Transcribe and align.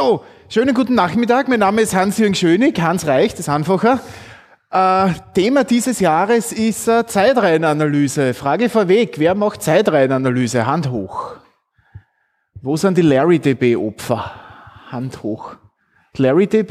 So, 0.00 0.22
schönen 0.48 0.76
guten 0.76 0.94
Nachmittag. 0.94 1.48
Mein 1.48 1.58
Name 1.58 1.80
ist 1.82 1.92
Hans-Jürgen 1.92 2.36
Schönig, 2.36 2.80
Hans 2.80 3.08
Reich, 3.08 3.34
das 3.34 3.48
Handfacher. 3.48 3.98
Äh, 4.70 5.08
Thema 5.34 5.64
dieses 5.64 5.98
Jahres 5.98 6.52
ist 6.52 6.86
äh, 6.86 7.04
Zeitreihenanalyse. 7.04 8.32
Frage 8.32 8.68
vorweg, 8.68 9.18
wer 9.18 9.34
macht 9.34 9.60
Zeitreihenanalyse? 9.60 10.66
Hand 10.66 10.92
hoch. 10.92 11.34
Wo 12.62 12.76
sind 12.76 12.96
die 12.96 13.02
LarryDB-Opfer? 13.02 14.30
Hand 14.92 15.24
hoch. 15.24 15.56
LarryDB? 16.16 16.70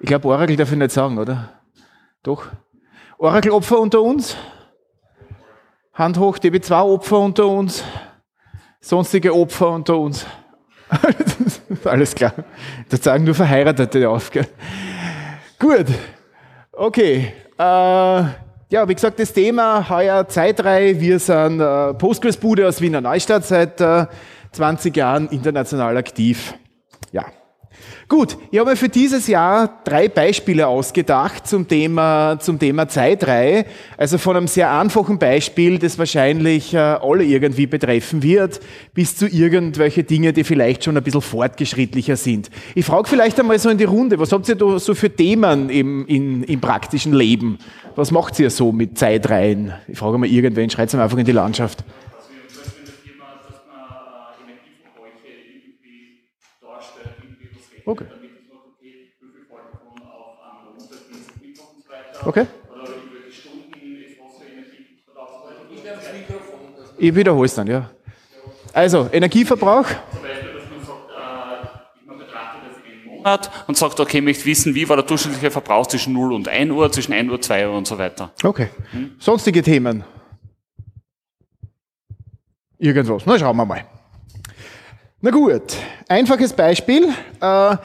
Ich 0.00 0.06
glaube, 0.06 0.26
Oracle 0.26 0.56
darf 0.56 0.72
ich 0.72 0.78
nicht 0.78 0.92
sagen, 0.92 1.18
oder? 1.18 1.50
Doch. 2.22 2.46
Oracle-Opfer 3.18 3.78
unter 3.78 4.00
uns? 4.00 4.34
Hand 5.92 6.18
hoch, 6.18 6.38
DB2-Opfer 6.38 7.18
unter 7.18 7.48
uns? 7.48 7.84
Sonstige 8.80 9.34
Opfer 9.34 9.72
unter 9.72 9.98
uns? 9.98 10.24
Alles 11.84 12.14
klar. 12.14 12.32
Das 12.88 13.02
sagen 13.02 13.24
nur 13.24 13.34
Verheiratete 13.34 14.08
auf. 14.08 14.30
Gell? 14.30 14.46
Gut. 15.58 15.86
Okay. 16.72 17.32
Äh, 17.58 17.62
ja, 17.62 18.88
wie 18.88 18.94
gesagt, 18.94 19.18
das 19.18 19.32
Thema 19.32 19.88
heuer 19.88 20.28
Zeitreihe. 20.28 21.00
Wir 21.00 21.18
sind 21.18 21.60
äh, 21.60 21.94
Postgres-Bude 21.94 22.68
aus 22.68 22.80
Wiener 22.80 23.00
Neustadt 23.00 23.44
seit 23.44 23.80
äh, 23.80 24.06
20 24.52 24.96
Jahren 24.96 25.28
international 25.28 25.96
aktiv. 25.96 26.54
Ja. 27.12 27.26
Gut, 28.08 28.36
ich 28.52 28.60
habe 28.60 28.70
mir 28.70 28.76
für 28.76 28.88
dieses 28.88 29.26
Jahr 29.26 29.80
drei 29.82 30.08
Beispiele 30.08 30.68
ausgedacht 30.68 31.48
zum 31.48 31.66
Thema, 31.66 32.38
zum 32.38 32.56
Thema 32.56 32.86
Zeitreihe. 32.86 33.66
Also 33.96 34.16
von 34.16 34.36
einem 34.36 34.46
sehr 34.46 34.70
einfachen 34.70 35.18
Beispiel, 35.18 35.80
das 35.80 35.98
wahrscheinlich 35.98 36.72
äh, 36.72 36.78
alle 36.78 37.24
irgendwie 37.24 37.66
betreffen 37.66 38.22
wird, 38.22 38.60
bis 38.94 39.16
zu 39.16 39.26
irgendwelche 39.26 40.04
Dinge, 40.04 40.32
die 40.32 40.44
vielleicht 40.44 40.84
schon 40.84 40.96
ein 40.96 41.02
bisschen 41.02 41.20
fortgeschrittlicher 41.20 42.14
sind. 42.14 42.48
Ich 42.76 42.86
frage 42.86 43.08
vielleicht 43.08 43.40
einmal 43.40 43.58
so 43.58 43.70
in 43.70 43.78
die 43.78 43.84
Runde, 43.84 44.20
was 44.20 44.30
habt 44.30 44.48
ihr 44.48 44.54
da 44.54 44.78
so 44.78 44.94
für 44.94 45.10
Themen 45.10 45.68
im, 45.68 46.06
in, 46.06 46.44
im 46.44 46.60
praktischen 46.60 47.12
Leben? 47.12 47.58
Was 47.96 48.12
macht 48.12 48.38
ihr 48.38 48.50
so 48.50 48.70
mit 48.70 48.96
Zeitreihen? 48.96 49.72
Ich 49.88 49.98
frage 49.98 50.16
mal 50.16 50.28
irgendwen, 50.28 50.70
schreibt 50.70 50.94
es 50.94 51.00
einfach 51.00 51.18
in 51.18 51.24
die 51.24 51.32
Landschaft. 51.32 51.82
Okay. 57.86 58.06
Okay. 62.24 62.46
Ich 66.98 67.14
wiederhole 67.14 67.46
es 67.46 67.54
dann, 67.54 67.66
ja. 67.66 67.90
Also, 68.72 69.08
Energieverbrauch. 69.12 69.86
Monat 73.26 73.50
und 73.66 73.76
sagt, 73.76 73.98
okay, 73.98 74.18
ich 74.18 74.24
möchte 74.24 74.44
wissen, 74.44 74.74
wie 74.74 74.88
war 74.88 74.96
der 74.96 75.04
durchschnittliche 75.04 75.50
Verbrauch 75.50 75.86
zwischen 75.86 76.12
0 76.12 76.32
und 76.32 76.48
1 76.48 76.70
Uhr, 76.70 76.90
zwischen 76.92 77.12
1 77.12 77.30
Uhr, 77.30 77.40
2 77.40 77.68
Uhr 77.68 77.76
und 77.76 77.86
so 77.86 77.98
weiter. 77.98 78.30
Okay. 78.42 78.68
Hm? 78.92 79.16
Sonstige 79.18 79.62
Themen? 79.62 80.04
Irgendwas. 82.78 83.22
Na, 83.26 83.38
schauen 83.38 83.56
wir 83.56 83.64
mal. 83.64 83.84
Na 85.22 85.30
gut, 85.30 85.62
einfaches 86.08 86.52
Beispiel. 86.52 87.08
Äh, 87.40 87.76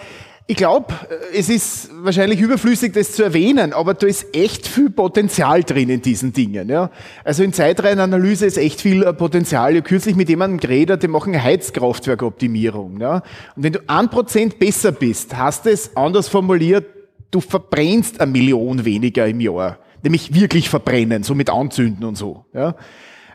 ich 0.48 0.58
glaube, 0.58 0.94
es 1.34 1.48
ist 1.48 1.90
wahrscheinlich 2.04 2.42
überflüssig, 2.42 2.92
das 2.92 3.14
zu 3.14 3.24
erwähnen, 3.24 3.72
aber 3.72 3.94
da 3.94 4.06
ist 4.06 4.36
echt 4.36 4.68
viel 4.68 4.90
Potenzial 4.90 5.64
drin 5.64 5.90
in 5.90 6.02
diesen 6.02 6.34
Dingen. 6.34 6.68
Ja. 6.68 6.92
Also 7.24 7.44
in 7.44 7.54
Zeitreihenanalyse 7.54 8.46
ist 8.46 8.58
echt 8.58 8.82
viel 8.82 9.04
äh, 9.04 9.14
Potenzial. 9.14 9.72
Ich 9.72 9.78
habe 9.78 9.88
kürzlich 9.88 10.18
mit 10.18 10.28
jemandem 10.28 10.60
geredet, 10.60 11.04
die 11.04 11.08
machen 11.08 11.42
Heizkraftwerkoptimierung. 11.42 13.00
Ja. 13.00 13.24
Und 13.56 13.64
wenn 13.64 13.72
du 13.72 13.80
ein 13.88 14.10
Prozent 14.10 14.60
besser 14.60 14.92
bist, 14.92 15.38
hast 15.38 15.68
es 15.68 15.96
anders 15.96 16.28
formuliert, 16.28 16.86
du 17.32 17.40
verbrennst 17.40 18.20
eine 18.20 18.30
Million 18.30 18.84
weniger 18.84 19.26
im 19.26 19.40
Jahr. 19.40 19.78
Nämlich 20.04 20.34
wirklich 20.34 20.70
verbrennen, 20.70 21.24
so 21.24 21.34
mit 21.34 21.50
Anzünden 21.50 22.04
und 22.04 22.18
so. 22.18 22.44
Ja. 22.54 22.76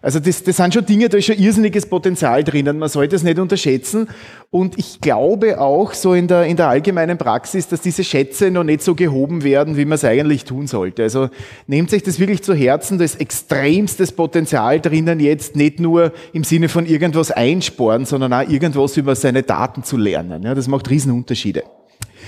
Also 0.07 0.21
das, 0.21 0.45
das 0.45 0.59
sind 0.59 0.73
schon 0.73 0.87
Dinge, 0.87 1.09
da 1.09 1.19
ist 1.19 1.25
schon 1.25 1.37
irrsinniges 1.37 1.87
Potenzial 1.87 2.45
drinnen. 2.45 2.79
Man 2.79 2.89
sollte 2.89 3.17
es 3.17 3.25
nicht 3.25 3.41
unterschätzen. 3.41 4.07
Und 4.53 4.79
ich 4.79 5.01
glaube 5.01 5.61
auch 5.61 5.95
so 5.95 6.15
in 6.15 6.29
der, 6.29 6.45
in 6.45 6.57
der 6.57 6.69
allgemeinen 6.69 7.19
Praxis, 7.19 7.67
dass 7.67 7.81
diese 7.81 8.05
Schätze 8.05 8.53
noch 8.53 8.63
nicht 8.63 8.83
so 8.83 8.95
gehoben 8.95 9.43
werden, 9.43 9.77
wie 9.77 9.85
man 9.85 9.97
es 9.97 10.05
eigentlich 10.05 10.45
tun 10.45 10.69
sollte. 10.69 11.03
Also 11.03 11.29
nehmt 11.67 11.91
sich 11.91 12.05
das 12.05 12.21
wirklich 12.21 12.41
zu 12.45 12.55
Herzen. 12.55 12.99
Da 12.99 13.05
ist 13.05 13.21
extremstes 13.21 14.13
Potenzial 14.13 14.79
drinnen, 14.79 15.19
jetzt 15.19 15.57
nicht 15.57 15.81
nur 15.81 16.13
im 16.33 16.45
Sinne 16.45 16.69
von 16.69 16.87
irgendwas 16.87 17.33
einsparen, 17.33 18.05
sondern 18.05 18.33
auch 18.33 18.49
irgendwas 18.49 18.97
über 18.97 19.17
seine 19.17 19.43
Daten 19.43 19.83
zu 19.83 19.97
lernen. 19.97 20.45
Ja, 20.45 20.55
das 20.55 20.69
macht 20.69 20.89
Riesenunterschiede. 20.89 21.65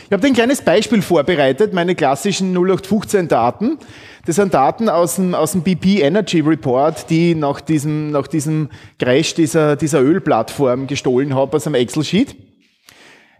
Ich 0.09 0.13
habe 0.15 0.27
ein 0.27 0.33
kleines 0.33 0.63
Beispiel 0.63 1.03
vorbereitet, 1.03 1.75
meine 1.75 1.95
klassischen 1.95 2.57
0815 2.57 3.29
Daten. 3.29 3.77
Das 4.25 4.37
sind 4.37 4.55
Daten 4.55 4.89
aus 4.89 5.17
dem, 5.17 5.35
aus 5.35 5.53
dem 5.53 5.61
BP 5.61 6.01
Energy 6.01 6.41
Report, 6.41 7.11
die 7.11 7.35
nach 7.35 7.61
diesem, 7.61 8.11
nach 8.11 8.27
diesem 8.27 8.71
Crash 8.99 9.35
dieser, 9.35 9.77
dieser 9.77 10.01
Ölplattform 10.01 10.87
gestohlen 10.87 11.35
habe 11.35 11.55
aus 11.55 11.67
einem 11.67 11.75
Excel-Sheet. 11.75 12.37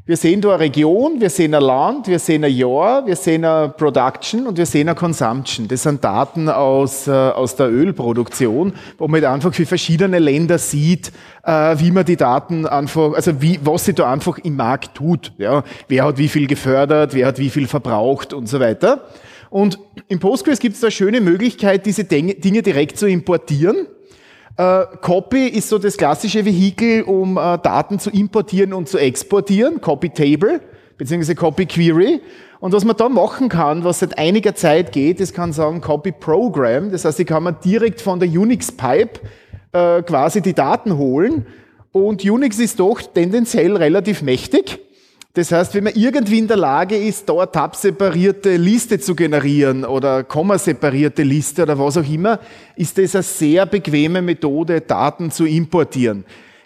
Wir 0.09 0.17
sehen 0.17 0.41
da 0.41 0.49
eine 0.49 0.61
Region, 0.61 1.21
wir 1.21 1.29
sehen 1.29 1.55
ein 1.55 1.61
Land, 1.61 2.09
wir 2.09 2.19
sehen 2.19 2.43
ein 2.43 2.51
Jahr, 2.51 3.07
wir 3.07 3.15
sehen 3.15 3.45
eine 3.45 3.69
Production 3.69 4.47
und 4.47 4.57
wir 4.57 4.65
sehen 4.65 4.89
eine 4.89 4.97
Consumption. 4.97 5.69
Das 5.69 5.83
sind 5.83 6.03
Daten 6.03 6.49
aus, 6.49 7.07
äh, 7.07 7.11
aus 7.11 7.57
der 7.57 7.69
Ölproduktion, 7.71 8.73
wo 8.97 9.07
man 9.07 9.21
halt 9.21 9.35
einfach 9.35 9.53
für 9.53 9.67
verschiedene 9.67 10.19
Länder 10.19 10.57
sieht, 10.57 11.13
äh, 11.43 11.77
wie 11.79 11.91
man 11.91 12.07
die 12.07 12.17
Daten 12.17 12.65
einfach, 12.65 13.13
also 13.13 13.43
wie, 13.43 13.61
was 13.63 13.85
sich 13.85 13.97
da 13.97 14.11
einfach 14.11 14.39
im 14.39 14.57
Markt 14.57 14.95
tut. 14.95 15.35
Ja, 15.37 15.63
wer 15.89 16.05
hat 16.07 16.17
wie 16.17 16.29
viel 16.29 16.47
gefördert, 16.47 17.13
wer 17.13 17.27
hat 17.27 17.39
wie 17.39 17.51
viel 17.51 17.67
verbraucht 17.67 18.33
und 18.33 18.49
so 18.49 18.61
weiter. 18.61 19.03
Und 19.51 19.79
im 20.09 20.21
Postgres 20.21 20.59
gibt 20.59 20.77
es 20.77 20.81
da 20.81 20.91
schöne 20.91 21.21
Möglichkeit, 21.21 21.85
diese 21.85 22.05
Dinge 22.05 22.63
direkt 22.63 22.97
zu 22.97 23.07
importieren. 23.07 23.87
Äh, 24.59 24.87
Copy 25.01 25.47
ist 25.47 25.69
so 25.69 25.79
das 25.79 25.97
klassische 25.97 26.45
Vehikel, 26.45 27.03
um 27.03 27.39
äh, 27.39 27.59
Daten 27.59 27.99
zu 27.99 28.11
importieren 28.11 28.73
und 28.73 28.89
zu 28.89 28.99
exportieren. 28.99 29.81
Copy 29.81 30.11
Table 30.11 30.61
beziehungsweise 30.99 31.37
Copy 31.37 31.65
Query. 31.65 32.21
Und 32.61 32.73
was 32.73 32.85
man 32.85 32.97
da 32.97 33.09
machen 33.09 33.49
kann, 33.49 33.85
was 33.85 34.01
seit 34.01 34.19
einiger 34.19 34.57
Zeit 34.57 34.91
geht, 34.91 35.21
das 35.21 35.33
kann 35.33 35.53
sagen 35.53 35.81
Copy 35.81 36.11
Program. 36.11 36.91
Das 36.91 37.05
heißt, 37.05 37.21
ich 37.21 37.27
kann 37.27 37.45
man 37.45 37.57
direkt 37.65 38.01
von 38.01 38.19
der 38.19 38.29
Unix 38.29 38.73
Pipe 38.73 39.21
äh, 39.73 40.03
quasi 40.03 40.43
die 40.43 40.55
Daten 40.55 40.99
holen. 40.99 41.47
Und 41.93 42.25
Unix 42.25 42.59
ist 42.59 42.81
doch 42.81 43.01
tendenziell 43.01 43.77
relativ 43.77 44.23
mächtig. 44.23 44.81
Das 45.35 45.53
heißt, 45.53 45.75
wenn 45.75 45.85
man 45.85 45.93
irgendwie 45.95 46.39
in 46.39 46.49
der 46.49 46.57
Lage 46.57 46.97
ist, 46.97 47.29
dort 47.29 47.55
tab-separierte 47.55 48.57
Liste 48.57 48.99
zu 48.99 49.15
generieren 49.15 49.85
oder 49.85 50.25
komma-separierte 50.25 51.23
Liste 51.23 51.63
oder 51.63 51.79
was 51.79 51.97
auch 51.97 52.09
immer, 52.09 52.41
ist 52.77 52.99
das 52.99 53.15
eine 53.15 53.23
sehr 53.23 53.67
bequeme 53.67 54.23
Methode, 54.23 54.81
Daten 54.81 55.31
zu 55.31 55.45
importieren. 55.45 56.25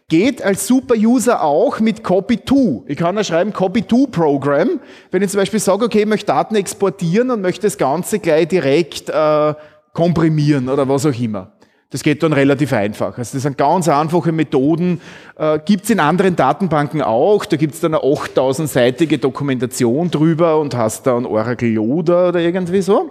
Geht 0.08 0.42
als 0.42 0.66
Super-User 0.66 1.42
auch 1.42 1.80
mit 1.80 2.04
Copy-to. 2.04 2.84
Ich 2.86 2.98
kann 2.98 3.16
da 3.16 3.24
schreiben 3.24 3.52
Copy-to-Program. 3.52 4.80
Wenn 5.10 5.22
ich 5.22 5.30
zum 5.30 5.40
Beispiel 5.40 5.60
sage, 5.60 5.84
okay, 5.84 6.00
ich 6.00 6.06
möchte 6.06 6.26
Daten 6.26 6.54
exportieren 6.54 7.30
und 7.30 7.40
möchte 7.40 7.62
das 7.62 7.78
Ganze 7.78 8.18
gleich 8.18 8.48
direkt 8.48 9.08
äh, 9.08 9.54
komprimieren 9.92 10.68
oder 10.68 10.88
was 10.88 11.06
auch 11.06 11.18
immer. 11.18 11.52
Das 11.92 12.02
geht 12.02 12.22
dann 12.22 12.32
relativ 12.32 12.72
einfach. 12.72 13.18
Also 13.18 13.36
das 13.36 13.42
sind 13.42 13.58
ganz 13.58 13.86
einfache 13.86 14.32
Methoden, 14.32 15.00
äh, 15.36 15.58
gibt 15.64 15.84
es 15.84 15.90
in 15.90 16.00
anderen 16.00 16.34
Datenbanken 16.34 17.02
auch. 17.02 17.44
Da 17.44 17.58
gibt 17.58 17.74
es 17.74 17.80
dann 17.80 17.94
eine 17.94 18.02
8000-seitige 18.02 19.18
Dokumentation 19.18 20.10
drüber 20.10 20.58
und 20.58 20.74
hast 20.74 21.06
da 21.06 21.18
ein 21.18 21.26
Oracle 21.26 21.68
Yoda 21.68 22.30
oder 22.30 22.40
irgendwie 22.40 22.80
so. 22.80 23.10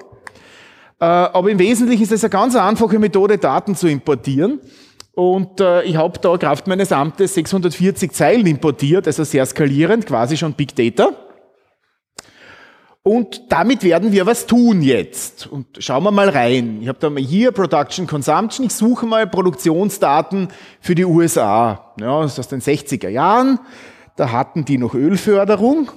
Äh, 1.00 1.06
aber 1.06 1.52
im 1.52 1.60
Wesentlichen 1.60 2.02
ist 2.02 2.12
es 2.12 2.24
eine 2.24 2.32
ganz 2.32 2.56
einfache 2.56 2.98
Methode, 2.98 3.38
Daten 3.38 3.76
zu 3.76 3.88
importieren. 3.88 4.60
Und 5.14 5.62
äh, 5.62 5.84
ich 5.84 5.96
habe 5.96 6.18
da 6.20 6.36
Kraft 6.38 6.66
meines 6.66 6.92
Amtes 6.92 7.36
640 7.36 8.12
Zeilen 8.12 8.48
importiert, 8.48 9.06
also 9.06 9.24
sehr 9.24 9.46
skalierend, 9.46 10.08
quasi 10.08 10.38
schon 10.38 10.54
Big 10.54 10.76
Data. 10.76 11.12
Und 13.04 13.52
damit 13.52 13.84
werden 13.84 14.12
wir 14.12 14.28
was 14.28 14.46
tun 14.46 14.84
jetzt. 14.84 15.48
Und 15.48 15.66
schauen 15.80 16.04
wir 16.04 16.12
mal 16.12 16.30
rein. 16.30 16.80
Ich 16.82 16.88
habe 16.88 17.00
da 17.00 17.10
mal 17.10 17.22
hier 17.22 17.52
Production 17.52 18.06
Consumption. 18.06 18.68
Ich 18.68 18.74
suche 18.74 19.08
mal 19.08 19.26
Produktionsdaten 19.26 20.50
für 20.80 20.94
die 20.94 21.06
USA. 21.06 21.94
Ja, 22.00 22.22
das 22.22 22.34
ist 22.34 22.40
aus 22.40 22.48
den 22.50 22.62
60er 22.62 23.10
Jahren. 23.10 23.60
Da 24.18 24.32
hatten 24.32 24.66
die 24.66 24.78
noch 24.78 24.94
Ölförderung. 24.94 25.90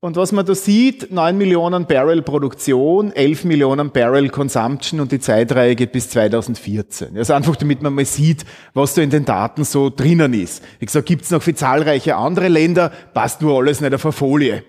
Und 0.00 0.16
was 0.16 0.30
man 0.32 0.46
da 0.46 0.54
sieht, 0.54 1.10
9 1.10 1.36
Millionen 1.36 1.86
Barrel 1.86 2.22
Produktion, 2.22 3.12
11 3.12 3.44
Millionen 3.44 3.90
Barrel 3.90 4.30
Consumption 4.30 5.00
und 5.00 5.10
die 5.10 5.18
Zeitreihe 5.18 5.74
geht 5.74 5.90
bis 5.90 6.08
2014. 6.10 7.18
Also 7.18 7.34
einfach 7.34 7.56
damit 7.56 7.82
man 7.82 7.92
mal 7.92 8.04
sieht, 8.04 8.46
was 8.74 8.94
da 8.94 9.02
in 9.02 9.10
den 9.10 9.24
Daten 9.24 9.64
so 9.64 9.90
drinnen 9.90 10.34
ist. 10.34 10.62
Wie 10.78 10.86
gesagt, 10.86 11.06
gibt 11.06 11.24
es 11.24 11.32
noch 11.32 11.42
für 11.42 11.52
zahlreiche 11.52 12.14
andere 12.14 12.46
Länder, 12.46 12.92
passt 13.12 13.42
nur 13.42 13.58
alles 13.58 13.80
nicht 13.80 13.92
auf 13.92 14.04
eine 14.06 14.12
Folie. 14.12 14.62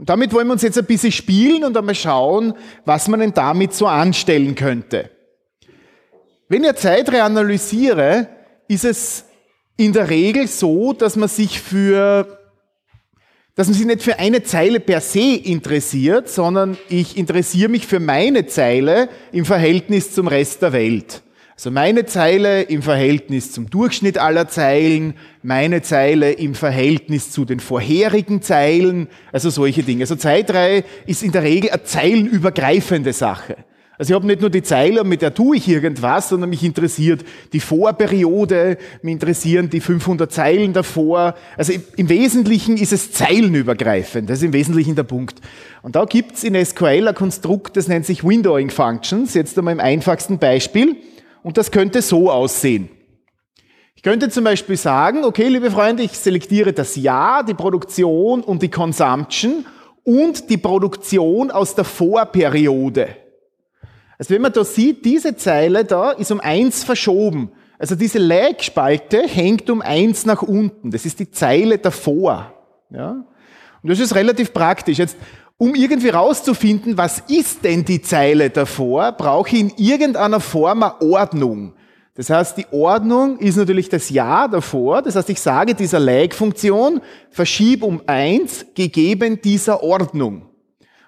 Und 0.00 0.08
damit 0.08 0.32
wollen 0.32 0.46
wir 0.46 0.54
uns 0.54 0.62
jetzt 0.62 0.78
ein 0.78 0.86
bisschen 0.86 1.12
spielen 1.12 1.62
und 1.62 1.76
einmal 1.76 1.94
schauen, 1.94 2.54
was 2.86 3.06
man 3.06 3.20
denn 3.20 3.34
damit 3.34 3.74
so 3.74 3.86
anstellen 3.86 4.54
könnte. 4.54 5.10
Wenn 6.48 6.64
ich 6.64 6.74
Zeit 6.76 7.12
reanalysiere, 7.12 8.26
ist 8.66 8.86
es 8.86 9.26
in 9.76 9.92
der 9.92 10.08
Regel 10.08 10.48
so, 10.48 10.94
dass 10.94 11.16
man 11.16 11.28
sich 11.28 11.60
für 11.60 12.38
dass 13.56 13.66
man 13.66 13.76
sich 13.76 13.84
nicht 13.84 14.02
für 14.02 14.18
eine 14.18 14.42
Zeile 14.42 14.80
per 14.80 15.02
se 15.02 15.34
interessiert, 15.34 16.30
sondern 16.30 16.78
ich 16.88 17.18
interessiere 17.18 17.68
mich 17.68 17.86
für 17.86 18.00
meine 18.00 18.46
Zeile 18.46 19.10
im 19.32 19.44
Verhältnis 19.44 20.14
zum 20.14 20.28
Rest 20.28 20.62
der 20.62 20.72
Welt. 20.72 21.20
Also 21.60 21.70
meine 21.70 22.06
Zeile 22.06 22.62
im 22.62 22.80
Verhältnis 22.80 23.52
zum 23.52 23.68
Durchschnitt 23.68 24.16
aller 24.16 24.48
Zeilen, 24.48 25.12
meine 25.42 25.82
Zeile 25.82 26.32
im 26.32 26.54
Verhältnis 26.54 27.32
zu 27.32 27.44
den 27.44 27.60
vorherigen 27.60 28.40
Zeilen, 28.40 29.08
also 29.30 29.50
solche 29.50 29.82
Dinge. 29.82 30.04
Also 30.04 30.16
Zeitreihe 30.16 30.84
ist 31.04 31.22
in 31.22 31.32
der 31.32 31.42
Regel 31.42 31.68
eine 31.68 31.82
zeilenübergreifende 31.84 33.12
Sache. 33.12 33.58
Also 33.98 34.10
ich 34.10 34.14
habe 34.14 34.26
nicht 34.26 34.40
nur 34.40 34.48
die 34.48 34.62
Zeile, 34.62 35.04
mit 35.04 35.20
der 35.20 35.34
tue 35.34 35.58
ich 35.58 35.68
irgendwas, 35.68 36.30
sondern 36.30 36.48
mich 36.48 36.64
interessiert 36.64 37.26
die 37.52 37.60
Vorperiode, 37.60 38.78
mich 39.02 39.12
interessieren 39.12 39.68
die 39.68 39.80
500 39.80 40.32
Zeilen 40.32 40.72
davor. 40.72 41.34
Also 41.58 41.74
im 41.94 42.08
Wesentlichen 42.08 42.78
ist 42.78 42.94
es 42.94 43.12
zeilenübergreifend. 43.12 44.30
Das 44.30 44.38
ist 44.38 44.44
im 44.44 44.54
Wesentlichen 44.54 44.94
der 44.94 45.02
Punkt. 45.02 45.42
Und 45.82 45.94
da 45.94 46.06
gibt's 46.06 46.42
in 46.42 46.54
SQL 46.54 47.08
ein 47.08 47.14
Konstrukt, 47.14 47.76
das 47.76 47.86
nennt 47.86 48.06
sich 48.06 48.24
Windowing 48.24 48.70
Functions. 48.70 49.34
Jetzt 49.34 49.58
einmal 49.58 49.74
im 49.74 49.80
einfachsten 49.80 50.38
Beispiel. 50.38 50.96
Und 51.42 51.56
das 51.56 51.70
könnte 51.70 52.02
so 52.02 52.30
aussehen. 52.30 52.88
Ich 53.94 54.02
könnte 54.02 54.30
zum 54.30 54.44
Beispiel 54.44 54.76
sagen, 54.76 55.24
okay, 55.24 55.48
liebe 55.48 55.70
Freunde, 55.70 56.02
ich 56.02 56.12
selektiere 56.12 56.72
das 56.72 56.96
Jahr, 56.96 57.44
die 57.44 57.54
Produktion 57.54 58.42
und 58.42 58.62
die 58.62 58.70
Consumption 58.70 59.66
und 60.04 60.48
die 60.48 60.56
Produktion 60.56 61.50
aus 61.50 61.74
der 61.74 61.84
Vorperiode. 61.84 63.16
Also 64.18 64.34
wenn 64.34 64.42
man 64.42 64.52
da 64.52 64.64
sieht, 64.64 65.04
diese 65.04 65.36
Zeile 65.36 65.84
da 65.84 66.10
ist 66.12 66.30
um 66.30 66.40
eins 66.40 66.84
verschoben. 66.84 67.52
Also 67.78 67.94
diese 67.94 68.18
Lag-Spalte 68.18 69.22
hängt 69.22 69.70
um 69.70 69.80
eins 69.80 70.26
nach 70.26 70.42
unten. 70.42 70.90
Das 70.90 71.06
ist 71.06 71.18
die 71.20 71.30
Zeile 71.30 71.78
davor. 71.78 72.52
Ja? 72.90 73.24
Und 73.82 73.90
das 73.90 73.98
ist 73.98 74.14
relativ 74.14 74.52
praktisch. 74.52 74.98
Jetzt, 74.98 75.16
um 75.60 75.74
irgendwie 75.74 76.08
rauszufinden, 76.08 76.96
was 76.96 77.22
ist 77.28 77.64
denn 77.64 77.84
die 77.84 78.00
Zeile 78.00 78.48
davor, 78.48 79.12
brauche 79.12 79.50
ich 79.50 79.60
in 79.60 79.72
irgendeiner 79.76 80.40
Form 80.40 80.82
eine 80.82 80.98
Ordnung. 81.02 81.74
Das 82.14 82.30
heißt, 82.30 82.56
die 82.56 82.66
Ordnung 82.70 83.38
ist 83.38 83.58
natürlich 83.58 83.90
das 83.90 84.08
Jahr 84.08 84.48
davor. 84.48 85.02
Das 85.02 85.16
heißt, 85.16 85.28
ich 85.28 85.38
sage 85.38 85.74
dieser 85.74 86.00
Lag-Funktion, 86.00 87.02
verschieb 87.28 87.82
um 87.82 88.00
eins 88.06 88.64
gegeben 88.74 89.38
dieser 89.42 89.82
Ordnung. 89.82 90.46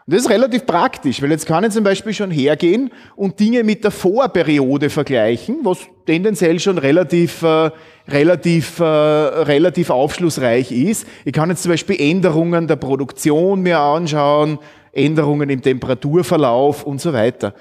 Und 0.04 0.14
das 0.14 0.20
ist 0.20 0.31
relativ 0.31 0.66
praktisch, 0.66 1.22
weil 1.22 1.31
jetzt 1.31 1.46
kann 1.46 1.64
ich 1.64 1.70
zum 1.70 1.84
Beispiel 1.84 2.12
schon 2.12 2.31
hergehen 2.31 2.90
und 3.16 3.40
Dinge 3.40 3.64
mit 3.64 3.84
der 3.84 3.90
Vorperiode 3.90 4.90
vergleichen, 4.90 5.60
was 5.62 5.78
tendenziell 6.04 6.60
schon 6.60 6.76
relativ, 6.76 7.43
äh, 7.43 7.70
relativ, 8.08 8.81
äh, 8.81 8.84
relativ 8.84 9.90
aufschlussreich 9.90 10.72
ist. 10.72 11.06
Ich 11.25 11.32
kann 11.32 11.50
jetzt 11.50 11.62
zum 11.62 11.72
Beispiel 11.72 12.00
Änderungen 12.00 12.66
der 12.66 12.76
Produktion 12.76 13.62
mir 13.62 13.78
anschauen, 13.78 14.58
Änderungen 14.93 15.49
im 15.50 15.62
Temperaturverlauf 15.62 16.84
und 16.84 17.00
so 17.00 17.12
weiter. 17.12 17.54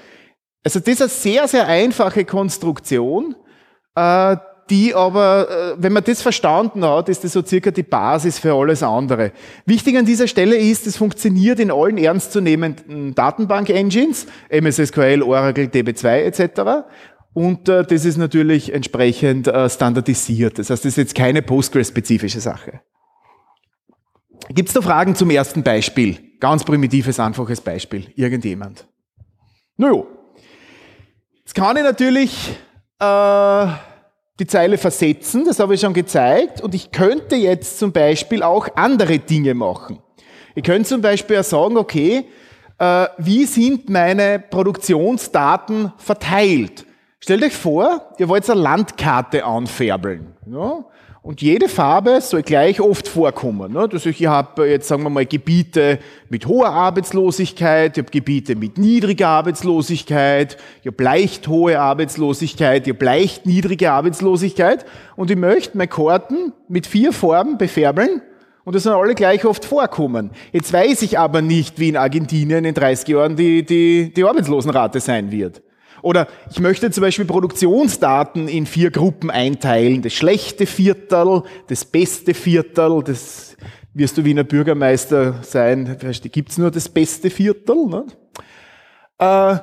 Also 0.64 0.78
das 0.80 0.88
ist 0.88 1.00
eine 1.00 1.08
sehr, 1.08 1.48
sehr 1.48 1.66
einfache 1.66 2.24
Konstruktion, 2.24 3.34
äh, 3.94 4.36
die 4.70 4.94
aber, 4.94 5.48
äh, 5.50 5.74
wenn 5.76 5.92
man 5.92 6.04
das 6.04 6.22
verstanden 6.22 6.84
hat, 6.84 7.08
ist 7.08 7.24
das 7.24 7.32
so 7.32 7.44
circa 7.44 7.70
die 7.70 7.82
Basis 7.82 8.38
für 8.38 8.54
alles 8.54 8.82
andere. 8.82 9.32
Wichtig 9.66 9.96
an 9.98 10.06
dieser 10.06 10.28
Stelle 10.28 10.56
ist, 10.56 10.86
es 10.86 10.96
funktioniert 10.96 11.58
in 11.58 11.70
allen 11.70 11.98
ernstzunehmenden 11.98 13.14
Datenbank-Engines, 13.14 14.26
MS 14.48 14.76
SQL, 14.76 15.22
Oracle, 15.22 15.66
DB2 15.66 16.22
etc. 16.22 16.86
Und 17.34 17.68
äh, 17.68 17.84
das 17.84 18.04
ist 18.04 18.18
natürlich 18.18 18.72
entsprechend 18.74 19.48
äh, 19.48 19.68
standardisiert. 19.68 20.58
Das 20.58 20.70
heißt, 20.70 20.84
das 20.84 20.92
ist 20.92 20.96
jetzt 20.96 21.14
keine 21.14 21.42
Postgres-spezifische 21.42 22.40
Sache. 22.40 22.80
Gibt 24.50 24.68
es 24.68 24.74
da 24.74 24.82
Fragen 24.82 25.14
zum 25.14 25.30
ersten 25.30 25.62
Beispiel? 25.62 26.18
Ganz 26.40 26.64
primitives, 26.64 27.18
einfaches 27.18 27.60
Beispiel. 27.60 28.12
Irgendjemand? 28.16 28.86
Naja. 29.76 30.02
Jetzt 31.38 31.54
kann 31.54 31.76
ich 31.76 31.82
natürlich 31.82 32.56
äh, 32.98 33.66
die 34.38 34.46
Zeile 34.46 34.78
versetzen, 34.78 35.44
das 35.44 35.58
habe 35.58 35.74
ich 35.74 35.80
schon 35.80 35.92
gezeigt, 35.92 36.60
und 36.60 36.74
ich 36.74 36.90
könnte 36.90 37.36
jetzt 37.36 37.78
zum 37.78 37.92
Beispiel 37.92 38.42
auch 38.42 38.68
andere 38.76 39.18
Dinge 39.18 39.54
machen. 39.54 39.98
Ich 40.54 40.64
könnte 40.64 40.88
zum 40.88 41.00
Beispiel 41.00 41.38
auch 41.38 41.44
sagen, 41.44 41.76
okay, 41.76 42.24
äh, 42.78 43.06
wie 43.18 43.44
sind 43.46 43.88
meine 43.88 44.38
Produktionsdaten 44.38 45.92
verteilt? 45.96 46.84
Stellt 47.22 47.44
euch 47.44 47.54
vor, 47.54 48.14
ihr 48.18 48.28
wollt 48.28 48.50
eine 48.50 48.60
Landkarte 48.60 49.44
anfärbeln. 49.44 50.34
Ja? 50.44 50.84
Und 51.22 51.40
jede 51.40 51.68
Farbe 51.68 52.20
soll 52.20 52.42
gleich 52.42 52.80
oft 52.80 53.06
vorkommen. 53.06 53.74
Ne? 53.74 53.88
Also 53.92 54.10
ich 54.10 54.26
habe 54.26 54.68
jetzt, 54.68 54.88
sagen 54.88 55.04
wir 55.04 55.10
mal, 55.10 55.24
Gebiete 55.24 56.00
mit 56.30 56.48
hoher 56.48 56.70
Arbeitslosigkeit, 56.70 57.96
ich 57.96 58.02
habe 58.02 58.10
Gebiete 58.10 58.56
mit 58.56 58.76
niedriger 58.76 59.28
Arbeitslosigkeit, 59.28 60.56
ich 60.80 60.88
habe 60.88 61.00
leicht 61.04 61.46
hohe 61.46 61.78
Arbeitslosigkeit, 61.78 62.88
ich 62.88 62.92
habe 62.92 63.04
leicht 63.04 63.46
niedrige 63.46 63.92
Arbeitslosigkeit 63.92 64.84
und 65.14 65.30
ich 65.30 65.36
möchte 65.36 65.78
meine 65.78 65.86
Karten 65.86 66.52
mit 66.66 66.88
vier 66.88 67.12
Farben 67.12 67.56
befärbeln 67.56 68.20
und 68.64 68.74
das 68.74 68.82
sollen 68.82 69.00
alle 69.00 69.14
gleich 69.14 69.44
oft 69.44 69.64
vorkommen. 69.64 70.32
Jetzt 70.50 70.72
weiß 70.72 71.02
ich 71.02 71.20
aber 71.20 71.40
nicht, 71.40 71.78
wie 71.78 71.90
in 71.90 71.96
Argentinien 71.96 72.64
in 72.64 72.74
30 72.74 73.06
Jahren 73.06 73.36
die, 73.36 73.64
die, 73.64 74.12
die 74.12 74.24
Arbeitslosenrate 74.24 74.98
sein 74.98 75.30
wird. 75.30 75.62
Oder 76.02 76.26
ich 76.50 76.58
möchte 76.58 76.90
zum 76.90 77.02
Beispiel 77.02 77.24
Produktionsdaten 77.24 78.48
in 78.48 78.66
vier 78.66 78.90
Gruppen 78.90 79.30
einteilen. 79.30 80.02
Das 80.02 80.12
schlechte 80.12 80.66
Viertel, 80.66 81.44
das 81.68 81.84
beste 81.84 82.34
Viertel, 82.34 83.02
das 83.04 83.56
wirst 83.94 84.18
du 84.18 84.24
Wiener 84.24 84.44
Bürgermeister 84.44 85.40
sein, 85.42 85.96
gibt 86.32 86.50
es 86.50 86.58
nur 86.58 86.70
das 86.70 86.88
beste 86.88 87.30
Viertel. 87.30 87.86
Ne? 87.86 88.04
Äh, 89.18 89.58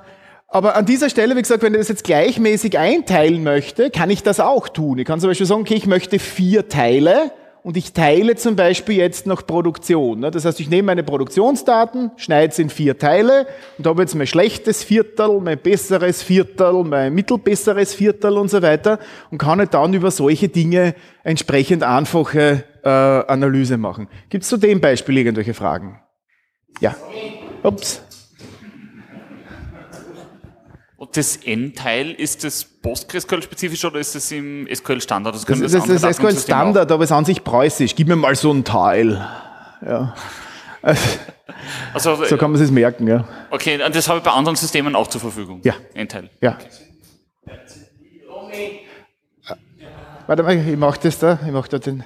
aber 0.52 0.76
an 0.76 0.86
dieser 0.86 1.10
Stelle, 1.10 1.36
wie 1.36 1.42
gesagt, 1.42 1.62
wenn 1.62 1.74
ich 1.74 1.80
das 1.80 1.90
jetzt 1.90 2.04
gleichmäßig 2.04 2.80
einteilen 2.80 3.44
möchte, 3.44 3.92
kann 3.92 4.10
ich 4.10 4.24
das 4.24 4.40
auch 4.40 4.68
tun. 4.70 4.98
Ich 4.98 5.06
kann 5.06 5.20
zum 5.20 5.30
Beispiel 5.30 5.46
sagen, 5.46 5.62
okay, 5.62 5.76
ich 5.76 5.86
möchte 5.86 6.18
vier 6.18 6.70
Teile 6.70 7.32
und 7.70 7.78
ich 7.78 7.94
teile 7.94 8.36
zum 8.36 8.56
Beispiel 8.56 8.96
jetzt 8.96 9.28
noch 9.28 9.46
Produktion. 9.46 10.22
Ne? 10.22 10.32
Das 10.32 10.44
heißt, 10.44 10.60
ich 10.60 10.72
nehme 10.72 10.88
meine 10.88 11.04
Produktionsdaten, 11.04 12.10
schneide 12.16 12.52
sie 12.52 12.64
in 12.64 12.72
vier 12.72 12.98
Teile 12.98 13.46
und 13.78 13.86
habe 13.86 14.02
jetzt 14.02 14.16
mein 14.16 14.26
schlechtes 14.26 14.84
Viertel, 14.84 15.40
mein 15.40 15.60
besseres 15.60 16.24
Viertel, 16.24 16.84
mein 16.84 17.14
mittelbesseres 17.14 17.94
Viertel 17.94 18.40
und 18.40 18.50
so 18.50 18.64
weiter 18.64 18.98
und 19.30 19.38
kann 19.38 19.60
halt 19.60 19.76
dann 19.76 19.94
über 19.94 20.10
solche 20.10 20.50
Dinge 20.50 20.96
entsprechend 21.24 21.84
einfache 21.84 22.64
äh, 22.84 22.90
Analyse 22.90 23.78
machen. 23.78 24.08
Gibt 24.30 24.46
es 24.46 24.50
zu 24.50 24.58
dem 24.58 24.82
Beispiel 24.82 25.20
irgendwelche 25.20 25.54
Fragen? 25.54 26.00
Ja. 26.80 26.96
Ups. 27.62 28.02
Und 31.10 31.18
das 31.18 31.38
N-Teil, 31.38 32.12
ist 32.12 32.44
das 32.44 32.64
PostgreSQL-spezifisch 32.64 33.84
oder 33.84 34.00
ist 34.00 34.14
das 34.14 34.32
im 34.32 34.68
SQL-Standard? 34.72 35.34
Das, 35.34 35.44
das, 35.44 35.60
das, 35.60 35.72
das 35.72 35.90
ist 35.90 36.18
SQL-Standard, 36.18 36.92
aber 36.92 37.04
es 37.04 37.10
ist 37.10 37.16
an 37.16 37.26
sich 37.26 37.44
preußisch. 37.44 37.96
Gib 37.96 38.08
mir 38.08 38.16
mal 38.16 38.36
so 38.36 38.52
ein 38.52 38.64
Teil. 38.64 39.26
Ja. 39.86 40.14
Also, 41.94 42.24
so 42.24 42.38
kann 42.38 42.52
man 42.52 42.62
es 42.62 42.72
merken, 42.72 43.08
ja. 43.08 43.28
Okay, 43.50 43.84
und 43.84 43.96
das 43.96 44.08
habe 44.08 44.20
ich 44.20 44.24
bei 44.24 44.32
anderen 44.32 44.56
Systemen 44.56 44.96
auch 44.96 45.08
zur 45.08 45.20
Verfügung. 45.20 45.62
Ja. 45.64 45.74
N-Teil. 45.96 46.30
Ja. 46.42 46.58
Warte 50.28 50.44
mal, 50.44 50.56
ich 50.56 50.78
mache 50.78 51.00
das 51.02 51.18
da. 51.18 51.40
Ich 51.44 51.52
mache 51.52 51.70
da 51.70 51.80
den. 51.80 52.04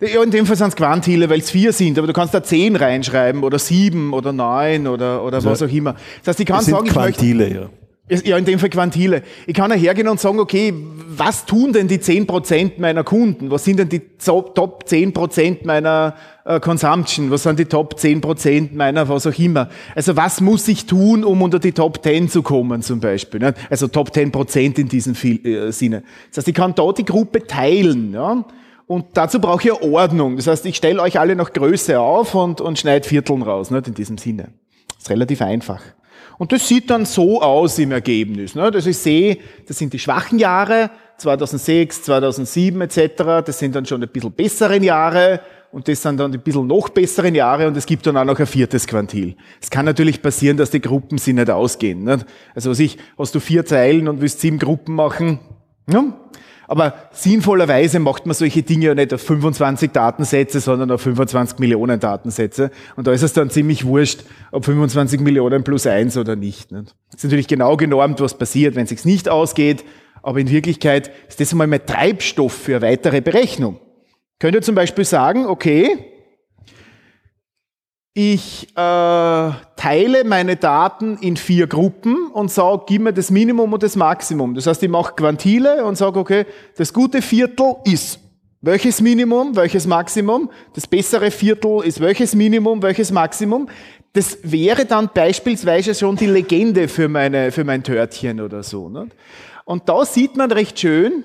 Ja, 0.00 0.22
in 0.22 0.30
dem 0.30 0.46
Fall 0.46 0.56
sind 0.56 0.68
es 0.68 0.76
Quantile, 0.76 1.28
weil 1.28 1.40
es 1.40 1.50
vier 1.50 1.74
sind, 1.74 1.98
aber 1.98 2.06
du 2.06 2.14
kannst 2.14 2.32
da 2.32 2.42
zehn 2.42 2.74
reinschreiben 2.74 3.44
oder 3.44 3.58
sieben 3.58 4.14
oder 4.14 4.32
neun 4.32 4.86
oder, 4.86 5.22
oder 5.22 5.36
also, 5.36 5.50
was 5.50 5.62
auch 5.62 5.68
immer. 5.68 5.94
Das 6.20 6.28
heißt, 6.28 6.40
ich 6.40 6.46
kann 6.46 6.62
sagen, 6.62 6.86
ich 6.86 6.92
Quantile, 6.92 7.44
möchte. 7.44 7.60
Ja. 7.60 7.85
Ja, 8.08 8.36
in 8.36 8.44
dem 8.44 8.60
Fall 8.60 8.70
Quantile. 8.70 9.24
Ich 9.48 9.54
kann 9.54 9.72
ja 9.72 9.76
hergehen 9.76 10.06
und 10.06 10.20
sagen, 10.20 10.38
okay, 10.38 10.72
was 11.08 11.44
tun 11.44 11.72
denn 11.72 11.88
die 11.88 11.98
10% 11.98 12.74
meiner 12.78 13.02
Kunden? 13.02 13.50
Was 13.50 13.64
sind 13.64 13.80
denn 13.80 13.88
die 13.88 14.00
Top 14.18 14.84
10% 14.86 15.66
meiner 15.66 16.14
äh, 16.44 16.60
Consumption? 16.60 17.32
Was 17.32 17.42
sind 17.42 17.58
die 17.58 17.64
Top 17.64 17.94
10% 17.94 18.74
meiner 18.74 19.08
was 19.08 19.26
auch 19.26 19.36
immer? 19.36 19.70
Also 19.96 20.16
was 20.16 20.40
muss 20.40 20.68
ich 20.68 20.86
tun, 20.86 21.24
um 21.24 21.42
unter 21.42 21.58
die 21.58 21.72
Top 21.72 22.00
10 22.00 22.28
zu 22.28 22.42
kommen 22.42 22.80
zum 22.82 23.00
Beispiel? 23.00 23.40
Ne? 23.40 23.54
Also 23.70 23.88
Top 23.88 24.10
10% 24.10 24.78
in 24.78 24.88
diesem 24.88 25.14
äh, 25.14 25.72
Sinne. 25.72 26.04
Das 26.28 26.38
heißt, 26.38 26.48
ich 26.48 26.54
kann 26.54 26.76
da 26.76 26.92
die 26.92 27.04
Gruppe 27.04 27.44
teilen. 27.44 28.12
Ja? 28.12 28.44
Und 28.86 29.06
dazu 29.14 29.40
brauche 29.40 29.66
ich 29.66 29.82
eine 29.82 29.92
Ordnung. 29.92 30.36
Das 30.36 30.46
heißt, 30.46 30.64
ich 30.66 30.76
stelle 30.76 31.02
euch 31.02 31.18
alle 31.18 31.34
nach 31.34 31.52
Größe 31.52 31.98
auf 31.98 32.36
und, 32.36 32.60
und 32.60 32.78
schneide 32.78 33.08
Vierteln 33.08 33.42
raus, 33.42 33.72
nicht? 33.72 33.88
in 33.88 33.94
diesem 33.94 34.16
Sinne. 34.16 34.50
Das 34.94 34.98
ist 34.98 35.10
relativ 35.10 35.42
einfach. 35.42 35.82
Und 36.38 36.52
das 36.52 36.68
sieht 36.68 36.90
dann 36.90 37.04
so 37.04 37.40
aus 37.40 37.78
im 37.78 37.92
Ergebnis. 37.92 38.54
Ne? 38.54 38.62
Also 38.62 38.90
ich 38.90 38.98
sehe, 38.98 39.38
das 39.66 39.78
sind 39.78 39.92
die 39.92 39.98
schwachen 39.98 40.38
Jahre, 40.38 40.90
2006, 41.18 42.02
2007 42.02 42.80
etc. 42.82 43.44
Das 43.44 43.58
sind 43.58 43.74
dann 43.74 43.86
schon 43.86 44.02
ein 44.02 44.08
bisschen 44.08 44.32
besseren 44.32 44.82
Jahre 44.82 45.40
und 45.72 45.88
das 45.88 46.02
sind 46.02 46.18
dann 46.18 46.32
ein 46.32 46.40
bisschen 46.40 46.66
noch 46.66 46.90
besseren 46.90 47.34
Jahre 47.34 47.66
und 47.68 47.76
es 47.76 47.86
gibt 47.86 48.06
dann 48.06 48.16
auch 48.16 48.24
noch 48.24 48.38
ein 48.38 48.46
viertes 48.46 48.86
Quantil. 48.86 49.36
Es 49.60 49.70
kann 49.70 49.84
natürlich 49.84 50.20
passieren, 50.20 50.56
dass 50.56 50.70
die 50.70 50.80
Gruppen 50.80 51.18
sich 51.18 51.34
nicht 51.34 51.50
ausgehen. 51.50 52.04
Nicht? 52.04 52.26
Also 52.54 52.70
was 52.70 52.78
ich, 52.78 52.98
hast 53.18 53.34
du 53.34 53.40
vier 53.40 53.64
Zeilen 53.64 54.08
und 54.08 54.20
willst 54.20 54.40
sieben 54.40 54.58
Gruppen 54.58 54.94
machen, 54.94 55.40
ja? 55.90 56.04
Aber 56.68 56.94
sinnvollerweise 57.12 57.98
macht 58.00 58.26
man 58.26 58.34
solche 58.34 58.62
Dinge 58.62 58.86
ja 58.86 58.94
nicht 58.94 59.14
auf 59.14 59.22
25 59.22 59.92
Datensätze, 59.92 60.60
sondern 60.60 60.90
auf 60.90 61.00
25 61.00 61.58
Millionen 61.58 62.00
Datensätze. 62.00 62.70
Und 62.96 63.06
da 63.06 63.12
ist 63.12 63.22
es 63.22 63.32
dann 63.32 63.50
ziemlich 63.50 63.84
wurscht, 63.84 64.24
ob 64.50 64.64
25 64.64 65.20
Millionen 65.20 65.62
plus 65.62 65.86
eins 65.86 66.16
oder 66.16 66.34
nicht. 66.34 66.72
Es 66.72 67.18
ist 67.18 67.24
natürlich 67.24 67.48
genau 67.48 67.76
genormt, 67.76 68.20
was 68.20 68.36
passiert, 68.36 68.74
wenn 68.74 68.84
es 68.84 68.90
sich 68.90 69.04
nicht 69.04 69.28
ausgeht. 69.28 69.84
Aber 70.22 70.40
in 70.40 70.50
Wirklichkeit 70.50 71.12
ist 71.28 71.40
das 71.40 71.52
einmal 71.52 71.68
mein 71.68 71.86
Treibstoff 71.86 72.52
für 72.52 72.82
weitere 72.82 73.20
Berechnung. 73.20 73.78
Könnt 74.40 74.54
ihr 74.54 74.62
zum 74.62 74.74
Beispiel 74.74 75.04
sagen, 75.04 75.46
okay, 75.46 76.15
ich 78.18 78.68
äh, 78.70 78.74
teile 78.74 80.24
meine 80.24 80.56
Daten 80.56 81.18
in 81.18 81.36
vier 81.36 81.66
Gruppen 81.66 82.28
und 82.28 82.50
sage, 82.50 82.84
gib 82.86 83.02
mir 83.02 83.12
das 83.12 83.30
Minimum 83.30 83.74
und 83.74 83.82
das 83.82 83.94
Maximum. 83.94 84.54
Das 84.54 84.66
heißt, 84.66 84.82
ich 84.82 84.88
mache 84.88 85.12
Quantile 85.14 85.84
und 85.84 85.98
sage, 85.98 86.18
okay, 86.18 86.46
das 86.78 86.94
gute 86.94 87.20
Viertel 87.20 87.74
ist 87.84 88.18
welches 88.62 89.02
Minimum, 89.02 89.54
welches 89.54 89.86
Maximum, 89.86 90.48
das 90.72 90.86
bessere 90.86 91.30
Viertel 91.30 91.82
ist 91.84 92.00
welches 92.00 92.34
Minimum, 92.34 92.80
welches 92.80 93.12
Maximum. 93.12 93.68
Das 94.14 94.38
wäre 94.42 94.86
dann 94.86 95.10
beispielsweise 95.12 95.94
schon 95.94 96.16
die 96.16 96.24
Legende 96.24 96.88
für, 96.88 97.08
meine, 97.08 97.52
für 97.52 97.64
mein 97.64 97.82
Törtchen 97.82 98.40
oder 98.40 98.62
so. 98.62 98.88
Nicht? 98.88 99.14
Und 99.66 99.90
da 99.90 100.06
sieht 100.06 100.38
man 100.38 100.50
recht 100.50 100.80
schön, 100.80 101.22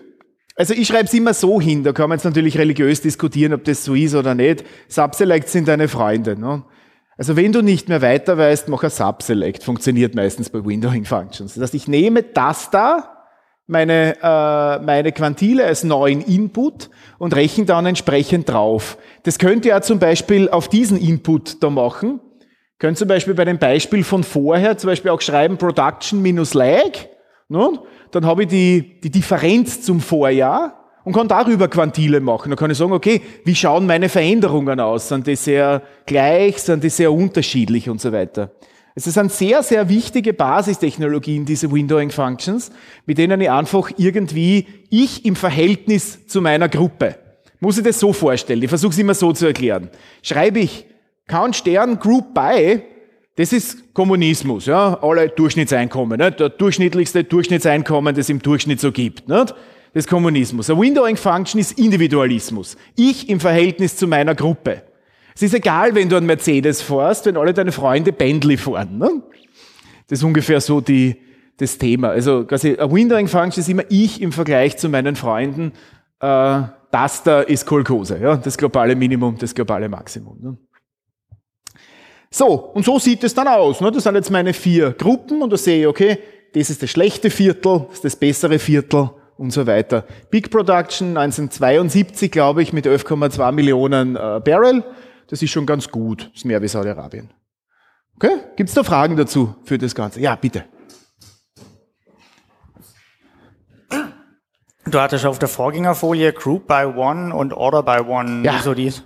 also 0.57 0.73
ich 0.73 0.89
schreibe 0.89 1.05
es 1.05 1.13
immer 1.13 1.33
so 1.33 1.61
hin, 1.61 1.85
da 1.85 1.93
kann 1.93 2.09
man 2.09 2.17
jetzt 2.17 2.25
natürlich 2.25 2.57
religiös 2.57 2.99
diskutieren, 2.99 3.53
ob 3.53 3.63
das 3.63 3.85
so 3.85 3.95
ist 3.95 4.13
oder 4.13 4.35
nicht. 4.35 4.65
Subselects 4.89 5.53
sind 5.53 5.69
deine 5.69 5.87
Freunde. 5.87 6.37
Ne? 6.37 6.63
Also 7.21 7.35
wenn 7.35 7.51
du 7.51 7.61
nicht 7.61 7.87
mehr 7.87 8.01
weiter 8.01 8.39
weißt, 8.39 8.67
mach 8.67 8.83
ein 8.83 8.89
Subselect. 8.89 9.63
Funktioniert 9.63 10.15
meistens 10.15 10.49
bei 10.49 10.65
Windowing 10.65 11.05
Functions. 11.05 11.53
Das 11.53 11.61
heißt, 11.61 11.75
ich 11.75 11.87
nehme 11.87 12.23
das 12.23 12.71
da, 12.71 13.27
meine, 13.67 14.15
äh, 14.23 14.83
meine 14.83 15.11
Quantile 15.11 15.63
als 15.63 15.83
neuen 15.83 16.21
Input 16.21 16.89
und 17.19 17.35
rechne 17.35 17.65
dann 17.65 17.85
entsprechend 17.85 18.49
drauf. 18.49 18.97
Das 19.21 19.37
könnt 19.37 19.65
ihr 19.65 19.73
ja 19.73 19.81
zum 19.81 19.99
Beispiel 19.99 20.49
auf 20.49 20.67
diesen 20.67 20.97
Input 20.99 21.61
da 21.61 21.69
machen. 21.69 22.21
Könnt 22.79 22.97
zum 22.97 23.07
Beispiel 23.07 23.35
bei 23.35 23.45
dem 23.45 23.59
Beispiel 23.59 24.03
von 24.03 24.23
vorher 24.23 24.79
zum 24.79 24.87
Beispiel 24.87 25.11
auch 25.11 25.21
schreiben 25.21 25.59
Production 25.59 26.23
minus 26.23 26.55
Lag. 26.55 26.89
Ne? 27.49 27.77
Dann 28.09 28.25
habe 28.25 28.45
ich 28.45 28.49
die, 28.49 28.99
die 28.99 29.11
Differenz 29.11 29.83
zum 29.83 29.99
Vorjahr 29.99 30.80
und 31.03 31.13
kann 31.13 31.27
darüber 31.27 31.67
Quantile 31.67 32.19
machen. 32.19 32.49
Dann 32.49 32.57
kann 32.57 32.71
ich 32.71 32.77
sagen, 32.77 32.91
okay, 32.91 33.21
wie 33.43 33.55
schauen 33.55 33.85
meine 33.85 34.09
Veränderungen 34.09 34.79
aus? 34.79 35.07
Sind 35.07 35.27
die 35.27 35.35
sehr 35.35 35.81
gleich? 36.05 36.59
Sind 36.59 36.83
die 36.83 36.89
sehr 36.89 37.11
unterschiedlich 37.11 37.89
und 37.89 37.99
so 38.01 38.11
weiter? 38.11 38.51
Es 38.93 39.05
sind 39.05 39.31
sehr, 39.31 39.63
sehr 39.63 39.87
wichtige 39.87 40.33
Basistechnologien, 40.33 41.45
diese 41.45 41.71
Windowing 41.71 42.11
Functions, 42.11 42.71
mit 43.05 43.17
denen 43.17 43.39
ich 43.39 43.49
einfach 43.49 43.89
irgendwie 43.97 44.67
ich 44.89 45.25
im 45.25 45.35
Verhältnis 45.35 46.27
zu 46.27 46.41
meiner 46.41 46.67
Gruppe. 46.67 47.15
Muss 47.61 47.77
ich 47.77 47.83
das 47.85 47.99
so 47.99 48.11
vorstellen? 48.11 48.61
Ich 48.61 48.69
versuche 48.69 48.91
es 48.91 48.97
immer 48.97 49.13
so 49.13 49.31
zu 49.31 49.45
erklären. 49.45 49.89
Schreibe 50.21 50.59
ich 50.59 50.85
Count 51.27 51.55
Stern 51.55 51.99
Group 51.99 52.33
by, 52.33 52.81
das 53.35 53.53
ist 53.53 53.93
Kommunismus, 53.93 54.65
ja, 54.65 54.99
alle 55.01 55.29
Durchschnittseinkommen, 55.29 56.17
ne? 56.17 56.31
der 56.31 56.49
durchschnittlichste 56.49 57.23
Durchschnittseinkommen, 57.23 58.13
das 58.13 58.25
es 58.25 58.29
im 58.29 58.41
Durchschnitt 58.41 58.81
so 58.81 58.91
gibt. 58.91 59.29
Nicht? 59.29 59.55
Des 59.93 60.07
Kommunismus. 60.07 60.69
A 60.69 60.77
Windowing 60.77 61.17
Function 61.17 61.59
ist 61.59 61.77
Individualismus. 61.77 62.77
Ich 62.95 63.29
im 63.29 63.39
Verhältnis 63.39 63.97
zu 63.97 64.07
meiner 64.07 64.35
Gruppe. 64.35 64.83
Es 65.35 65.41
ist 65.41 65.53
egal, 65.53 65.95
wenn 65.95 66.09
du 66.09 66.15
einen 66.15 66.25
Mercedes 66.25 66.81
fährst, 66.81 67.25
wenn 67.25 67.37
alle 67.37 67.53
deine 67.53 67.71
Freunde 67.71 68.11
Bentley 68.11 68.57
fahren. 68.57 68.97
Ne? 68.97 69.21
Das 70.07 70.19
ist 70.19 70.23
ungefähr 70.23 70.61
so 70.61 70.81
die, 70.81 71.17
das 71.57 71.77
Thema. 71.77 72.09
Also 72.09 72.45
quasi 72.45 72.77
a 72.77 72.89
Windowing 72.89 73.27
Function 73.27 73.61
ist 73.61 73.69
immer 73.69 73.83
ich 73.89 74.21
im 74.21 74.31
Vergleich 74.31 74.77
zu 74.77 74.89
meinen 74.89 75.15
Freunden. 75.15 75.73
Äh, 76.19 76.61
das 76.91 77.23
da 77.23 77.41
ist 77.41 77.65
Kolkose, 77.65 78.19
ja? 78.21 78.35
das 78.35 78.57
globale 78.57 78.95
Minimum, 78.95 79.37
das 79.37 79.55
globale 79.55 79.87
Maximum. 79.87 80.37
Ne? 80.41 80.57
So, 82.29 82.53
und 82.53 82.85
so 82.85 82.99
sieht 82.99 83.23
es 83.23 83.33
dann 83.33 83.47
aus. 83.47 83.79
Ne? 83.81 83.91
Das 83.91 84.03
sind 84.03 84.15
jetzt 84.15 84.29
meine 84.29 84.53
vier 84.53 84.91
Gruppen 84.91 85.41
und 85.41 85.51
da 85.51 85.57
sehe 85.57 85.81
ich, 85.81 85.87
okay, 85.87 86.17
das 86.53 86.69
ist 86.69 86.83
das 86.83 86.89
schlechte 86.89 87.29
Viertel, 87.29 87.85
das 87.87 87.95
ist 87.95 88.03
das 88.05 88.15
bessere 88.17 88.59
Viertel 88.59 89.11
und 89.41 89.51
so 89.51 89.65
weiter. 89.65 90.05
Big 90.29 90.51
Production 90.51 91.17
1972, 91.17 92.31
glaube 92.31 92.61
ich, 92.61 92.73
mit 92.73 92.85
11,2 92.85 93.51
Millionen 93.51 94.15
äh, 94.15 94.39
Barrel. 94.43 94.83
Das 95.27 95.41
ist 95.41 95.49
schon 95.49 95.65
ganz 95.65 95.89
gut. 95.89 96.25
Das 96.27 96.37
ist 96.37 96.45
mehr 96.45 96.61
wie 96.61 96.67
Saudi-Arabien. 96.67 97.31
Okay? 98.15 98.37
Gibt 98.55 98.69
es 98.69 98.75
da 98.75 98.83
Fragen 98.83 99.17
dazu 99.17 99.55
für 99.63 99.79
das 99.79 99.95
Ganze? 99.95 100.21
Ja, 100.21 100.35
bitte. 100.35 100.65
Du 104.85 104.99
hattest 104.99 105.25
auf 105.25 105.39
der 105.39 105.47
Vorgängerfolie 105.47 106.33
Group 106.33 106.67
by 106.67 106.85
One 106.95 107.33
und 107.35 107.53
Order 107.53 107.81
by 107.81 108.07
One. 108.07 108.43
Ja. 108.43 108.55
Wieso 108.57 108.75
dies? 108.75 109.03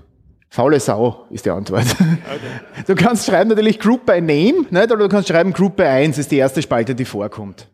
Faule 0.49 0.79
Sau 0.79 1.27
ist 1.29 1.45
die 1.45 1.49
Antwort. 1.49 1.85
Okay. 1.91 2.83
Du 2.87 2.95
kannst 2.95 3.25
schreiben 3.25 3.49
natürlich 3.49 3.79
Group 3.79 4.05
by 4.05 4.19
Name, 4.19 4.65
nicht? 4.69 4.91
oder 4.91 4.97
du 4.97 5.09
kannst 5.09 5.29
schreiben 5.29 5.53
Group 5.53 5.77
by 5.77 5.83
1 5.83 6.17
ist 6.17 6.31
die 6.31 6.37
erste 6.37 6.61
Spalte, 6.61 6.93
die 6.93 7.05
vorkommt 7.05 7.67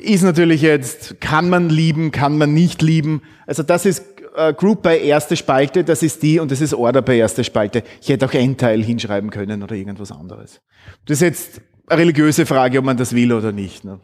ist 0.00 0.22
natürlich 0.22 0.62
jetzt, 0.62 1.20
kann 1.20 1.48
man 1.48 1.68
lieben, 1.68 2.10
kann 2.10 2.36
man 2.36 2.52
nicht 2.52 2.82
lieben. 2.82 3.22
Also 3.46 3.62
das 3.62 3.86
ist 3.86 4.04
äh, 4.34 4.52
Group 4.52 4.82
bei 4.82 4.98
erste 4.98 5.36
Spalte, 5.36 5.84
das 5.84 6.02
ist 6.02 6.22
die 6.22 6.40
und 6.40 6.50
das 6.50 6.60
ist 6.60 6.74
Order 6.74 7.02
bei 7.02 7.16
erste 7.16 7.44
Spalte. 7.44 7.82
Ich 8.00 8.08
hätte 8.08 8.26
auch 8.26 8.32
Endteil 8.32 8.82
hinschreiben 8.82 9.30
können 9.30 9.62
oder 9.62 9.74
irgendwas 9.74 10.10
anderes. 10.10 10.60
Das 11.06 11.18
ist 11.18 11.22
jetzt 11.22 11.60
eine 11.86 12.00
religiöse 12.00 12.46
Frage, 12.46 12.78
ob 12.78 12.84
man 12.84 12.96
das 12.96 13.14
will 13.14 13.32
oder 13.32 13.52
nicht. 13.52 13.84
Ne? 13.84 14.00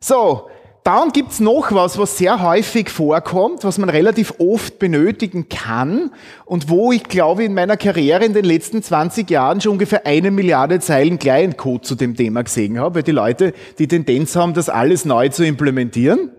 So, 0.00 0.48
dann 0.84 1.12
gibt's 1.12 1.40
noch 1.40 1.72
was, 1.72 1.98
was 1.98 2.16
sehr 2.16 2.42
häufig 2.42 2.88
vorkommt, 2.88 3.64
was 3.64 3.78
man 3.78 3.90
relativ 3.90 4.34
oft 4.38 4.78
benötigen 4.78 5.48
kann 5.48 6.10
und 6.46 6.68
wo 6.70 6.90
ich 6.92 7.04
glaube 7.04 7.44
in 7.44 7.54
meiner 7.54 7.76
Karriere 7.76 8.24
in 8.24 8.32
den 8.32 8.44
letzten 8.44 8.82
20 8.82 9.28
Jahren 9.30 9.60
schon 9.60 9.72
ungefähr 9.72 10.06
eine 10.06 10.30
Milliarde 10.30 10.80
Zeilen 10.80 11.18
Client-Code 11.18 11.82
zu 11.82 11.94
dem 11.94 12.16
Thema 12.16 12.42
gesehen 12.42 12.78
habe, 12.78 12.96
weil 12.96 13.02
die 13.02 13.10
Leute 13.10 13.52
die 13.78 13.88
Tendenz 13.88 14.36
haben, 14.36 14.54
das 14.54 14.68
alles 14.68 15.04
neu 15.04 15.28
zu 15.28 15.44
implementieren. 15.44 16.30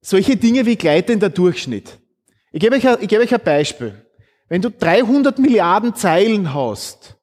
Solche 0.00 0.36
Dinge 0.36 0.66
wie 0.66 0.76
gleitender 0.76 1.28
Durchschnitt. 1.28 1.98
Ich 2.52 2.60
gebe 2.60 2.76
euch, 2.76 2.84
ich 3.00 3.08
gebe 3.08 3.22
euch 3.22 3.34
ein 3.34 3.40
Beispiel. 3.44 3.94
Wenn 4.48 4.62
du 4.62 4.70
300 4.70 5.38
Milliarden 5.38 5.94
Zeilen 5.94 6.52
hast, 6.54 7.16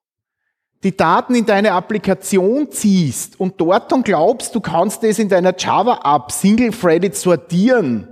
die 0.84 0.96
Daten 0.96 1.36
in 1.36 1.46
deine 1.46 1.74
Applikation 1.74 2.72
ziehst 2.72 3.40
und 3.40 3.60
dort 3.60 3.92
dann 3.92 4.04
glaubst, 4.04 4.56
du 4.56 4.62
kannst 4.62 5.04
das 5.04 5.20
in 5.20 5.28
deiner 5.28 5.54
Java-App 5.58 6.32
single-threaded 6.32 7.16
sortieren, 7.16 8.08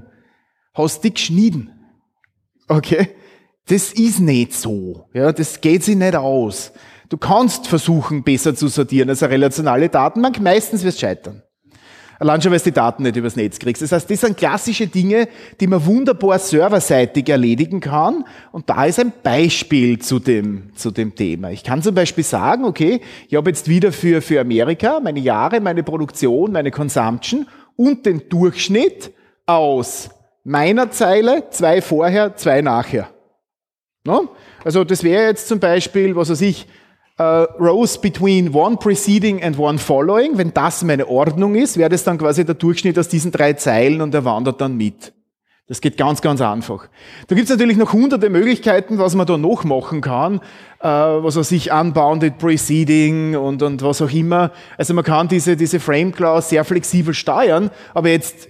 hast 0.73 1.03
du 1.03 1.11
geschnitten. 1.11 1.71
Okay? 2.67 3.15
Das 3.67 3.93
ist 3.93 4.19
nicht 4.19 4.53
so. 4.53 5.07
Ja, 5.13 5.31
das 5.31 5.61
geht 5.61 5.83
sich 5.83 5.95
nicht 5.95 6.15
aus. 6.15 6.71
Du 7.09 7.17
kannst 7.17 7.67
versuchen, 7.67 8.23
besser 8.23 8.55
zu 8.55 8.67
sortieren 8.67 9.09
als 9.09 9.23
eine 9.23 9.33
relationale 9.33 9.89
Datenbank. 9.89 10.39
Meistens 10.41 10.83
wirst 10.83 11.01
du 11.01 11.07
scheitern. 11.07 11.43
Allein 12.19 12.41
schon, 12.41 12.51
weil 12.51 12.57
du 12.59 12.65
die 12.65 12.71
Daten 12.71 13.03
nicht 13.03 13.15
übers 13.15 13.35
Netz 13.35 13.59
kriegst. 13.59 13.81
Das 13.81 13.91
heißt, 13.91 14.09
das 14.09 14.21
sind 14.21 14.37
klassische 14.37 14.87
Dinge, 14.87 15.27
die 15.59 15.67
man 15.67 15.85
wunderbar 15.85 16.39
serverseitig 16.39 17.29
erledigen 17.29 17.79
kann. 17.79 18.25
Und 18.51 18.69
da 18.69 18.85
ist 18.85 18.99
ein 18.99 19.13
Beispiel 19.21 19.99
zu 19.99 20.19
dem, 20.19 20.75
zu 20.75 20.89
dem 20.91 21.15
Thema. 21.15 21.51
Ich 21.51 21.63
kann 21.63 21.83
zum 21.83 21.93
Beispiel 21.93 22.23
sagen, 22.23 22.65
okay, 22.65 23.01
ich 23.27 23.35
habe 23.35 23.49
jetzt 23.49 23.67
wieder 23.67 23.91
für, 23.91 24.21
für 24.21 24.41
Amerika 24.41 24.99
meine 24.99 25.19
Jahre, 25.19 25.61
meine 25.61 25.83
Produktion, 25.83 26.51
meine 26.51 26.71
Consumption 26.71 27.47
und 27.75 28.05
den 28.05 28.27
Durchschnitt 28.29 29.11
aus 29.45 30.09
meiner 30.43 30.89
Zeile, 30.89 31.49
zwei 31.51 31.81
vorher, 31.81 32.35
zwei 32.35 32.61
nachher. 32.61 33.09
No? 34.03 34.29
Also 34.63 34.83
das 34.83 35.03
wäre 35.03 35.27
jetzt 35.27 35.47
zum 35.47 35.59
Beispiel, 35.59 36.15
was 36.15 36.29
weiß 36.29 36.41
ich, 36.41 36.67
uh, 37.19 37.45
rows 37.59 37.99
between 37.99 38.53
one 38.53 38.77
preceding 38.77 39.41
and 39.43 39.57
one 39.57 39.77
following. 39.77 40.37
Wenn 40.37 40.53
das 40.53 40.83
meine 40.83 41.07
Ordnung 41.07 41.55
ist, 41.55 41.77
wäre 41.77 41.89
das 41.89 42.03
dann 42.03 42.17
quasi 42.17 42.45
der 42.45 42.55
Durchschnitt 42.55 42.97
aus 42.97 43.07
diesen 43.07 43.31
drei 43.31 43.53
Zeilen 43.53 44.01
und 44.01 44.13
er 44.13 44.25
wandert 44.25 44.61
dann 44.61 44.77
mit. 44.77 45.13
Das 45.69 45.81
geht 45.81 45.97
ganz, 45.97 46.21
ganz 46.21 46.39
einfach. 46.39 46.87
Da 47.27 47.35
gibt 47.35 47.49
es 47.49 47.49
natürlich 47.49 47.75
noch 47.75 47.91
hunderte 47.91 48.29
Möglichkeiten, 48.29 48.99
was 48.99 49.15
man 49.15 49.27
da 49.27 49.37
noch 49.37 49.65
machen 49.65 49.99
kann, 49.99 50.39
äh, 50.79 50.87
was 50.87 51.35
weiß 51.35 51.51
ich, 51.51 51.73
unbounded 51.73 52.37
preceding 52.37 53.35
und, 53.35 53.61
und 53.61 53.81
was 53.81 54.01
auch 54.01 54.11
immer. 54.11 54.51
Also 54.77 54.93
man 54.93 55.03
kann 55.03 55.27
diese, 55.27 55.57
diese 55.57 55.81
Frame 55.81 56.13
Clause 56.13 56.47
sehr 56.47 56.63
flexibel 56.63 57.13
steuern, 57.13 57.69
aber 57.93 58.07
jetzt 58.07 58.47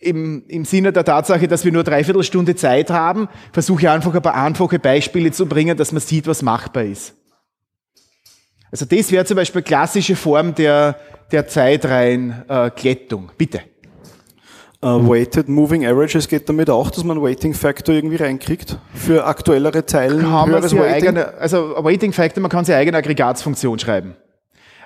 im, 0.00 0.44
im 0.48 0.66
Sinne 0.66 0.92
der 0.92 1.04
Tatsache, 1.04 1.48
dass 1.48 1.64
wir 1.64 1.72
nur 1.72 1.84
dreiviertel 1.84 2.24
Stunde 2.24 2.54
Zeit 2.56 2.90
haben, 2.90 3.28
versuche 3.52 3.82
ich 3.82 3.88
einfach 3.88 4.14
ein 4.14 4.22
paar 4.22 4.34
einfache 4.34 4.78
Beispiele 4.78 5.30
zu 5.30 5.46
bringen, 5.46 5.78
dass 5.78 5.92
man 5.92 6.00
sieht, 6.00 6.26
was 6.26 6.42
machbar 6.42 6.84
ist. 6.84 7.14
Also 8.70 8.84
das 8.84 9.10
wäre 9.10 9.24
zum 9.24 9.36
Beispiel 9.36 9.62
klassische 9.62 10.16
Form 10.16 10.54
der, 10.54 10.96
der 11.32 11.46
Zeitreihen-Glättung. 11.48 13.30
Äh, 13.30 13.34
Bitte. 13.36 13.60
Uh, 14.82 15.06
weighted 15.06 15.46
Moving 15.46 15.84
Averages 15.84 16.26
geht 16.26 16.48
damit 16.48 16.70
auch, 16.70 16.90
dass 16.90 17.04
man 17.04 17.20
Weighting 17.20 17.52
Factor 17.52 17.94
irgendwie 17.94 18.16
reinkriegt 18.16 18.78
für 18.94 19.26
aktuellere 19.26 19.84
Zeilen. 19.84 20.22
Kann 20.22 20.50
man 20.50 20.64
eigene, 20.64 21.34
also 21.34 21.74
Weighting 21.84 22.14
Factor, 22.14 22.40
man 22.40 22.50
kann 22.50 22.64
seine 22.64 22.78
eigene 22.78 22.96
Aggregatsfunktion 22.96 23.78
schreiben. 23.78 24.16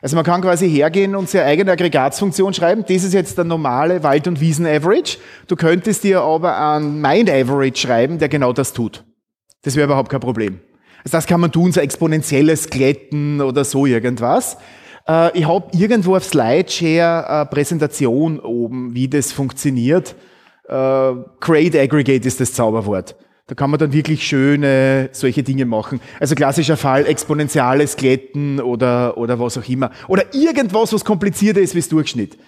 Also 0.03 0.17
man 0.17 0.25
kann 0.25 0.43
quasi 0.43 0.69
hergehen 0.69 1.15
und 1.15 1.31
seine 1.31 1.45
eigene 1.45 1.71
Aggregatsfunktion 1.71 2.53
schreiben. 2.53 2.85
Das 2.89 3.05
ist 3.05 3.15
jetzt 3.15 3.39
der 3.39 3.45
normale 3.45 4.03
Wald- 4.03 4.27
und 4.27 4.41
Wiesen-Average. 4.41 5.19
Du 5.47 5.55
könntest 5.55 6.03
dir 6.03 6.23
aber 6.23 6.59
einen 6.59 7.01
Mind-Average 7.01 7.77
schreiben, 7.77 8.19
der 8.19 8.29
genau 8.29 8.53
das 8.53 8.73
tut. 8.73 9.05
Das 9.63 9.77
wäre 9.77 9.87
überhaupt 9.87 10.11
kein 10.11 10.21
Problem. 10.21 10.59
Also 11.05 11.19
das 11.19 11.27
kann 11.27 11.41
man 11.41 11.53
tun, 11.53 11.71
so 11.71 11.81
exponentielles 11.81 12.71
Glätten 12.71 13.43
oder 13.43 13.65
so 13.65 13.85
irgendwas. 13.85 14.57
Äh, 15.07 15.39
ich 15.39 15.47
habe 15.47 15.67
irgendwo 15.77 16.17
auf 16.17 16.25
Slideshare 16.25 17.29
eine 17.29 17.47
Präsentation 17.47 18.41
oben, 18.41 18.95
wie 18.95 19.09
das 19.09 19.31
funktioniert. 19.31 20.15
Äh, 20.67 21.13
Create 21.41 21.77
Aggregate 21.77 22.27
ist 22.27 22.41
das 22.41 22.55
Zauberwort. 22.55 23.17
Da 23.47 23.55
kann 23.55 23.69
man 23.69 23.79
dann 23.79 23.93
wirklich 23.93 24.27
schöne 24.27 25.11
solche 25.13 25.43
Dinge 25.43 25.67
machen. 25.67 26.01
Also 26.19 26.35
klassischer 26.35 26.79
Fall, 26.79 27.07
exponentielles 27.07 27.97
Glätten 27.97 28.59
oder, 28.59 29.19
oder 29.19 29.39
was 29.39 29.59
auch 29.59 29.69
immer. 29.69 29.91
Oder 30.09 30.35
irgendwas, 30.35 30.95
was 30.95 31.05
komplizierter 31.05 31.61
ist 31.61 31.75
wie 31.75 31.83
Durchschnitt. 31.83 32.39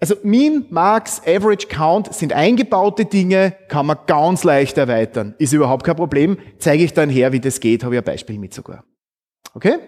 Also 0.00 0.14
Mean, 0.22 0.66
Max, 0.70 1.20
Average, 1.26 1.66
Count 1.68 2.14
sind 2.14 2.32
eingebaute 2.32 3.04
Dinge, 3.04 3.54
kann 3.68 3.86
man 3.86 3.98
ganz 4.06 4.44
leicht 4.44 4.78
erweitern. 4.78 5.34
Ist 5.38 5.52
überhaupt 5.52 5.84
kein 5.84 5.96
Problem. 5.96 6.38
Zeige 6.58 6.84
ich 6.84 6.92
dann 6.92 7.10
her, 7.10 7.32
wie 7.32 7.40
das 7.40 7.58
geht, 7.58 7.82
habe 7.82 7.96
ich 7.96 8.00
ein 8.00 8.04
Beispiel 8.04 8.38
mit 8.38 8.54
sogar. 8.54 8.84
Okay? 9.54 9.78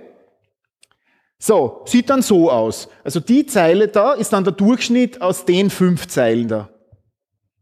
So, 1.39 1.83
sieht 1.87 2.11
dann 2.11 2.23
so 2.23 2.51
aus. 2.51 2.89
Also 3.05 3.21
die 3.21 3.47
Zeile 3.47 3.89
da 3.89 4.13
ist 4.13 4.33
dann 4.33 4.45
der 4.45 4.53
Durchschnitt 4.53 5.23
aus 5.23 5.45
den 5.45 5.71
fünf 5.71 6.09
Zeilen 6.09 6.49
da. 6.49 6.69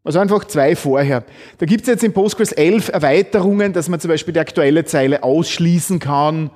Also 0.02 0.18
einfach 0.18 0.44
zwei 0.44 0.74
vorher. 0.74 1.24
Da 1.58 1.66
gibt 1.66 1.82
es 1.82 1.88
jetzt 1.88 2.02
in 2.02 2.14
Postgres 2.14 2.52
11 2.52 2.88
Erweiterungen, 2.88 3.74
dass 3.74 3.90
man 3.90 4.00
zum 4.00 4.08
Beispiel 4.08 4.32
die 4.32 4.40
aktuelle 4.40 4.86
Zeile 4.86 5.22
ausschließen 5.22 5.98
kann. 5.98 6.50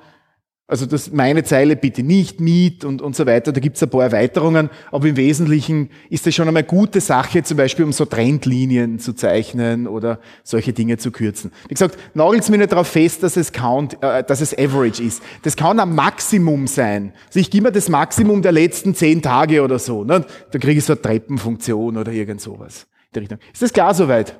Also 0.65 0.85
das 0.85 1.11
meine 1.11 1.43
Zeile 1.43 1.75
bitte 1.75 2.03
nicht, 2.03 2.39
Miet 2.39 2.85
und, 2.85 3.01
und 3.01 3.17
so 3.17 3.25
weiter. 3.25 3.51
Da 3.51 3.59
gibt 3.59 3.75
es 3.75 3.83
ein 3.83 3.89
paar 3.89 4.03
Erweiterungen, 4.03 4.69
aber 4.91 5.07
im 5.07 5.17
Wesentlichen 5.17 5.89
ist 6.09 6.25
das 6.25 6.33
schon 6.33 6.47
einmal 6.47 6.63
gute 6.63 7.01
Sache, 7.01 7.43
zum 7.43 7.57
Beispiel 7.57 7.83
um 7.83 7.91
so 7.91 8.05
Trendlinien 8.05 8.97
zu 8.97 9.13
zeichnen 9.13 9.87
oder 9.87 10.19
solche 10.43 10.71
Dinge 10.71 10.97
zu 10.97 11.11
kürzen. 11.11 11.51
Wie 11.67 11.73
gesagt, 11.73 11.97
nagelt 12.13 12.49
mir 12.49 12.59
nicht 12.59 12.71
darauf 12.71 12.87
fest, 12.87 13.23
dass 13.23 13.35
es 13.35 13.51
Count, 13.51 14.01
äh, 14.01 14.23
dass 14.23 14.39
es 14.39 14.57
Average 14.57 15.03
ist. 15.03 15.21
Das 15.41 15.57
kann 15.57 15.81
ein 15.81 15.93
Maximum 15.93 16.67
sein. 16.67 17.11
Also 17.27 17.39
ich 17.39 17.51
gebe 17.51 17.67
mir 17.67 17.71
das 17.73 17.89
Maximum 17.89 18.41
der 18.41 18.53
letzten 18.53 18.95
zehn 18.95 19.21
Tage 19.21 19.63
oder 19.63 19.79
so. 19.79 20.05
Ne? 20.05 20.25
Da 20.51 20.59
kriege 20.59 20.79
ich 20.79 20.85
so 20.85 20.93
eine 20.93 21.01
Treppenfunktion 21.01 21.97
oder 21.97 22.13
irgend 22.13 22.39
sowas 22.39 22.87
der 23.13 23.21
Richtung. 23.21 23.39
Ist 23.51 23.61
das 23.61 23.73
klar 23.73 23.93
soweit? 23.93 24.39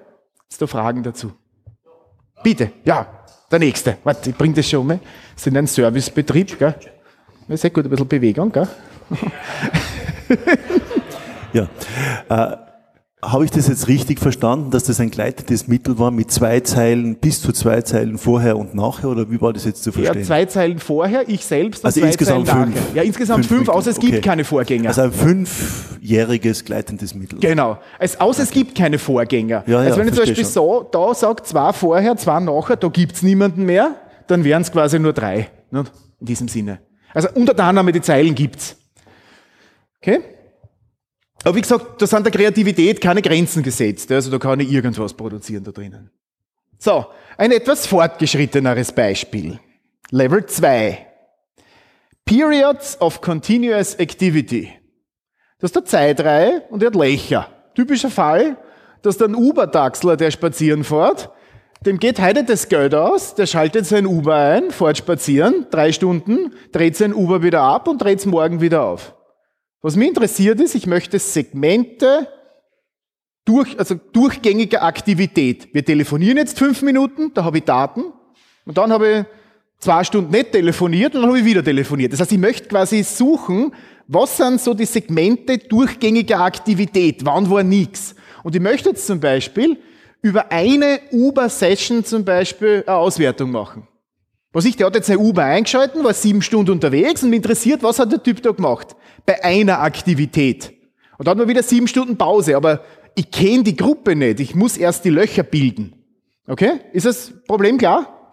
Hast 0.50 0.62
du 0.62 0.68
Fragen 0.68 1.04
dazu? 1.04 1.34
Bitte, 2.44 2.72
ja, 2.84 3.23
der 3.54 3.60
nächste. 3.60 3.98
Warte, 4.04 4.32
ich 4.32 4.36
bringe 4.36 4.56
das 4.56 4.70
schon 4.70 4.86
mal. 4.86 5.00
Das 5.36 5.44
sind 5.44 5.56
ein 5.56 5.68
Servicebetrieb, 5.68 6.60
gell? 6.60 6.76
Ist 7.48 7.62
sehr 7.62 7.70
gut, 7.70 7.86
ein 7.86 7.90
bisschen 7.90 8.08
Bewegung, 8.08 8.52
gell? 8.52 8.68
ja. 11.54 11.68
Äh, 12.30 12.58
habe 13.32 13.46
ich 13.46 13.52
das 13.52 13.68
jetzt 13.68 13.88
richtig 13.88 14.20
verstanden, 14.20 14.72
dass 14.72 14.84
das 14.84 15.00
ein 15.00 15.10
gleitendes 15.10 15.68
Mittel 15.68 15.98
war 16.00 16.12
mit 16.12 16.32
zwei 16.32 16.60
Zeilen, 16.60 17.16
bis 17.16 17.42
zu 17.42 17.52
zwei 17.52 17.82
Zeilen 17.82 18.18
vorher 18.18 18.58
und 18.58 18.76
nachher, 18.76 19.10
oder 19.10 19.30
wie 19.30 19.40
war 19.42 19.54
das 19.54 19.66
jetzt 19.66 19.84
zu 19.84 19.92
verstehen? 19.92 20.20
Ja, 20.20 20.26
zwei 20.26 20.46
Zeilen 20.46 20.80
vorher, 20.80 21.28
ich 21.28 21.46
selbst 21.46 21.84
und 21.84 21.86
also 21.88 22.00
zwei 22.00 22.08
insgesamt 22.08 22.48
Zeilen 22.48 22.74
fünf. 22.74 22.76
nachher. 22.76 22.96
Ja, 22.96 23.04
insgesamt 23.04 23.46
fünf, 23.46 23.66
fünf 23.66 23.70
außer 23.70 23.92
es 23.92 23.98
okay. 23.98 24.12
gibt 24.12 24.26
keine 24.26 24.44
Vorgänger. 24.44 24.90
Also 24.90 25.02
ein 25.02 25.12
fünfjähriges 25.12 26.66
gleitendes 26.66 27.16
Mittel. 27.16 27.40
Genau. 27.40 27.78
Es, 28.00 28.20
außer 28.20 28.44
es 28.44 28.52
gibt 28.52 28.76
keine 28.76 29.00
Vorgänger. 29.00 29.64
Ja, 29.66 29.74
ja, 29.74 29.80
also 29.80 30.00
wenn 30.00 30.08
ich 30.08 30.14
zum 30.14 30.26
Beispiel 30.26 30.46
so, 30.46 30.88
da 30.92 31.14
sage, 31.14 31.44
zwei 31.44 31.74
vorher, 31.74 32.18
zwei 32.18 32.40
nachher, 32.40 32.76
da 32.76 32.88
gibt's 32.90 33.22
niemanden 33.22 33.66
mehr, 33.66 33.96
dann 34.28 34.44
wären 34.44 34.62
es 34.62 34.72
quasi 34.72 35.00
nur 35.00 35.14
drei. 35.14 35.50
Ne? 35.72 35.84
In 36.20 36.26
diesem 36.26 36.48
Sinne. 36.48 36.80
Also 37.14 37.30
unter 37.36 37.54
der 37.54 37.66
Annahme, 37.66 37.92
die 37.92 38.02
Zeilen 38.02 38.36
gibt's. 38.36 38.76
Okay? 40.02 40.20
Aber 41.44 41.56
wie 41.56 41.62
gesagt, 41.62 42.02
da 42.02 42.08
sind 42.08 42.26
der 42.26 42.32
Kreativität 42.32 43.02
keine 43.02 43.22
Grenzen 43.22 43.64
gesetzt. 43.64 44.12
Also 44.12 44.32
da 44.32 44.38
kann 44.38 44.60
ich 44.60 44.72
irgendwas 44.72 45.14
produzieren 45.14 45.64
da 45.64 45.72
drinnen. 45.72 46.10
So, 46.80 47.06
ein 47.38 47.52
etwas 47.52 47.88
fortgeschritteneres 47.88 48.92
Beispiel. 48.92 49.60
Level 50.12 50.46
2. 50.46 51.08
Periods 52.26 53.00
of 53.02 53.22
Continuous 53.22 53.96
Activity. 53.96 54.72
Das 55.60 55.70
ist 55.70 55.76
der 55.76 55.86
Zeitreihe 55.86 56.64
und 56.70 56.82
der 56.82 56.88
hat 56.88 56.96
Löcher. 56.96 57.48
Typischer 57.76 58.10
Fall, 58.10 58.58
dass 59.02 59.22
ein 59.22 59.36
Uber-Taxler, 59.36 60.18
der 60.18 60.32
spazieren 60.32 60.84
fährt, 60.84 61.30
dem 61.86 62.00
geht 62.00 62.22
heute 62.22 62.46
das 62.46 62.70
Geld 62.70 62.96
aus, 62.96 63.36
der 63.36 63.46
schaltet 63.46 63.86
sein 63.86 64.06
Uber 64.06 64.36
ein, 64.36 64.72
fährt 64.72 64.98
spazieren, 64.98 65.68
drei 65.70 65.92
Stunden, 65.92 66.54
dreht 66.72 66.96
sein 66.96 67.14
Uber 67.14 67.44
wieder 67.44 67.62
ab 67.62 67.88
und 67.90 68.02
dreht 68.02 68.20
es 68.20 68.26
morgen 68.26 68.62
wieder 68.62 68.84
auf. 68.84 69.14
Was 69.84 69.98
mich 69.98 70.08
interessiert 70.08 70.62
ist, 70.62 70.76
ich 70.76 70.88
möchte 70.88 71.20
Segmente 71.20 72.30
durch, 73.44 73.78
also 73.78 73.96
durchgängige 74.14 74.82
Aktivität. 74.82 75.74
Wir 75.74 75.84
telefonieren 75.84 76.38
jetzt 76.38 76.58
fünf 76.58 76.82
Minuten, 76.82 77.34
da 77.34 77.44
habe 77.44 77.58
ich 77.58 77.66
Daten 77.66 78.06
und 78.66 78.78
dann 78.78 78.94
habe 78.94 79.10
ich 79.10 79.26
zwei 79.80 80.06
Stunden 80.06 80.32
nicht 80.32 80.54
telefoniert 80.54 81.16
und 81.16 81.22
dann 81.22 81.30
habe 81.30 81.40
ich 81.40 81.46
wieder 81.46 81.62
telefoniert. 81.62 82.14
Das 82.14 82.22
heißt, 82.22 82.32
ich 82.32 82.38
möchte 82.38 82.70
quasi 82.70 83.04
suchen, 83.04 83.76
was 84.08 84.38
sind 84.38 84.62
so 84.62 84.74
die 84.74 84.86
Segmente 84.86 85.58
durchgängiger 85.58 86.40
Aktivität, 86.40 87.26
wann 87.26 87.50
war 87.50 87.64
nichts. 87.64 88.16
Und 88.44 88.56
ich 88.56 88.62
möchte 88.62 88.90
jetzt 88.90 89.06
zum 89.06 89.20
Beispiel 89.20 89.78
über 90.22 90.50
eine 90.50 91.02
Uber-Session 91.12 92.06
zum 92.06 92.24
Beispiel 92.24 92.86
eine 92.88 92.96
Auswertung 92.96 93.52
machen. 93.52 93.86
Was 94.54 94.66
ich, 94.66 94.78
der 94.78 94.86
hat 94.86 94.96
jetzt 94.96 95.10
eine 95.10 95.20
Uber 95.20 95.44
eingeschalten, 95.44 96.04
war 96.04 96.14
sieben 96.14 96.44
Stunden 96.44 96.72
unterwegs 96.72 97.24
und 97.24 97.32
mich 97.32 97.38
interessiert, 97.38 97.82
was 97.82 97.98
hat 97.98 98.12
der 98.12 98.22
Typ 98.22 98.42
da 98.44 98.52
gemacht? 98.52 98.96
Bei 99.26 99.44
einer 99.44 99.82
Aktivität. 99.82 100.72
Und 101.18 101.28
dann 101.28 101.32
hat 101.32 101.38
man 101.40 101.48
wieder 101.48 101.64
sieben 101.64 101.88
Stunden 101.88 102.18
Pause, 102.18 102.56
aber 102.56 102.82
ich 103.16 103.32
kenne 103.32 103.64
die 103.64 103.76
Gruppe 103.76 104.16
nicht. 104.16 104.40
Ich 104.40 104.54
muss 104.54 104.78
erst 104.78 105.06
die 105.06 105.10
Löcher 105.10 105.44
bilden. 105.44 105.96
Okay? 106.48 106.82
Ist 106.94 107.08
das 107.08 107.34
Problem 107.48 107.80
klar? 107.80 108.32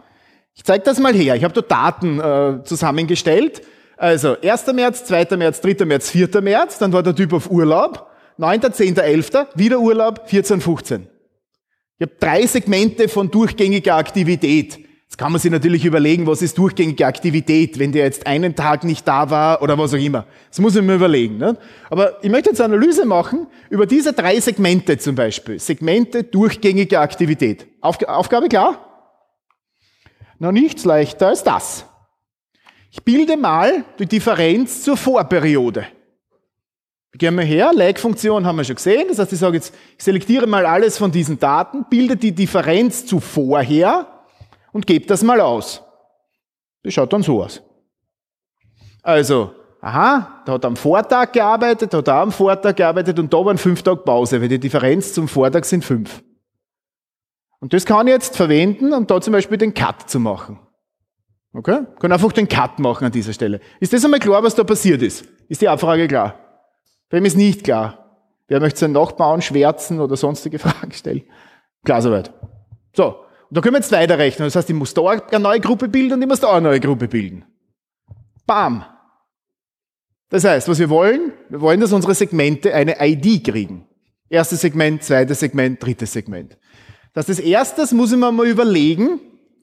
Ich 0.54 0.64
zeige 0.64 0.84
das 0.84 0.98
mal 0.98 1.14
her. 1.14 1.36
Ich 1.36 1.44
habe 1.44 1.54
da 1.54 1.62
Daten 1.62 2.20
äh, 2.20 2.64
zusammengestellt. 2.64 3.62
Also 3.96 4.38
1. 4.40 4.66
März, 4.74 5.04
2. 5.06 5.36
März, 5.38 5.62
3. 5.62 5.86
März, 5.86 6.10
4. 6.10 6.40
März, 6.42 6.78
dann 6.78 6.92
war 6.92 7.02
der 7.02 7.14
Typ 7.14 7.32
auf 7.32 7.50
Urlaub. 7.50 8.10
9., 8.36 8.72
10., 8.72 8.96
11., 8.96 9.30
wieder 9.54 9.78
Urlaub, 9.78 10.22
14, 10.26 10.60
15. 10.60 11.06
Ich 11.98 12.06
habe 12.06 12.16
drei 12.18 12.46
Segmente 12.46 13.08
von 13.08 13.30
durchgängiger 13.30 13.96
Aktivität. 13.96 14.89
Jetzt 15.10 15.18
kann 15.18 15.32
man 15.32 15.40
sich 15.40 15.50
natürlich 15.50 15.84
überlegen, 15.84 16.28
was 16.28 16.40
ist 16.40 16.56
durchgängige 16.56 17.04
Aktivität, 17.04 17.80
wenn 17.80 17.90
der 17.90 18.04
jetzt 18.04 18.28
einen 18.28 18.54
Tag 18.54 18.84
nicht 18.84 19.08
da 19.08 19.28
war 19.28 19.60
oder 19.60 19.76
was 19.76 19.92
auch 19.92 19.98
immer. 19.98 20.24
Das 20.48 20.60
muss 20.60 20.76
ich 20.76 20.82
mir 20.82 20.94
überlegen. 20.94 21.36
Ne? 21.36 21.58
Aber 21.90 22.22
ich 22.22 22.30
möchte 22.30 22.50
jetzt 22.50 22.60
eine 22.60 22.76
Analyse 22.76 23.04
machen 23.04 23.48
über 23.70 23.86
diese 23.86 24.12
drei 24.12 24.38
Segmente 24.38 24.98
zum 24.98 25.16
Beispiel. 25.16 25.58
Segmente 25.58 26.22
durchgängige 26.22 27.00
Aktivität. 27.00 27.66
Aufg 27.80 28.04
Aufgabe 28.04 28.48
klar? 28.48 29.18
Noch 30.38 30.52
nichts 30.52 30.84
leichter 30.84 31.26
als 31.26 31.42
das. 31.42 31.86
Ich 32.92 33.02
bilde 33.02 33.36
mal 33.36 33.84
die 33.98 34.06
Differenz 34.06 34.84
zur 34.84 34.96
Vorperiode. 34.96 35.86
Gehen 37.14 37.34
wir 37.34 37.44
her, 37.44 37.72
Lag-Funktion 37.74 38.46
haben 38.46 38.58
wir 38.58 38.64
schon 38.64 38.76
gesehen. 38.76 39.06
Das 39.08 39.18
heißt, 39.18 39.32
ich 39.32 39.40
sage 39.40 39.56
jetzt, 39.56 39.74
ich 39.98 40.04
selektiere 40.04 40.46
mal 40.46 40.64
alles 40.66 40.98
von 40.98 41.10
diesen 41.10 41.40
Daten, 41.40 41.84
bilde 41.90 42.16
die 42.16 42.32
Differenz 42.32 43.06
zu 43.06 43.18
vorher 43.18 44.19
und 44.72 44.86
gebe 44.86 45.06
das 45.06 45.22
mal 45.22 45.40
aus. 45.40 45.82
Das 46.82 46.94
schaut 46.94 47.12
dann 47.12 47.22
so 47.22 47.42
aus. 47.42 47.62
Also, 49.02 49.52
aha, 49.80 50.42
da 50.44 50.52
hat 50.52 50.64
er 50.64 50.68
am 50.68 50.76
Vortag 50.76 51.32
gearbeitet, 51.32 51.94
hat 51.94 52.08
er 52.08 52.14
am 52.14 52.32
Vortag 52.32 52.76
gearbeitet 52.76 53.18
und 53.18 53.32
da 53.32 53.44
waren 53.44 53.58
fünf 53.58 53.82
Tage 53.82 54.02
Pause, 54.02 54.40
weil 54.40 54.48
die 54.48 54.58
Differenz 54.58 55.12
zum 55.12 55.28
Vortag 55.28 55.64
sind 55.64 55.84
fünf. 55.84 56.22
Und 57.60 57.72
das 57.72 57.84
kann 57.84 58.06
ich 58.06 58.12
jetzt 58.14 58.36
verwenden, 58.36 58.92
um 58.92 59.06
da 59.06 59.20
zum 59.20 59.32
Beispiel 59.32 59.58
den 59.58 59.74
Cut 59.74 60.08
zu 60.08 60.18
machen. 60.18 60.58
Okay? 61.52 61.80
Ich 61.94 62.00
kann 62.00 62.12
einfach 62.12 62.32
den 62.32 62.48
Cut 62.48 62.78
machen 62.78 63.04
an 63.06 63.12
dieser 63.12 63.32
Stelle. 63.32 63.60
Ist 63.80 63.92
das 63.92 64.04
einmal 64.04 64.20
klar, 64.20 64.42
was 64.42 64.54
da 64.54 64.64
passiert 64.64 65.02
ist? 65.02 65.24
Ist 65.48 65.60
die 65.60 65.68
Abfrage 65.68 66.08
klar? 66.08 66.34
Wem 67.10 67.24
ist 67.24 67.36
nicht 67.36 67.64
klar? 67.64 68.00
Wer 68.48 68.60
möchte 68.60 68.80
seinen 68.80 68.92
Nachbarn 68.92 69.42
schwärzen 69.42 70.00
oder 70.00 70.16
sonstige 70.16 70.58
Fragen 70.60 70.92
stellen? 70.92 71.22
Klar 71.84 72.02
soweit. 72.02 72.32
So. 72.94 73.24
Da 73.50 73.60
können 73.60 73.74
wir 73.74 73.80
jetzt 73.80 73.92
weiterrechnen. 73.92 74.46
Das 74.46 74.56
heißt, 74.56 74.70
ich 74.70 74.76
muss 74.76 74.94
da 74.94 75.02
eine 75.02 75.40
neue 75.40 75.60
Gruppe 75.60 75.88
bilden 75.88 76.14
und 76.14 76.22
ich 76.22 76.28
muss 76.28 76.40
da 76.40 76.52
eine 76.52 76.68
neue 76.68 76.80
Gruppe 76.80 77.08
bilden. 77.08 77.44
Bam. 78.46 78.84
Das 80.28 80.44
heißt, 80.44 80.68
was 80.68 80.78
wir 80.78 80.88
wollen, 80.88 81.32
wir 81.48 81.60
wollen, 81.60 81.80
dass 81.80 81.92
unsere 81.92 82.14
Segmente 82.14 82.72
eine 82.72 82.96
ID 83.00 83.44
kriegen. 83.44 83.86
Erstes 84.28 84.60
Segment, 84.60 85.02
zweites 85.02 85.40
Segment, 85.40 85.82
drittes 85.82 86.12
Segment. 86.12 86.56
Das 87.12 87.28
ist 87.28 87.40
das 87.40 87.46
erstes 87.46 87.92
muss 87.92 88.12
ich 88.12 88.18
mir 88.18 88.30
mal 88.30 88.46
überlegen, 88.46 89.20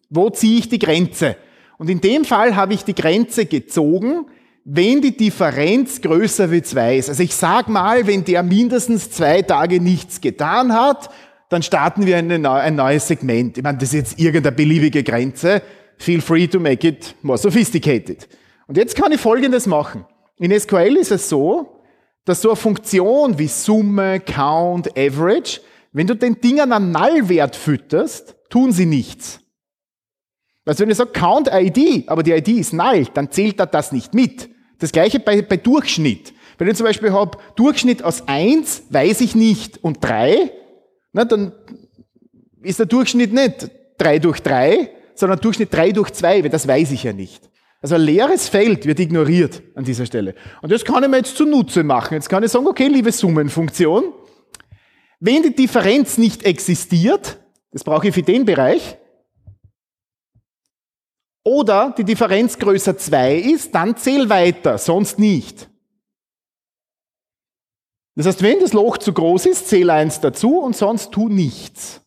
wo 0.10 0.30
ziehe 0.30 0.60
ich 0.60 0.68
die 0.68 0.80
Grenze? 0.80 1.38
Und 1.78 1.90
in 1.90 2.02
dem 2.02 2.26
Fall 2.26 2.56
habe 2.58 2.74
ich 2.74 2.84
die 2.84 2.96
Grenze 2.96 3.46
gezogen, 3.46 4.26
wenn 4.66 5.02
die 5.02 5.16
Differenz 5.16 6.02
größer 6.02 6.52
wie 6.52 6.62
zwei 6.62 6.98
ist. 6.98 7.08
Also 7.08 7.24
ich 7.24 7.34
sag 7.34 7.70
mal, 7.70 8.06
wenn 8.06 8.26
der 8.26 8.44
mindestens 8.44 9.10
zwei 9.10 9.42
Tage 9.42 9.80
nichts 9.80 10.20
getan 10.20 10.74
hat, 10.74 11.10
dann 11.50 11.64
starten 11.64 12.06
wir 12.06 12.18
eine, 12.18 12.50
ein 12.52 12.76
neues 12.76 13.08
Segment. 13.08 13.58
Ich 13.58 13.64
meine, 13.64 13.78
das 13.78 13.90
ist 13.90 13.94
jetzt 13.94 14.20
irgendeine 14.20 14.56
beliebige 14.56 15.04
Grenze. 15.04 15.62
Feel 15.98 16.22
free 16.22 16.48
to 16.48 16.60
make 16.60 16.88
it 16.88 17.16
more 17.22 17.38
sophisticated. 17.38 18.28
Und 18.68 18.78
jetzt 18.78 18.96
kann 18.96 19.12
ich 19.12 19.22
Folgendes 19.22 19.66
machen. 19.66 20.06
In 20.38 20.58
SQL 20.58 20.98
ist 20.98 21.12
es 21.12 21.30
so, 21.30 21.82
dass 22.26 22.42
so 22.42 22.50
eine 22.50 22.58
Funktion 22.58 23.40
wie 23.40 23.48
Summe, 23.48 24.20
Count, 24.20 24.98
Average, 24.98 25.62
wenn 25.94 26.06
du 26.06 26.16
den 26.16 26.40
Dingern 26.42 26.74
einen 26.74 26.92
Nullwert 26.92 27.56
fütterst, 27.56 28.36
tun 28.50 28.72
sie 28.72 28.86
nichts. 28.86 29.40
Also 30.66 30.84
wenn 30.84 30.92
ich 30.92 30.98
sage 30.98 31.12
Count 31.12 31.50
ID, 31.52 32.10
aber 32.10 32.24
die 32.24 32.34
ID 32.34 32.50
ist 32.50 32.74
null, 32.74 33.08
dann 33.14 33.32
zählt 33.32 33.60
das 33.60 33.94
nicht 33.94 34.14
mit. 34.14 34.50
Das 34.80 34.92
gleiche 34.92 35.20
bei, 35.20 35.42
bei 35.42 35.58
Durchschnitt. 35.58 36.34
Wenn 36.58 36.68
ich 36.68 36.76
zum 36.76 36.86
Beispiel 36.86 37.14
habe 37.14 37.38
Durchschnitt 37.56 38.04
aus 38.04 38.28
1, 38.28 38.84
weiß 38.90 39.22
ich 39.22 39.34
nicht, 39.34 39.84
und 39.84 40.04
3, 40.04 40.52
na, 41.18 41.26
dann 41.26 41.52
ist 42.62 42.78
der 42.78 42.86
Durchschnitt 42.86 43.34
nicht 43.34 43.72
3 43.98 44.20
durch 44.20 44.40
3, 44.42 44.92
sondern 45.16 45.40
Durchschnitt 45.40 45.74
3 45.74 45.92
durch 45.92 46.12
2, 46.12 46.44
weil 46.44 46.50
das 46.52 46.68
weiß 46.68 46.92
ich 46.92 47.04
ja 47.04 47.12
nicht. 47.12 47.50
Also 47.82 47.96
ein 47.96 48.02
leeres 48.02 48.48
Feld 48.48 48.86
wird 48.86 49.00
ignoriert 49.00 49.64
an 49.74 49.84
dieser 49.84 50.06
Stelle. 50.06 50.36
Und 50.62 50.72
das 50.72 50.86
kann 50.86 51.04
ich 51.04 51.10
mir 51.10 51.18
jetzt 51.18 51.36
zunutze 51.36 51.84
machen. 51.84 52.14
Jetzt 52.14 52.30
kann 52.30 52.44
ich 52.44 52.52
sagen, 52.52 52.68
okay, 52.68 52.88
liebe 52.88 53.12
Summenfunktion, 53.12 54.14
wenn 55.20 55.42
die 55.42 55.56
Differenz 55.56 56.20
nicht 56.20 56.44
existiert, 56.44 57.40
das 57.72 57.84
brauche 57.84 58.10
ich 58.10 58.14
für 58.14 58.22
den 58.22 58.46
Bereich, 58.46 58.98
oder 61.44 61.96
die 61.98 62.04
Differenz 62.04 62.60
größer 62.60 62.96
2 62.96 63.38
ist, 63.38 63.74
dann 63.74 63.98
zähl 63.98 64.30
weiter, 64.30 64.78
sonst 64.78 65.18
nicht. 65.18 65.68
Das 68.18 68.26
heißt, 68.26 68.42
wenn 68.42 68.60
das 68.60 68.74
Loch 68.74 68.98
zu 68.98 69.14
groß 69.14 69.46
ist, 69.46 69.68
zähl 69.68 69.92
eins 69.92 70.20
dazu 70.20 70.58
und 70.58 70.76
sonst 70.76 71.12
tu 71.12 71.30
nichts. 71.30 72.02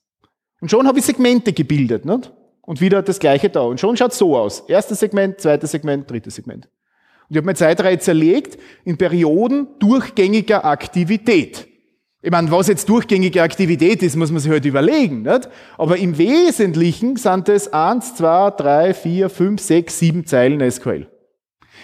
Und 0.61 0.68
schon 0.68 0.88
habe 0.88 0.99
ich 0.99 1.05
Segmente 1.05 1.53
gebildet. 1.53 2.05
Nicht? 2.05 2.33
Und 2.62 2.81
wieder 2.81 3.01
das 3.03 3.20
gleiche 3.20 3.49
da. 3.49 3.61
Und 3.61 3.79
schon 3.79 3.96
schaut 3.96 4.11
es 4.11 4.18
so 4.18 4.37
aus. 4.37 4.64
Erstes 4.66 4.99
Segment, 4.99 5.40
zweites 5.40 5.70
Segment, 5.70 6.11
drittes 6.11 6.35
Segment. 6.35 6.66
Und 6.66 7.31
ich 7.31 7.37
habe 7.37 7.46
meine 7.46 7.57
Zeitreihe 7.57 8.01
zerlegt 8.01 8.59
in 8.85 8.99
Perioden 8.99 9.68
durchgängiger 9.79 10.64
Aktivität. 10.64 11.68
Ich 12.23 12.31
meine, 12.33 12.51
was 12.51 12.66
jetzt 12.66 12.88
durchgängige 12.88 13.40
Aktivität 13.40 14.03
ist, 14.03 14.16
muss 14.16 14.33
man 14.33 14.40
sich 14.40 14.51
halt 14.51 14.64
überlegen. 14.64 15.23
Nicht? 15.23 15.49
Aber 15.79 15.96
im 15.96 16.18
Wesentlichen 16.18 17.16
sind 17.18 17.49
es 17.49 17.73
eins, 17.73 18.16
zwei, 18.16 18.51
drei, 18.51 18.94
vier, 18.94 19.31
fünf, 19.31 19.62
sechs, 19.62 20.01
sieben 20.01 20.27
Zeilen 20.27 20.68
SQL. 20.68 21.07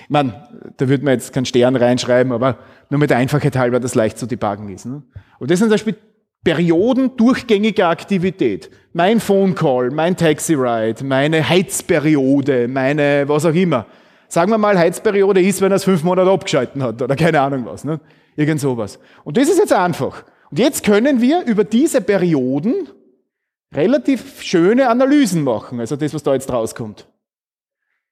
Ich 0.04 0.10
meine, 0.10 0.48
da 0.76 0.88
würde 0.88 1.04
man 1.04 1.14
jetzt 1.14 1.32
keinen 1.32 1.46
Stern 1.46 1.76
reinschreiben, 1.76 2.32
aber 2.32 2.58
nur 2.90 3.00
mit 3.00 3.10
der 3.10 3.16
Einfachheit 3.16 3.56
halber 3.56 3.80
das 3.80 3.94
leicht 3.94 4.18
zu 4.18 4.26
debuggen 4.26 4.68
ist. 4.68 4.86
Ne? 4.86 5.02
Und 5.38 5.50
das 5.50 5.58
sind 5.58 5.68
zum 5.68 5.74
Beispiel 5.74 5.96
Perioden 6.44 7.16
durchgängiger 7.16 7.88
Aktivität. 7.88 8.70
Mein 8.92 9.18
Phone 9.18 9.54
Call, 9.54 9.90
mein 9.90 10.16
Taxi 10.16 10.54
Ride, 10.54 11.04
meine 11.04 11.48
Heizperiode, 11.48 12.68
meine 12.68 13.24
was 13.26 13.44
auch 13.44 13.54
immer. 13.54 13.86
Sagen 14.28 14.50
wir 14.50 14.58
mal, 14.58 14.78
Heizperiode 14.78 15.40
ist, 15.40 15.60
wenn 15.60 15.72
er 15.72 15.76
es 15.76 15.84
fünf 15.84 16.04
Monate 16.04 16.30
abgeschalten 16.30 16.82
hat 16.82 17.02
oder 17.02 17.16
keine 17.16 17.40
Ahnung 17.40 17.66
was. 17.66 17.84
Ne? 17.84 18.00
Irgend 18.36 18.60
sowas. 18.60 18.98
Und 19.24 19.36
das 19.36 19.48
ist 19.48 19.58
jetzt 19.58 19.72
einfach. 19.72 20.24
Und 20.50 20.58
jetzt 20.58 20.84
können 20.84 21.20
wir 21.20 21.42
über 21.44 21.64
diese 21.64 22.00
Perioden 22.00 22.88
relativ 23.74 24.42
schöne 24.42 24.88
Analysen 24.88 25.42
machen. 25.42 25.80
Also 25.80 25.96
das, 25.96 26.14
was 26.14 26.22
da 26.22 26.34
jetzt 26.34 26.52
rauskommt. 26.52 27.08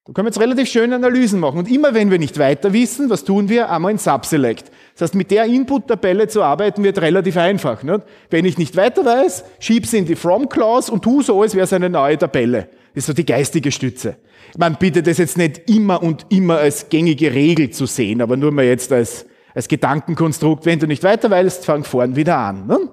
Da 0.07 0.13
können 0.13 0.27
wir 0.27 0.31
jetzt 0.31 0.41
relativ 0.41 0.69
schöne 0.69 0.97
Analysen 0.97 1.41
machen. 1.41 1.59
Und 1.59 1.71
immer 1.71 1.95
wenn 1.95 2.11
wir 2.11 2.19
nicht 2.19 2.39
weiter 2.39 2.73
wissen, 2.73 3.09
was 3.09 3.25
tun 3.25 3.49
wir? 3.49 3.71
Einmal 3.71 3.93
in 3.93 3.99
Subselect. 3.99 4.71
Das 4.93 5.03
heißt, 5.03 5.15
mit 5.15 5.31
der 5.31 5.45
Input-Tabelle 5.47 6.29
zu 6.29 6.43
arbeiten 6.43 6.85
wird 6.85 7.01
relativ 7.01 7.39
einfach. 7.39 7.83
Nicht? 7.83 8.03
Wenn 8.29 8.45
ich 8.45 8.59
nicht 8.59 8.77
weiter 8.77 9.05
weiß, 9.05 9.45
schieb 9.61 9.87
sie 9.87 9.99
in 9.99 10.05
die 10.05 10.17
From-Clause 10.17 10.93
und 10.93 11.03
tu 11.03 11.23
so, 11.23 11.41
als 11.41 11.55
wäre 11.55 11.65
es 11.65 11.73
eine 11.73 11.89
neue 11.89 12.19
Tabelle. 12.19 12.69
Das 12.95 13.03
ist 13.03 13.07
so 13.07 13.13
die 13.15 13.25
geistige 13.25 13.73
Stütze. 13.73 14.17
Man 14.59 14.77
bitte 14.77 15.03
das 15.03 15.19
jetzt 15.19 15.39
nicht 15.39 15.71
immer 15.71 16.03
und 16.03 16.27
immer 16.29 16.59
als 16.59 16.91
gängige 16.91 17.33
Regel 17.33 17.71
zu 17.71 17.87
sehen, 17.87 18.21
aber 18.21 18.37
nur 18.37 18.53
mal 18.53 18.65
jetzt 18.65 18.93
als 18.93 19.27
als 19.55 19.69
Gedankenkonstrukt, 19.69 20.67
wenn 20.67 20.81
du 20.81 20.87
nicht 20.87 21.03
weiter 21.03 21.31
weißt, 21.31 21.65
fang 21.65 21.85
vorn 21.85 22.17
wieder 22.17 22.37
an. 22.37 22.67
Ne? 22.67 22.89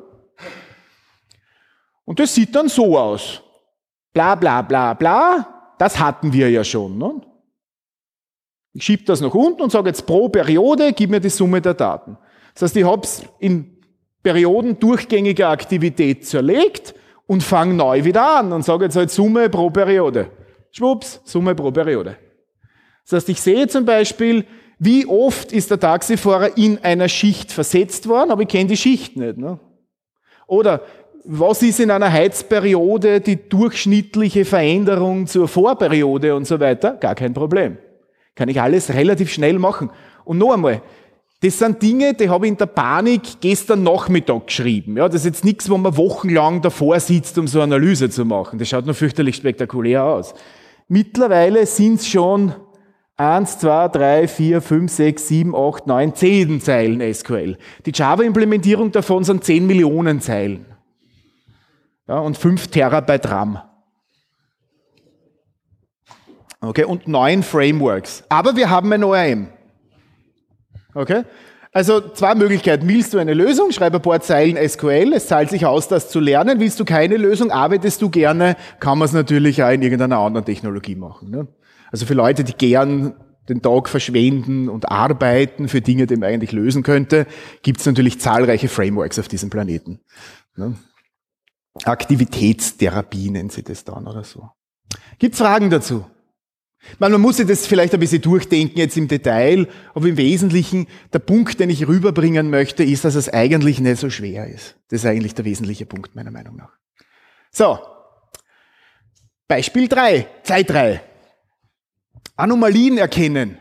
Und 2.05 2.19
das 2.19 2.35
sieht 2.35 2.55
dann 2.55 2.69
so 2.69 2.97
aus. 2.97 3.41
Bla 4.13 4.35
bla 4.35 4.61
bla 4.61 4.93
bla, 4.93 5.60
das 5.81 5.97
hatten 5.97 6.31
wir 6.31 6.47
ja 6.51 6.63
schon. 6.63 6.99
Ne? 6.99 7.21
Ich 8.73 8.83
schiebe 8.83 9.03
das 9.03 9.19
nach 9.19 9.33
unten 9.33 9.63
und 9.63 9.71
sage 9.71 9.89
jetzt 9.89 10.05
pro 10.05 10.29
Periode, 10.29 10.93
gib 10.93 11.09
mir 11.09 11.19
die 11.19 11.29
Summe 11.29 11.59
der 11.59 11.73
Daten. 11.73 12.19
Das 12.53 12.61
heißt, 12.61 12.77
ich 12.77 12.85
habe 12.85 13.01
es 13.01 13.23
in 13.39 13.81
Perioden 14.21 14.79
durchgängiger 14.79 15.49
Aktivität 15.49 16.27
zerlegt 16.27 16.93
und 17.25 17.41
fange 17.41 17.73
neu 17.73 18.03
wieder 18.03 18.37
an 18.37 18.53
und 18.53 18.63
sage 18.63 18.85
jetzt 18.85 18.95
halt 18.95 19.09
Summe 19.09 19.49
pro 19.49 19.71
Periode. 19.71 20.29
Schwupps, 20.69 21.19
Summe 21.23 21.55
pro 21.55 21.71
Periode. 21.71 22.15
Das 23.05 23.13
heißt, 23.13 23.29
ich 23.29 23.41
sehe 23.41 23.67
zum 23.67 23.83
Beispiel, 23.83 24.45
wie 24.77 25.07
oft 25.07 25.51
ist 25.51 25.71
der 25.71 25.79
Taxifahrer 25.79 26.57
in 26.59 26.77
einer 26.83 27.09
Schicht 27.09 27.51
versetzt 27.51 28.07
worden, 28.07 28.29
aber 28.29 28.43
ich 28.43 28.49
kenne 28.49 28.69
die 28.69 28.77
Schicht 28.77 29.17
nicht. 29.17 29.39
Ne? 29.39 29.59
Oder 30.45 30.83
was 31.23 31.61
ist 31.61 31.79
in 31.79 31.91
einer 31.91 32.11
Heizperiode 32.11 33.21
die 33.21 33.47
durchschnittliche 33.49 34.45
Veränderung 34.45 35.27
zur 35.27 35.47
Vorperiode 35.47 36.35
und 36.35 36.45
so 36.45 36.59
weiter? 36.59 36.95
Gar 36.95 37.15
kein 37.15 37.33
Problem. 37.33 37.77
Kann 38.35 38.49
ich 38.49 38.59
alles 38.61 38.93
relativ 38.93 39.31
schnell 39.31 39.59
machen. 39.59 39.91
Und 40.25 40.37
noch 40.37 40.53
einmal, 40.53 40.81
das 41.41 41.57
sind 41.57 41.81
Dinge, 41.81 42.13
die 42.13 42.29
habe 42.29 42.45
ich 42.45 42.51
in 42.51 42.57
der 42.57 42.67
Panik 42.67 43.21
gestern 43.41 43.83
Nachmittag 43.83 44.47
geschrieben. 44.47 44.97
Ja, 44.97 45.07
das 45.07 45.21
ist 45.21 45.25
jetzt 45.25 45.45
nichts, 45.45 45.69
wo 45.69 45.77
man 45.77 45.97
wochenlang 45.97 46.61
davor 46.61 46.99
sitzt, 46.99 47.37
um 47.37 47.47
so 47.47 47.59
eine 47.61 47.75
Analyse 47.75 48.09
zu 48.09 48.25
machen. 48.25 48.59
Das 48.59 48.69
schaut 48.69 48.85
nur 48.85 48.95
fürchterlich 48.95 49.35
spektakulär 49.35 50.03
aus. 50.03 50.33
Mittlerweile 50.87 51.65
sind 51.65 51.99
es 51.99 52.07
schon 52.07 52.53
1, 53.17 53.59
2, 53.59 53.87
3, 53.89 54.27
4, 54.27 54.61
5, 54.61 54.91
6, 54.91 55.27
7, 55.27 55.55
8, 55.55 55.87
9, 55.87 56.15
10 56.15 56.61
Zeilen 56.61 57.13
SQL. 57.13 57.57
Die 57.85 57.91
Java-Implementierung 57.93 58.91
davon 58.91 59.23
sind 59.23 59.43
10 59.43 59.65
Millionen 59.65 60.21
Zeilen. 60.21 60.65
Ja, 62.11 62.19
und 62.19 62.37
5 62.37 62.67
Terabyte 62.67 63.31
RAM. 63.31 63.59
Okay, 66.59 66.83
und 66.83 67.07
9 67.07 67.41
Frameworks. 67.41 68.25
Aber 68.27 68.57
wir 68.57 68.69
haben 68.69 68.91
ein 68.91 69.05
ORM. 69.05 69.47
Okay? 70.93 71.23
Also 71.71 72.01
zwei 72.01 72.35
Möglichkeiten. 72.35 72.85
Willst 72.89 73.13
du 73.13 73.17
eine 73.17 73.33
Lösung? 73.33 73.71
Schreib 73.71 73.95
ein 73.95 74.01
paar 74.01 74.19
Zeilen 74.19 74.57
SQL. 74.57 75.13
Es 75.13 75.27
zahlt 75.27 75.51
sich 75.51 75.65
aus, 75.65 75.87
das 75.87 76.09
zu 76.09 76.19
lernen. 76.19 76.59
Willst 76.59 76.81
du 76.81 76.83
keine 76.83 77.15
Lösung? 77.15 77.49
Arbeitest 77.49 78.01
du 78.01 78.09
gerne? 78.09 78.57
Kann 78.81 78.97
man 78.97 79.05
es 79.05 79.13
natürlich 79.13 79.63
auch 79.63 79.71
in 79.71 79.81
irgendeiner 79.81 80.17
anderen 80.17 80.45
Technologie 80.45 80.95
machen. 80.95 81.29
Ne? 81.29 81.47
Also 81.93 82.05
für 82.05 82.13
Leute, 82.13 82.43
die 82.43 82.51
gern 82.51 83.13
den 83.47 83.61
Tag 83.61 83.87
verschwenden 83.87 84.67
und 84.67 84.91
arbeiten 84.91 85.69
für 85.69 85.79
Dinge, 85.79 86.07
die 86.07 86.17
man 86.17 86.27
eigentlich 86.27 86.51
lösen 86.51 86.83
könnte, 86.83 87.25
gibt 87.61 87.79
es 87.79 87.85
natürlich 87.85 88.19
zahlreiche 88.19 88.67
Frameworks 88.67 89.17
auf 89.17 89.29
diesem 89.29 89.49
Planeten. 89.49 90.01
Ne? 90.57 90.75
Aktivitätstherapie 91.83 93.29
nennen 93.29 93.49
sie 93.49 93.63
das 93.63 93.83
dann 93.83 94.07
oder 94.07 94.23
so. 94.23 94.49
Gibt 95.19 95.35
es 95.35 95.39
Fragen 95.39 95.69
dazu? 95.69 96.05
Man, 96.97 97.19
muss 97.21 97.37
sich 97.37 97.47
das 97.47 97.67
vielleicht 97.67 97.93
ein 97.93 97.99
bisschen 97.99 98.21
durchdenken 98.21 98.79
jetzt 98.79 98.97
im 98.97 99.07
Detail, 99.07 99.67
aber 99.93 100.07
im 100.07 100.17
Wesentlichen 100.17 100.87
der 101.13 101.19
Punkt, 101.19 101.59
den 101.59 101.69
ich 101.69 101.87
rüberbringen 101.87 102.49
möchte, 102.49 102.83
ist, 102.83 103.05
dass 103.05 103.15
es 103.15 103.29
eigentlich 103.29 103.79
nicht 103.79 103.99
so 103.99 104.09
schwer 104.09 104.47
ist. 104.47 104.75
Das 104.89 105.01
ist 105.01 105.05
eigentlich 105.05 105.35
der 105.35 105.45
wesentliche 105.45 105.85
Punkt 105.85 106.15
meiner 106.15 106.31
Meinung 106.31 106.55
nach. 106.55 106.71
So. 107.51 107.79
Beispiel 109.47 109.87
3, 109.87 110.27
Zeit 110.43 110.69
3. 110.69 111.01
Anomalien 112.35 112.97
erkennen. 112.97 113.57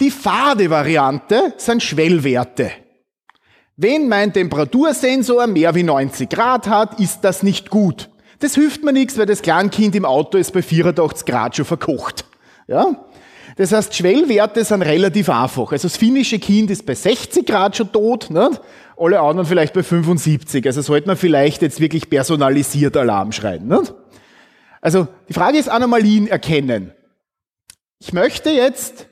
Die 0.00 0.10
fade 0.10 0.70
Variante 0.70 1.54
sind 1.58 1.82
Schwellwerte. 1.82 2.72
Wenn 3.76 4.08
mein 4.08 4.32
Temperatursensor 4.32 5.46
mehr 5.48 5.74
wie 5.74 5.82
90 5.82 6.28
Grad 6.28 6.68
hat, 6.68 7.00
ist 7.00 7.20
das 7.22 7.42
nicht 7.42 7.70
gut. 7.70 8.08
Das 8.38 8.54
hilft 8.54 8.84
mir 8.84 8.92
nichts, 8.92 9.18
weil 9.18 9.26
das 9.26 9.42
Kleinkind 9.42 9.94
im 9.96 10.04
Auto 10.04 10.38
ist 10.38 10.52
bei 10.52 10.62
84 10.62 11.26
Grad 11.26 11.56
schon 11.56 11.64
verkocht. 11.64 12.24
Ja? 12.68 13.04
Das 13.56 13.72
heißt, 13.72 13.94
Schwellwerte 13.94 14.64
sind 14.64 14.82
relativ 14.82 15.28
einfach. 15.28 15.72
Also 15.72 15.88
das 15.88 15.96
finnische 15.96 16.38
Kind 16.38 16.70
ist 16.70 16.86
bei 16.86 16.94
60 16.94 17.46
Grad 17.46 17.76
schon 17.76 17.90
tot, 17.92 18.30
nicht? 18.30 18.60
alle 18.96 19.20
anderen 19.20 19.46
vielleicht 19.46 19.74
bei 19.74 19.82
75. 19.82 20.64
Also 20.66 20.80
sollte 20.80 21.08
man 21.08 21.16
vielleicht 21.16 21.62
jetzt 21.62 21.80
wirklich 21.80 22.08
personalisiert 22.08 22.96
Alarm 22.96 23.32
schreien. 23.32 23.66
Nicht? 23.66 23.92
Also 24.80 25.08
die 25.28 25.32
Frage 25.32 25.58
ist 25.58 25.68
Anomalien 25.68 26.28
erkennen. 26.28 26.92
Ich 27.98 28.12
möchte 28.12 28.50
jetzt 28.50 29.08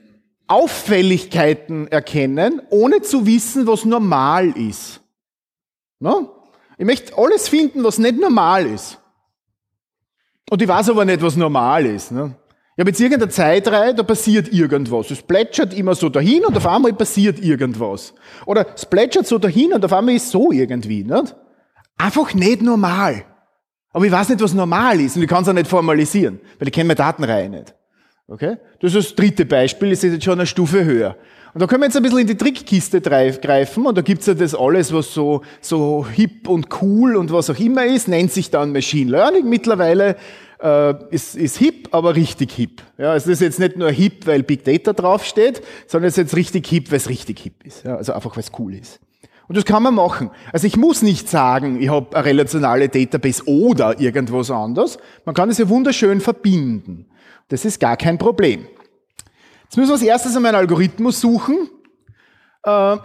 Auffälligkeiten 0.53 1.89
erkennen, 1.89 2.61
ohne 2.69 3.01
zu 3.01 3.25
wissen, 3.25 3.67
was 3.67 3.87
normal 3.87 4.51
ist. 4.51 5.01
No? 5.99 6.51
Ich 6.77 6.85
möchte 6.85 7.17
alles 7.17 7.49
finden, 7.49 7.83
was 7.83 7.99
nicht 7.99 8.19
normal 8.21 8.67
ist. 8.67 8.99
Und 10.51 10.61
ich 10.61 10.69
weiß 10.69 10.91
aber 10.91 11.07
nicht, 11.07 11.23
was 11.23 11.37
normal 11.37 11.87
ist. 11.87 12.13
Ne? 12.13 12.37
Ich 12.77 12.81
habe 12.81 12.91
jetzt 12.91 13.01
irgendeine 13.01 13.31
Zeitreihe, 13.31 13.95
da 13.95 14.03
passiert 14.03 14.53
irgendwas. 14.53 15.11
Es 15.11 15.23
plätschert 15.23 15.73
immer 15.73 15.95
so 15.95 16.11
dahin 16.11 16.45
und 16.45 16.55
auf 16.55 16.67
einmal 16.67 16.93
passiert 16.93 17.39
irgendwas. 17.39 18.13
Oder 18.45 18.67
es 18.75 18.85
plätschert 18.85 19.27
so 19.27 19.39
dahin 19.39 19.73
und 19.73 19.83
auf 19.83 19.93
einmal 19.95 20.17
ist 20.17 20.31
so 20.31 20.53
irgendwie. 20.53 21.03
Nicht? 21.03 21.35
Einfach 21.97 22.35
nicht 22.35 22.61
normal. 22.61 23.25
Aber 23.91 24.05
ich 24.05 24.13
weiß 24.13 24.29
nicht, 24.29 24.43
was 24.43 24.53
normal 24.53 25.01
ist 25.01 25.17
und 25.17 25.23
ich 25.23 25.29
kann 25.29 25.45
es 25.45 25.49
auch 25.49 25.55
nicht 25.55 25.67
formalisieren, 25.67 26.41
weil 26.59 26.69
ich 26.69 26.75
kenne 26.75 26.89
meine 26.89 26.97
Datenreihe 26.97 27.49
nicht. 27.49 27.75
Okay? 28.33 28.57
Das 28.81 28.95
ist 28.95 29.11
das 29.11 29.15
dritte 29.15 29.45
Beispiel, 29.45 29.91
das 29.91 30.03
ist 30.03 30.13
jetzt 30.15 30.25
schon 30.25 30.39
eine 30.39 30.47
Stufe 30.47 30.85
höher. 30.85 31.17
Und 31.53 31.61
da 31.61 31.67
können 31.67 31.83
wir 31.83 31.87
jetzt 31.87 31.97
ein 31.99 32.03
bisschen 32.03 32.21
in 32.21 32.27
die 32.27 32.37
Trickkiste 32.37 33.03
greifen 33.03 33.85
und 33.85 33.99
da 33.99 34.01
gibt's 34.01 34.25
ja 34.25 34.33
das 34.33 34.55
alles, 34.55 34.91
was 34.91 35.13
so, 35.13 35.43
so 35.61 36.07
hip 36.11 36.49
und 36.49 36.69
cool 36.81 37.15
und 37.15 37.31
was 37.31 37.51
auch 37.51 37.59
immer 37.59 37.85
ist, 37.85 38.09
nennt 38.09 38.33
sich 38.33 38.51
dann 38.51 38.73
Machine 38.73 39.11
Learning 39.11 39.47
mittlerweile, 39.51 40.17
äh, 40.63 40.95
ist, 41.11 41.37
ist 41.37 41.59
hip, 41.59 41.89
aber 41.91 42.17
richtig 42.17 42.53
hip. 42.53 42.83
Ja, 42.97 43.13
also 43.13 43.29
das 43.29 43.41
ist 43.41 43.43
jetzt 43.43 43.59
nicht 43.59 43.77
nur 43.77 43.91
hip, 43.91 44.27
weil 44.27 44.43
Big 44.43 44.65
Data 44.65 44.95
draufsteht, 44.95 45.61
sondern 45.87 46.09
es 46.09 46.15
ist 46.15 46.25
jetzt 46.25 46.37
richtig 46.37 46.67
hip, 46.69 46.91
weil 46.91 46.97
es 46.97 47.11
richtig 47.11 47.39
hip 47.41 47.63
ist. 47.65 47.85
Ja, 47.85 47.97
also 47.97 48.15
einfach, 48.15 48.35
weil 48.35 48.45
es 48.45 48.53
cool 48.59 48.75
ist. 48.75 48.99
Und 49.47 49.59
das 49.59 49.67
kann 49.67 49.83
man 49.83 49.95
machen. 49.95 50.31
Also 50.55 50.67
ich 50.67 50.79
muss 50.79 51.03
nicht 51.03 51.29
sagen, 51.29 51.83
ich 51.83 51.91
habe 51.91 52.17
eine 52.17 52.25
relationale 52.25 52.89
Database 52.89 53.47
oder 53.47 54.01
irgendwas 54.01 54.51
anderes. 54.51 54.97
Man 55.27 55.35
kann 55.35 55.51
es 55.51 55.59
ja 55.59 55.69
wunderschön 55.69 56.23
verbinden. 56.23 57.05
Das 57.49 57.65
ist 57.65 57.81
gar 57.81 57.97
kein 57.97 58.19
Problem. 58.19 58.67
Jetzt 59.65 59.77
müssen 59.77 59.89
wir 59.89 59.95
als 59.95 60.03
erstes 60.03 60.37
einmal 60.37 60.51
einen 60.55 60.61
Algorithmus 60.61 61.21
suchen. 61.21 61.69
Äh, 62.63 62.97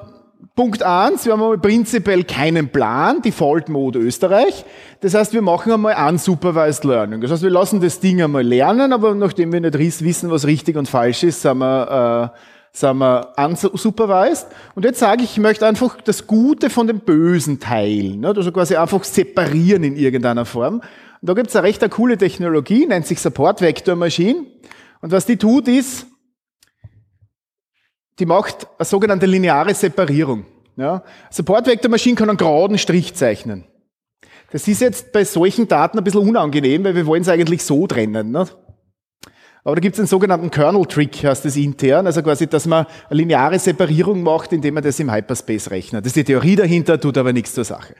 Punkt 0.56 0.84
eins: 0.84 1.26
wir 1.26 1.38
haben 1.38 1.62
prinzipiell 1.62 2.23
keinen 2.23 2.69
Plan, 2.69 3.21
Default 3.21 3.69
Mode 3.69 4.00
Österreich. 4.00 4.65
Das 5.02 5.13
heißt, 5.13 5.34
wir 5.34 5.41
machen 5.41 5.71
einmal 5.71 5.95
unsupervised 6.10 6.84
Learning. 6.84 7.21
Das 7.21 7.32
heißt, 7.32 7.43
wir 7.43 7.50
lassen 7.50 7.80
das 7.80 8.00
Ding 8.00 8.21
einmal 8.21 8.43
lernen, 8.43 8.91
aber 8.91 9.15
nachdem 9.15 9.54
wir 9.54 9.62
nicht 9.62 10.04
wissen, 10.04 10.30
was 10.30 10.45
richtig 10.45 10.76
und 10.76 10.89
falsch 10.89 11.23
ist, 11.23 11.41
sind 11.41 11.60
wir, 11.60 12.34
äh, 12.34 12.38
sind 12.71 12.97
wir 12.97 13.34
unsupervised. 13.38 14.47
Und 14.76 14.84
jetzt 14.84 15.00
sage 15.00 15.23
ich, 15.23 15.32
ich 15.32 15.39
möchte 15.39 15.65
einfach 15.65 16.02
das 16.02 16.28
Gute 16.28 16.69
von 16.69 16.88
dem 16.88 17.00
Bösen 17.00 17.60
teilen. 17.60 18.26
Also 18.26 18.52
quasi 18.52 18.76
einfach 18.76 19.04
separieren 19.04 19.84
in 19.84 19.95
irgendeiner 19.95 20.45
Form. 20.45 20.82
Und 21.21 21.30
da 21.30 21.34
gibt 21.34 21.49
es 21.49 21.56
eine 21.56 21.67
recht 21.67 21.89
coole 21.89 22.17
Technologie, 22.17 22.86
nennt 22.86 23.08
sich 23.08 23.19
Support 23.19 23.62
Vector 23.62 23.95
Machine. 23.95 24.45
Und 25.01 25.12
was 25.12 25.25
die 25.25 25.38
tut, 25.38 25.67
ist, 25.67 26.08
die 28.19 28.25
macht 28.25 28.67
eine 28.77 28.86
sogenannte 28.86 29.25
lineare 29.25 29.73
Separierung. 29.73 30.45
Ja. 30.75 31.03
Support 31.32 31.67
Vector 31.67 31.89
Machine 31.89 32.15
kann 32.15 32.30
einen 32.30 32.38
geraden 32.38 32.77
Strich 32.77 33.15
zeichnen. 33.15 33.65
Das 34.51 34.67
ist 34.67 34.82
jetzt 34.82 35.12
bei 35.12 35.25
solchen 35.25 35.67
Daten 35.67 35.97
ein 35.97 36.03
bisschen 36.03 36.27
unangenehm, 36.27 36.84
weil 36.84 36.95
wir 36.95 37.06
wollen 37.06 37.23
es 37.23 37.30
eigentlich 37.30 37.63
so 37.63 37.86
trennen. 37.88 38.32
Nicht? 38.32 38.56
Aber 39.63 39.75
da 39.75 39.82
gibt 39.82 39.95
es 39.95 39.99
einen 39.99 40.08
sogenannten 40.08 40.49
Kernel-Trick, 40.49 41.25
heißt 41.25 41.43
das 41.43 41.58
intern, 41.58 42.06
also 42.06 42.21
quasi, 42.23 42.47
dass 42.47 42.65
man 42.65 42.86
eine 43.10 43.17
lineare 43.17 43.60
Separierung 43.60 44.23
macht, 44.23 44.53
indem 44.53 44.75
man 44.75 44.84
das 44.84 44.97
im 45.01 45.12
Hyperspace 45.12 45.71
rechnet. 45.71 46.06
Das 46.06 46.12
ist 46.12 46.15
die 46.15 46.23
Theorie 46.23 46.56
dahinter, 46.56 47.01
tut 47.01 47.17
aber 47.17 47.34
nichts 47.34 47.53
zur 47.53 47.65
Sache. 47.65 47.95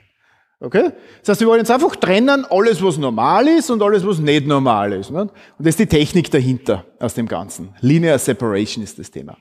Okay? 0.60 0.90
Das 1.20 1.30
heißt, 1.30 1.40
wir 1.40 1.48
wollen 1.48 1.60
jetzt 1.60 1.70
einfach 1.70 1.94
trennen, 1.96 2.44
alles, 2.50 2.82
was 2.82 2.98
normal 2.98 3.46
ist 3.46 3.70
und 3.70 3.80
alles, 3.80 4.04
was 4.04 4.18
nicht 4.18 4.46
normal 4.46 4.92
ist. 4.92 5.10
Nicht? 5.10 5.20
Und 5.20 5.32
das 5.58 5.68
ist 5.68 5.78
die 5.78 5.86
Technik 5.86 6.30
dahinter 6.30 6.84
aus 6.98 7.14
dem 7.14 7.28
Ganzen. 7.28 7.74
Linear 7.80 8.18
Separation 8.18 8.82
ist 8.82 8.98
das 8.98 9.10
Thema. 9.10 9.36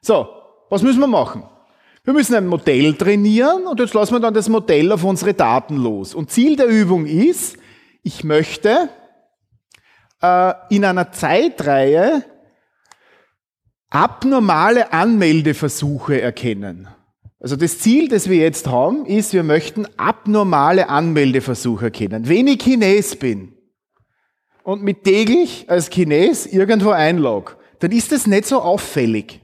So, 0.00 0.28
was 0.70 0.82
müssen 0.82 1.00
wir 1.00 1.06
machen? 1.06 1.44
Wir 2.04 2.14
müssen 2.14 2.34
ein 2.34 2.46
Modell 2.46 2.94
trainieren 2.94 3.66
und 3.66 3.78
jetzt 3.80 3.92
lassen 3.92 4.14
wir 4.14 4.20
dann 4.20 4.32
das 4.32 4.48
Modell 4.48 4.90
auf 4.92 5.04
unsere 5.04 5.34
Daten 5.34 5.76
los. 5.76 6.14
Und 6.14 6.30
Ziel 6.30 6.56
der 6.56 6.66
Übung 6.66 7.04
ist, 7.04 7.58
ich 8.02 8.24
möchte 8.24 8.88
äh, 10.22 10.54
in 10.70 10.86
einer 10.86 11.12
Zeitreihe 11.12 12.24
abnormale 13.90 14.92
Anmeldeversuche 14.92 16.20
erkennen. 16.20 16.88
Also 17.40 17.54
das 17.54 17.78
Ziel, 17.78 18.08
das 18.08 18.28
wir 18.28 18.38
jetzt 18.38 18.66
haben, 18.66 19.06
ist, 19.06 19.32
wir 19.32 19.44
möchten 19.44 19.86
abnormale 19.96 20.88
Anmeldeversuche 20.88 21.86
erkennen. 21.86 22.28
Wenn 22.28 22.48
ich 22.48 22.58
Chines 22.58 23.14
bin 23.14 23.52
und 24.64 24.82
mit 24.82 25.04
täglich 25.04 25.66
als 25.68 25.88
Chines 25.88 26.46
irgendwo 26.46 26.90
einlog, 26.90 27.56
dann 27.78 27.92
ist 27.92 28.10
das 28.10 28.26
nicht 28.26 28.46
so 28.46 28.60
auffällig. 28.60 29.40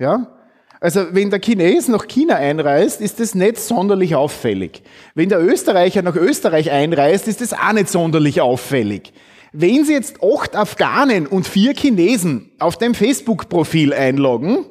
Ja? 0.00 0.36
Also 0.80 1.06
wenn 1.12 1.30
der 1.30 1.40
Chines 1.40 1.86
nach 1.86 2.08
China 2.08 2.34
einreist, 2.34 3.00
ist 3.00 3.20
das 3.20 3.36
nicht 3.36 3.56
sonderlich 3.58 4.16
auffällig. 4.16 4.82
Wenn 5.14 5.28
der 5.28 5.40
Österreicher 5.40 6.02
nach 6.02 6.16
Österreich 6.16 6.72
einreist, 6.72 7.28
ist 7.28 7.40
das 7.40 7.52
auch 7.52 7.72
nicht 7.72 7.88
sonderlich 7.88 8.40
auffällig. 8.40 9.12
Wenn 9.52 9.84
Sie 9.84 9.92
jetzt 9.92 10.16
acht 10.24 10.56
Afghanen 10.56 11.28
und 11.28 11.46
vier 11.46 11.74
Chinesen 11.74 12.50
auf 12.58 12.78
dem 12.78 12.94
Facebook-Profil 12.94 13.92
einloggen, 13.92 14.64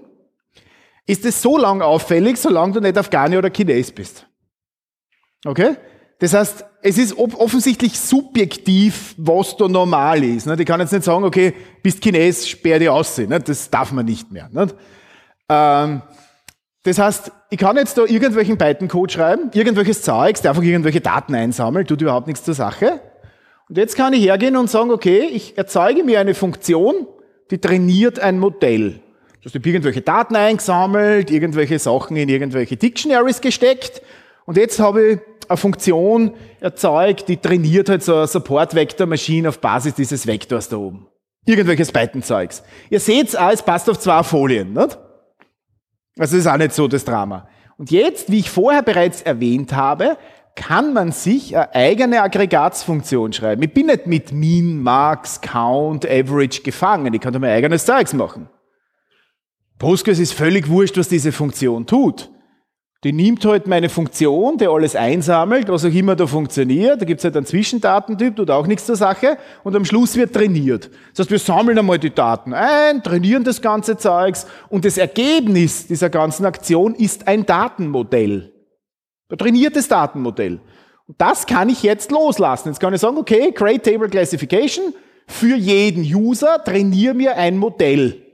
ist 1.05 1.25
es 1.25 1.41
so 1.41 1.57
lang 1.57 1.81
auffällig, 1.81 2.37
solange 2.37 2.73
du 2.73 2.79
nicht 2.79 2.97
Afghani 2.97 3.37
oder 3.37 3.49
Chines 3.49 3.91
bist. 3.91 4.25
Okay? 5.45 5.75
Das 6.19 6.33
heißt, 6.33 6.65
es 6.83 6.97
ist 6.97 7.17
offensichtlich 7.17 7.99
subjektiv, 7.99 9.15
was 9.17 9.57
da 9.57 9.67
normal 9.67 10.23
ist. 10.23 10.47
Ich 10.47 10.65
kann 10.65 10.79
jetzt 10.79 10.93
nicht 10.93 11.03
sagen, 11.03 11.23
okay, 11.23 11.53
bist 11.81 12.01
Chines, 12.01 12.47
sperr 12.47 12.79
dich 12.79 12.89
aus. 12.89 13.19
Das 13.45 13.69
darf 13.69 13.91
man 13.91 14.05
nicht 14.05 14.31
mehr. 14.31 14.49
Ähm, 15.49 16.01
das 16.83 16.97
heißt, 16.97 17.31
ich 17.49 17.57
kann 17.57 17.75
jetzt 17.77 17.97
da 17.97 18.05
irgendwelchen 18.05 18.57
Python-Code 18.57 19.13
schreiben, 19.13 19.51
irgendwelches 19.53 20.01
Zeugs, 20.01 20.41
der 20.41 20.51
einfach 20.51 20.63
irgendwelche 20.63 21.01
Daten 21.01 21.35
einsammelt, 21.35 21.87
tut 21.87 22.01
überhaupt 22.01 22.27
nichts 22.27 22.43
zur 22.43 22.53
Sache. 22.53 23.01
Und 23.69 23.77
jetzt 23.77 23.95
kann 23.95 24.13
ich 24.13 24.23
hergehen 24.23 24.57
und 24.57 24.69
sagen, 24.69 24.91
okay, 24.91 25.21
ich 25.31 25.57
erzeuge 25.57 26.03
mir 26.03 26.19
eine 26.19 26.33
Funktion, 26.33 27.07
die 27.51 27.59
trainiert 27.59 28.19
ein 28.19 28.39
Modell. 28.39 29.01
Du 29.41 29.45
hast 29.45 29.55
irgendwelche 29.55 30.01
Daten 30.01 30.35
eingesammelt, 30.35 31.31
irgendwelche 31.31 31.79
Sachen 31.79 32.15
in 32.15 32.29
irgendwelche 32.29 32.77
Dictionaries 32.77 33.41
gesteckt 33.41 34.01
und 34.45 34.55
jetzt 34.55 34.79
habe 34.79 35.03
ich 35.03 35.19
eine 35.47 35.57
Funktion 35.57 36.33
erzeugt, 36.59 37.27
die 37.27 37.37
trainiert 37.37 37.89
halt 37.89 38.03
so 38.03 38.15
eine 38.15 38.27
Support-Vector-Maschine 38.27 39.49
auf 39.49 39.59
Basis 39.59 39.95
dieses 39.95 40.27
Vektors 40.27 40.69
da 40.69 40.77
oben. 40.77 41.07
Irgendwelches 41.45 41.91
Python-Zeugs. 41.91 42.63
Ihr 42.89 42.99
seht 42.99 43.35
auch, 43.37 43.51
es 43.51 43.63
passt 43.63 43.89
auf 43.89 43.97
zwei 43.99 44.21
Folien, 44.21 44.73
nicht? 44.73 44.97
Also 46.17 46.35
das 46.37 46.45
ist 46.45 46.47
auch 46.47 46.57
nicht 46.57 46.73
so 46.73 46.87
das 46.87 47.03
Drama. 47.03 47.47
Und 47.77 47.89
jetzt, 47.89 48.31
wie 48.31 48.39
ich 48.39 48.49
vorher 48.51 48.83
bereits 48.83 49.23
erwähnt 49.23 49.73
habe, 49.73 50.17
kann 50.55 50.93
man 50.93 51.11
sich 51.11 51.55
eine 51.57 51.73
eigene 51.73 52.21
Aggregatsfunktion 52.21 53.33
schreiben. 53.33 53.63
Ich 53.63 53.73
bin 53.73 53.87
nicht 53.87 54.05
mit 54.05 54.31
Mean, 54.31 54.83
Max, 54.83 55.41
Count, 55.41 56.05
Average 56.05 56.61
gefangen. 56.61 57.11
Ich 57.13 57.21
kann 57.21 57.33
da 57.33 57.39
mein 57.39 57.51
eigenes 57.51 57.85
Zeugs 57.85 58.13
machen. 58.13 58.49
Postgres 59.81 60.19
ist 60.19 60.33
völlig 60.33 60.69
wurscht, 60.69 60.95
was 60.99 61.07
diese 61.09 61.31
Funktion 61.31 61.87
tut. 61.87 62.29
Die 63.03 63.11
nimmt 63.11 63.43
halt 63.45 63.65
meine 63.65 63.89
Funktion, 63.89 64.59
die 64.59 64.67
alles 64.67 64.95
einsammelt, 64.95 65.69
was 65.69 65.83
auch 65.83 65.91
immer 65.91 66.15
da 66.15 66.27
funktioniert. 66.27 67.01
Da 67.01 67.05
gibt's 67.05 67.23
halt 67.23 67.35
einen 67.35 67.47
Zwischendatentyp, 67.47 68.35
tut 68.35 68.51
auch 68.51 68.67
nichts 68.67 68.85
zur 68.85 68.95
Sache. 68.95 69.39
Und 69.63 69.75
am 69.75 69.83
Schluss 69.83 70.15
wird 70.15 70.35
trainiert. 70.35 70.91
Das 71.09 71.21
heißt, 71.21 71.31
wir 71.31 71.39
sammeln 71.39 71.79
einmal 71.79 71.97
die 71.97 72.13
Daten 72.13 72.53
ein, 72.53 73.01
trainieren 73.01 73.43
das 73.43 73.59
ganze 73.59 73.97
Zeugs 73.97 74.45
und 74.69 74.85
das 74.85 74.99
Ergebnis 74.99 75.87
dieser 75.87 76.11
ganzen 76.11 76.45
Aktion 76.45 76.93
ist 76.93 77.27
ein 77.27 77.47
Datenmodell. 77.47 78.53
Ein 79.31 79.37
trainiertes 79.39 79.87
Datenmodell. 79.87 80.59
Und 81.07 81.19
das 81.19 81.47
kann 81.47 81.69
ich 81.69 81.81
jetzt 81.81 82.11
loslassen. 82.11 82.67
Jetzt 82.67 82.79
kann 82.79 82.93
ich 82.93 83.01
sagen, 83.01 83.17
okay, 83.17 83.51
Create 83.51 83.83
Table 83.83 84.09
Classification, 84.09 84.93
für 85.25 85.55
jeden 85.55 86.03
User 86.03 86.63
trainiere 86.63 87.15
mir 87.15 87.35
ein 87.35 87.57
Modell 87.57 88.27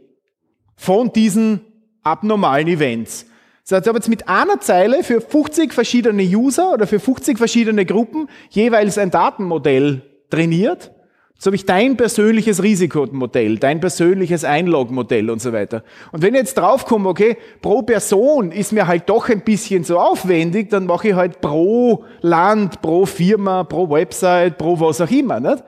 von 0.77 1.11
diesen 1.11 1.61
abnormalen 2.03 2.67
Events. 2.67 3.25
Das 3.67 3.79
heißt, 3.79 3.87
habe 3.87 3.97
jetzt 3.97 4.07
mit 4.07 4.29
einer 4.29 4.61
Zeile 4.61 5.03
für 5.03 5.19
50 5.19 5.73
verschiedene 5.73 6.23
User 6.23 6.71
oder 6.71 6.87
für 6.87 7.01
50 7.01 7.37
verschiedene 7.37 7.85
Gruppen 7.85 8.29
jeweils 8.49 8.97
ein 8.97 9.11
Datenmodell 9.11 10.03
trainiert. 10.29 10.91
So 11.39 11.49
habe 11.49 11.55
ich 11.55 11.65
dein 11.65 11.97
persönliches 11.97 12.63
Risikomodell, 12.63 13.59
dein 13.59 13.79
persönliches 13.79 14.43
Einlogmodell 14.43 15.29
und 15.29 15.39
so 15.39 15.53
weiter. 15.53 15.83
Und 16.11 16.23
wenn 16.23 16.33
ich 16.33 16.39
jetzt 16.39 16.57
draufkomme, 16.57 17.09
okay, 17.09 17.37
pro 17.61 17.83
Person 17.83 18.51
ist 18.51 18.71
mir 18.71 18.87
halt 18.87 19.07
doch 19.07 19.29
ein 19.29 19.41
bisschen 19.41 19.83
zu 19.83 19.99
aufwendig, 19.99 20.69
dann 20.69 20.85
mache 20.85 21.09
ich 21.09 21.13
halt 21.13 21.41
pro 21.41 22.05
Land, 22.21 22.81
pro 22.81 23.05
Firma, 23.05 23.65
pro 23.65 23.87
Website, 23.89 24.57
pro 24.57 24.79
was 24.79 24.99
auch 24.99 25.11
immer. 25.11 25.39
Nicht? 25.39 25.63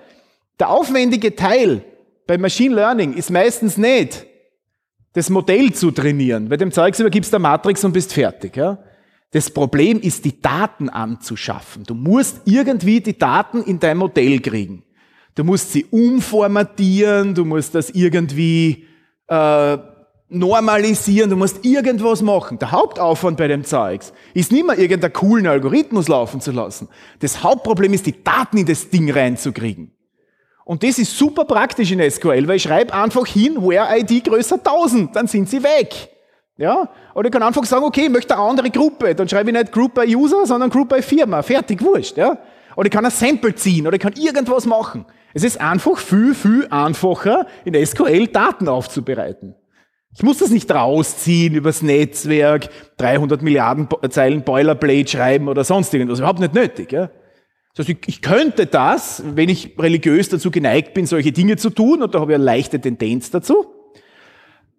Der 0.60 0.70
aufwendige 0.70 1.36
Teil 1.36 1.84
bei 2.26 2.38
Machine 2.38 2.74
Learning 2.74 3.14
ist 3.14 3.30
meistens 3.30 3.78
nicht 3.78 4.26
das 5.14 5.30
Modell 5.30 5.74
zu 5.74 5.92
trainieren. 5.92 6.50
Bei 6.50 6.58
dem 6.58 6.72
Zeugs 6.72 7.00
übergibst 7.00 7.32
du 7.32 7.34
der 7.34 7.40
Matrix 7.40 7.84
und 7.84 7.94
bist 7.94 8.14
fertig. 8.14 8.56
Ja? 8.56 8.80
Das 9.32 9.50
Problem 9.50 10.00
ist, 10.00 10.26
die 10.26 10.42
Daten 10.42 10.90
anzuschaffen. 10.90 11.84
Du 11.84 11.94
musst 11.94 12.42
irgendwie 12.46 13.02
die 13.02 13.18
Daten 13.18 13.64
in 13.64 13.80
dein 13.80 13.98
Modell 13.98 14.40
kriegen. 14.40 14.84
Du 15.36 15.44
musst 15.44 15.72
sie 15.72 15.86
umformatieren, 15.86 17.34
du 17.34 17.46
musst 17.46 17.76
das 17.76 17.92
irgendwie 17.92 18.88
äh, 19.28 19.78
normalisieren, 20.30 21.30
du 21.30 21.36
musst 21.36 21.66
irgendwas 21.66 22.22
machen. 22.22 22.60
Der 22.60 22.72
Hauptaufwand 22.72 23.38
bei 23.38 23.48
dem 23.48 23.64
Zeugs 23.64 24.14
ist 24.34 24.52
nicht 24.52 24.66
mehr 24.66 24.78
irgendeinen 24.78 25.14
coolen 25.14 25.48
Algorithmus 25.48 26.08
laufen 26.08 26.42
zu 26.42 26.52
lassen. 26.52 26.88
Das 27.20 27.44
Hauptproblem 27.44 27.94
ist, 27.94 28.06
die 28.06 28.24
Daten 28.24 28.58
in 28.58 28.66
das 28.66 28.90
Ding 28.90 29.12
reinzukriegen. 29.12 29.92
Und 30.70 30.84
das 30.84 31.00
ist 31.00 31.18
super 31.18 31.46
praktisch 31.46 31.92
in 31.92 32.00
SQL, 32.00 32.48
weil 32.48 32.58
ich 32.58 32.62
schreibe 32.62 32.94
einfach 32.94 33.26
hin, 33.26 33.56
where 33.56 33.88
ID 33.98 34.24
größer 34.24 34.58
1000, 34.58 35.16
dann 35.16 35.26
sind 35.26 35.50
sie 35.50 35.64
weg. 35.64 36.10
Ja? 36.58 36.88
Oder 37.16 37.26
ich 37.26 37.32
kann 37.32 37.42
einfach 37.42 37.66
sagen, 37.66 37.86
okay, 37.86 38.04
ich 38.04 38.12
möchte 38.12 38.36
eine 38.36 38.44
andere 38.44 38.70
Gruppe, 38.70 39.16
dann 39.16 39.28
schreibe 39.28 39.50
ich 39.50 39.58
nicht 39.58 39.72
Group 39.72 39.96
by 39.96 40.16
User, 40.16 40.46
sondern 40.46 40.70
Group 40.70 40.90
by 40.90 41.02
Firma, 41.02 41.42
fertig, 41.42 41.82
wurscht. 41.82 42.18
Ja? 42.18 42.38
Oder 42.76 42.86
ich 42.86 42.92
kann 42.92 43.04
ein 43.04 43.10
Sample 43.10 43.56
ziehen 43.56 43.88
oder 43.88 43.96
ich 43.96 44.02
kann 44.04 44.14
irgendwas 44.14 44.68
machen. 44.68 45.08
Es 45.34 45.44
ist 45.44 45.60
einfach 45.60 45.98
viel, 45.98 46.36
viel 46.36 46.68
einfacher, 46.70 47.48
in 47.66 47.74
SQL 47.84 48.28
Daten 48.28 48.68
aufzubereiten. 48.68 49.56
Ich 50.14 50.22
muss 50.22 50.38
das 50.38 50.52
nicht 50.52 50.72
rausziehen 50.72 51.56
übers 51.56 51.82
Netzwerk, 51.82 52.70
300 52.98 53.42
Milliarden 53.42 53.88
Zeilen 54.12 54.44
Boilerplate 54.44 55.08
schreiben 55.08 55.48
oder 55.48 55.64
sonst 55.64 55.92
irgendwas. 55.96 56.20
Überhaupt 56.20 56.42
nicht 56.42 56.54
nötig. 56.54 56.92
Ja? 56.92 57.10
Das 57.76 57.88
heißt, 57.88 58.00
ich 58.08 58.22
könnte 58.22 58.66
das, 58.66 59.24
wenn 59.26 59.50
ich 59.50 59.78
religiös 59.78 60.30
dazu 60.30 60.52
geneigt 60.52 60.94
bin, 60.94 61.06
solche 61.06 61.32
Dinge 61.32 61.58
zu 61.58 61.70
tun, 61.70 62.02
und 62.02 62.14
da 62.14 62.20
habe 62.20 62.32
ich 62.32 62.36
eine 62.36 62.44
leichte 62.44 62.80
Tendenz 62.80 63.32
dazu, 63.32 63.68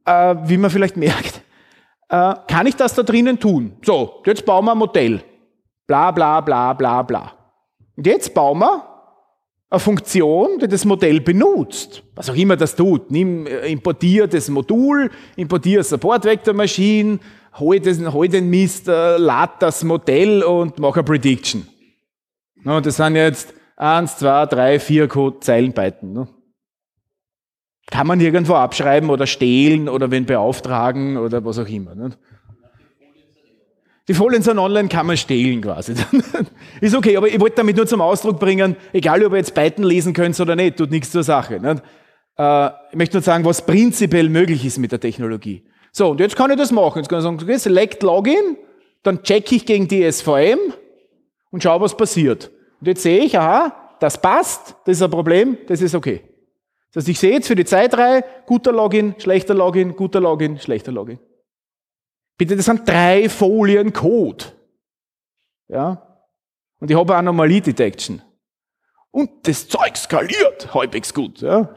äh, 0.05 0.37
wie 0.45 0.57
man 0.57 0.71
vielleicht 0.71 0.97
merkt, 0.97 1.43
äh, 2.09 2.35
kann 2.49 2.67
ich 2.67 2.77
das 2.77 2.95
da 2.95 3.03
drinnen 3.03 3.39
tun. 3.39 3.73
So, 3.83 4.23
jetzt 4.27 4.45
bauen 4.45 4.65
wir 4.65 4.73
ein 4.73 4.79
Modell. 4.79 5.23
Bla 5.87 6.11
bla 6.11 6.41
bla 6.41 6.73
bla 6.73 7.03
bla. 7.03 7.33
Und 7.97 8.07
jetzt 8.07 8.35
bauen 8.35 8.59
wir 8.59 8.85
eine 9.71 9.81
Funktion, 9.81 10.59
die 10.59 10.69
das 10.69 10.85
Modell 10.85 11.21
benutzt. 11.21 12.03
Was 12.17 12.29
auch 12.29 12.35
immer 12.35 12.57
das 12.57 12.75
tut. 12.75 13.11
Nimm, 13.11 13.47
äh, 13.47 13.71
importier 13.71 14.27
das 14.27 14.49
Modul, 14.49 15.11
importier 15.37 15.85
Support 15.85 16.25
Vector 16.25 16.55
Machine, 16.55 17.21
hol, 17.59 17.79
das, 17.79 17.99
hol 18.13 18.29
den 18.29 18.51
Mist, 18.51 18.89
äh, 18.89 19.17
lad 19.17 19.63
das 19.63 19.85
Modell 19.85 20.43
und 20.43 20.79
mach 20.81 20.95
eine 20.95 21.05
Prediction. 21.05 21.67
No, 22.65 22.81
das 22.81 22.97
sind 22.97 23.17
jetzt 23.17 23.55
eins, 23.77 24.19
zwei, 24.19 24.47
drei, 24.47 24.79
vier 24.79 25.09
Code 25.09 25.41
Zeilen 25.41 25.73
Python. 25.73 26.13
No? 26.13 26.29
Kann 27.91 28.07
man 28.07 28.21
irgendwo 28.21 28.55
abschreiben 28.55 29.11
oder 29.11 29.27
stehlen 29.27 29.89
oder 29.89 30.11
wen 30.11 30.27
beauftragen 30.27 31.17
oder 31.17 31.45
was 31.45 31.59
auch 31.59 31.69
immer. 31.69 31.95
Nicht? 31.95 32.19
Die 34.09 34.15
Folien 34.15 34.43
sind 34.43 34.59
online, 34.59 34.89
kann 34.89 35.07
man 35.07 35.17
stehlen 35.17 35.61
quasi. 35.61 35.95
ist 36.81 36.95
okay, 36.95 37.17
aber 37.17 37.29
ich 37.29 37.41
wollte 37.41 37.57
damit 37.57 37.77
nur 37.77 37.87
zum 37.87 38.01
Ausdruck 38.01 38.41
bringen, 38.41 38.77
egal 38.93 39.25
ob 39.25 39.33
ihr 39.33 39.39
jetzt 39.39 39.55
Python 39.55 39.85
lesen 39.85 40.13
könnt 40.13 40.39
oder 40.41 40.57
nicht, 40.57 40.77
tut 40.77 40.91
nichts 40.91 41.11
zur 41.11 41.23
Sache. 41.23 41.57
Äh, 41.57 42.67
ich 42.91 42.97
möchte 42.97 43.17
nur 43.17 43.23
sagen, 43.23 43.45
was 43.45 43.65
prinzipiell 43.65 44.29
möglich 44.29 44.65
ist 44.65 44.79
mit 44.79 44.93
der 44.93 45.01
Technologie. 45.01 45.65
So, 45.93 46.11
und 46.11 46.21
jetzt 46.21 46.37
kann 46.37 46.51
ich 46.51 46.57
das 46.57 46.73
machen. 46.73 46.99
Jetzt 46.99 47.09
kann 47.09 47.19
ich 47.19 47.25
sagen, 47.25 47.39
okay, 47.41 47.57
select 47.57 48.03
Login, 48.03 48.57
dann 49.03 49.23
checke 49.23 49.55
ich 49.55 49.67
gegen 49.67 49.89
die 49.89 50.11
SVM 50.11 50.59
und 51.51 51.63
schaue, 51.63 51.81
was 51.81 51.97
passiert. 51.97 52.51
Und 52.81 52.87
jetzt 52.87 53.03
sehe 53.03 53.25
ich, 53.25 53.39
aha, 53.39 53.97
das 54.01 54.21
passt, 54.21 54.77
das 54.85 54.97
ist 54.97 55.03
ein 55.03 55.11
Problem, 55.11 55.59
das 55.67 55.83
ist 55.83 55.95
okay. 55.95 56.23
Das 56.93 57.03
heißt, 57.03 57.09
ich 57.09 57.21
sehe 57.21 57.33
jetzt 57.33 57.47
für 57.47 57.55
die 57.55 57.65
Zeitreihe, 57.65 58.25
guter 58.47 58.73
Login, 58.73 59.15
schlechter 59.19 59.55
Login, 59.55 59.95
guter 59.95 60.21
Login, 60.21 60.59
schlechter 60.59 60.91
Login. 60.91 61.19
Bitte, 62.37 62.57
das 62.57 62.65
sind 62.65 62.89
drei 62.89 63.29
Folien 63.29 63.93
Code. 63.93 64.47
Ja? 65.69 66.03
Und 66.81 66.91
ich 66.91 66.97
habe 66.97 67.15
Anomalie 67.15 67.61
Detection. 67.61 68.23
Und 69.11 69.47
das 69.47 69.69
Zeug 69.69 69.97
skaliert 69.97 70.73
halbwegs 70.73 71.13
gut. 71.13 71.43
Ja? 71.43 71.75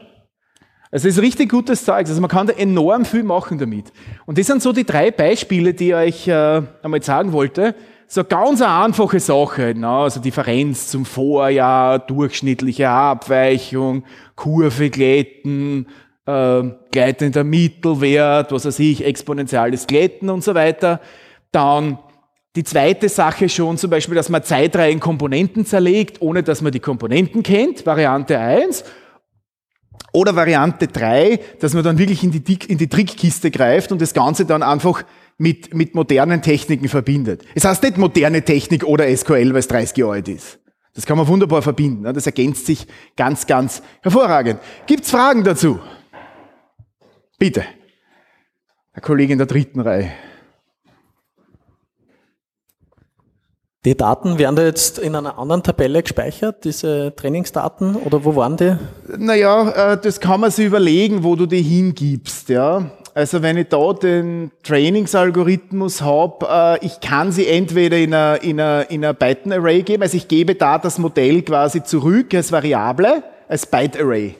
Also 0.90 1.08
es 1.08 1.16
ist 1.16 1.22
richtig 1.22 1.50
gutes 1.50 1.84
Zeug. 1.84 2.06
Also 2.06 2.20
man 2.20 2.30
kann 2.30 2.46
da 2.46 2.52
enorm 2.52 3.04
viel 3.04 3.24
machen 3.24 3.58
damit. 3.58 3.92
Und 4.26 4.38
das 4.38 4.46
sind 4.46 4.62
so 4.62 4.72
die 4.72 4.84
drei 4.84 5.10
Beispiele, 5.10 5.74
die 5.74 5.88
ich 5.88 5.94
euch 5.94 6.28
äh, 6.28 6.62
einmal 6.82 7.02
sagen 7.02 7.32
wollte. 7.32 7.74
So 8.06 8.22
ganz 8.22 8.60
eine 8.60 8.84
einfache 8.84 9.18
Sache, 9.18 9.74
na, 9.76 10.02
also 10.02 10.20
Differenz 10.20 10.88
zum 10.88 11.04
Vorjahr, 11.04 11.98
durchschnittliche 11.98 12.88
Abweichung, 12.88 14.04
Kurve 14.36 14.90
glätten, 14.90 15.86
äh, 16.26 16.62
gleitender 16.90 17.44
Mittelwert, 17.44 18.52
was 18.52 18.66
weiß 18.66 18.78
ich, 18.80 19.04
exponentielles 19.04 19.86
Glätten 19.86 20.28
und 20.28 20.44
so 20.44 20.54
weiter. 20.54 21.00
Dann 21.50 21.98
die 22.56 22.64
zweite 22.64 23.08
Sache 23.08 23.48
schon 23.48 23.78
zum 23.78 23.90
Beispiel, 23.90 24.14
dass 24.14 24.28
man 24.28 24.42
Zeitreihen 24.44 25.00
Komponenten 25.00 25.66
zerlegt, 25.66 26.20
ohne 26.20 26.42
dass 26.42 26.62
man 26.62 26.72
die 26.72 26.80
Komponenten 26.80 27.42
kennt, 27.42 27.84
Variante 27.84 28.38
1. 28.38 28.84
Oder 30.12 30.36
Variante 30.36 30.86
3, 30.86 31.40
dass 31.58 31.74
man 31.74 31.82
dann 31.82 31.98
wirklich 31.98 32.22
in 32.22 32.30
die, 32.30 32.58
in 32.68 32.78
die 32.78 32.88
Trickkiste 32.88 33.50
greift 33.50 33.90
und 33.90 34.00
das 34.00 34.14
Ganze 34.14 34.46
dann 34.46 34.62
einfach 34.62 35.02
mit, 35.38 35.74
mit 35.74 35.94
modernen 35.94 36.42
Techniken 36.42 36.88
verbindet. 36.88 37.44
Es 37.54 37.64
heißt 37.64 37.82
nicht 37.82 37.98
moderne 37.98 38.42
Technik 38.42 38.84
oder 38.84 39.14
SQL, 39.14 39.50
weil 39.50 39.56
es 39.56 39.68
30 39.68 39.96
Jahre 39.96 40.12
alt 40.12 40.28
ist. 40.28 40.58
Das 40.94 41.06
kann 41.06 41.18
man 41.18 41.26
wunderbar 41.26 41.60
verbinden. 41.60 42.02
Ne? 42.02 42.12
Das 42.12 42.26
ergänzt 42.26 42.66
sich 42.66 42.86
ganz, 43.16 43.46
ganz 43.46 43.82
hervorragend. 44.00 44.60
Gibt's 44.86 45.10
Fragen 45.10 45.42
dazu? 45.42 45.80
Bitte. 47.38 47.64
Herr 48.92 49.02
Kollege 49.02 49.32
in 49.32 49.38
der 49.38 49.48
dritten 49.48 49.80
Reihe. 49.80 50.12
Die 53.84 53.96
Daten 53.96 54.38
werden 54.38 54.56
da 54.56 54.64
jetzt 54.64 54.98
in 54.98 55.14
einer 55.14 55.38
anderen 55.38 55.62
Tabelle 55.62 56.02
gespeichert, 56.02 56.64
diese 56.64 57.12
Trainingsdaten, 57.14 57.96
oder 57.96 58.24
wo 58.24 58.34
waren 58.34 58.56
die? 58.56 58.78
Naja, 59.18 59.92
äh, 59.92 60.00
das 60.00 60.20
kann 60.20 60.40
man 60.40 60.50
sich 60.50 60.64
überlegen, 60.64 61.22
wo 61.22 61.36
du 61.36 61.44
die 61.44 61.60
hingibst, 61.60 62.48
ja. 62.48 62.90
Also 63.16 63.42
wenn 63.42 63.56
ich 63.56 63.68
da 63.68 63.92
den 63.92 64.50
Trainingsalgorithmus 64.64 66.02
habe, 66.02 66.78
äh, 66.82 66.84
ich 66.84 67.00
kann 67.00 67.30
sie 67.30 67.46
entweder 67.46 67.96
in 67.96 68.12
einer 68.12 68.42
in 68.42 68.60
einer, 68.60 68.90
in 68.90 69.04
einer 69.04 69.14
Byte-Array 69.14 69.82
geben, 69.82 70.02
also 70.02 70.16
ich 70.16 70.26
gebe 70.26 70.56
da 70.56 70.78
das 70.78 70.98
Modell 70.98 71.42
quasi 71.42 71.84
zurück 71.84 72.34
als 72.34 72.50
Variable, 72.50 73.22
als 73.48 73.66
Byte-Array. 73.66 74.34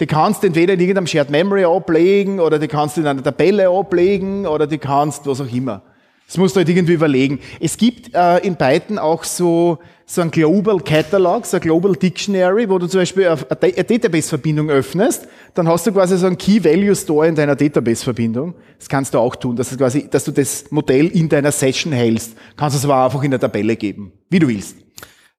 Die 0.00 0.06
kannst 0.06 0.42
du 0.42 0.46
entweder 0.46 0.72
in 0.72 0.80
irgendeinem 0.80 1.06
Shared 1.06 1.28
Memory 1.28 1.66
ablegen 1.66 2.40
oder 2.40 2.58
die 2.58 2.68
kannst 2.68 2.96
du 2.96 3.02
in 3.02 3.06
einer 3.06 3.22
Tabelle 3.22 3.68
ablegen 3.68 4.46
oder 4.46 4.66
die 4.66 4.78
kannst 4.78 5.26
was 5.26 5.42
auch 5.42 5.52
immer. 5.52 5.82
Das 6.26 6.36
musst 6.38 6.56
du 6.56 6.58
halt 6.58 6.68
irgendwie 6.68 6.94
überlegen. 6.94 7.38
Es 7.60 7.76
gibt 7.76 8.12
äh, 8.14 8.38
in 8.38 8.56
Python 8.56 8.98
auch 8.98 9.22
so, 9.22 9.78
so 10.06 10.22
ein 10.22 10.30
Global 10.30 10.80
Catalog, 10.80 11.46
so 11.46 11.56
ein 11.56 11.60
Global 11.60 11.94
Dictionary, 11.94 12.68
wo 12.68 12.78
du 12.78 12.88
zum 12.88 13.00
Beispiel 13.00 13.28
eine, 13.28 13.46
eine 13.60 13.84
Database-Verbindung 13.84 14.68
öffnest, 14.68 15.28
dann 15.54 15.68
hast 15.68 15.86
du 15.86 15.92
quasi 15.92 16.18
so 16.18 16.26
einen 16.26 16.36
Key-Value-Store 16.36 17.28
in 17.28 17.36
deiner 17.36 17.54
Database-Verbindung. 17.54 18.54
Das 18.78 18.88
kannst 18.88 19.14
du 19.14 19.18
auch 19.18 19.36
tun, 19.36 19.54
dass 19.54 19.70
du 19.70 19.76
quasi, 19.76 20.08
dass 20.10 20.24
du 20.24 20.32
das 20.32 20.64
Modell 20.70 21.06
in 21.06 21.28
deiner 21.28 21.52
Session 21.52 21.92
hältst. 21.92 22.36
Kannst 22.56 22.74
du 22.74 22.78
es 22.78 22.84
aber 22.84 23.04
einfach 23.04 23.22
in 23.22 23.30
der 23.30 23.40
Tabelle 23.40 23.76
geben, 23.76 24.12
wie 24.28 24.40
du 24.40 24.48
willst. 24.48 24.76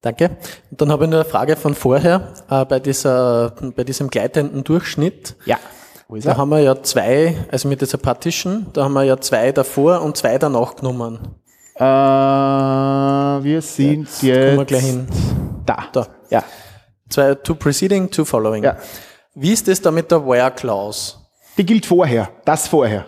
Danke. 0.01 0.37
Und 0.71 0.79
dann 0.79 0.91
habe 0.91 1.03
ich 1.03 1.09
noch 1.09 1.17
eine 1.17 1.25
Frage 1.25 1.57
von 1.57 1.75
vorher, 1.75 2.33
äh, 2.49 2.63
bei, 2.63 2.79
dieser, 2.79 3.55
bei 3.75 3.83
diesem 3.83 4.09
gleitenden 4.09 4.63
Durchschnitt. 4.63 5.35
Ja. 5.45 5.57
Da 6.09 6.37
haben 6.37 6.49
wir 6.49 6.59
ja 6.59 6.81
zwei, 6.81 7.35
also 7.51 7.67
mit 7.67 7.81
dieser 7.81 7.97
Partition, 7.97 8.67
da 8.71 8.85
haben 8.85 8.93
wir 8.93 9.03
ja 9.03 9.19
zwei 9.19 9.51
davor 9.51 10.01
und 10.01 10.15
zwei 10.15 10.37
danach 10.37 10.75
genommen. 10.77 11.19
Äh, 11.75 11.83
wir 11.83 13.61
sind 13.61 14.05
jetzt, 14.05 14.23
jetzt 14.23 14.45
kommen 14.45 14.57
wir 14.57 14.65
gleich 14.65 14.85
hin. 14.85 15.07
Da. 15.65 15.89
da. 15.91 16.07
Ja. 16.29 16.43
Zwei, 17.09 17.35
two 17.35 17.55
preceding, 17.55 18.09
two 18.09 18.23
following. 18.23 18.63
Ja. 18.63 18.77
Wie 19.35 19.51
ist 19.51 19.67
das 19.67 19.81
da 19.81 19.91
mit 19.91 20.09
der 20.09 20.25
Where 20.25 20.49
Clause? 20.51 21.15
Die 21.57 21.65
gilt 21.65 21.85
vorher, 21.85 22.29
das 22.45 22.67
vorher. 22.67 23.05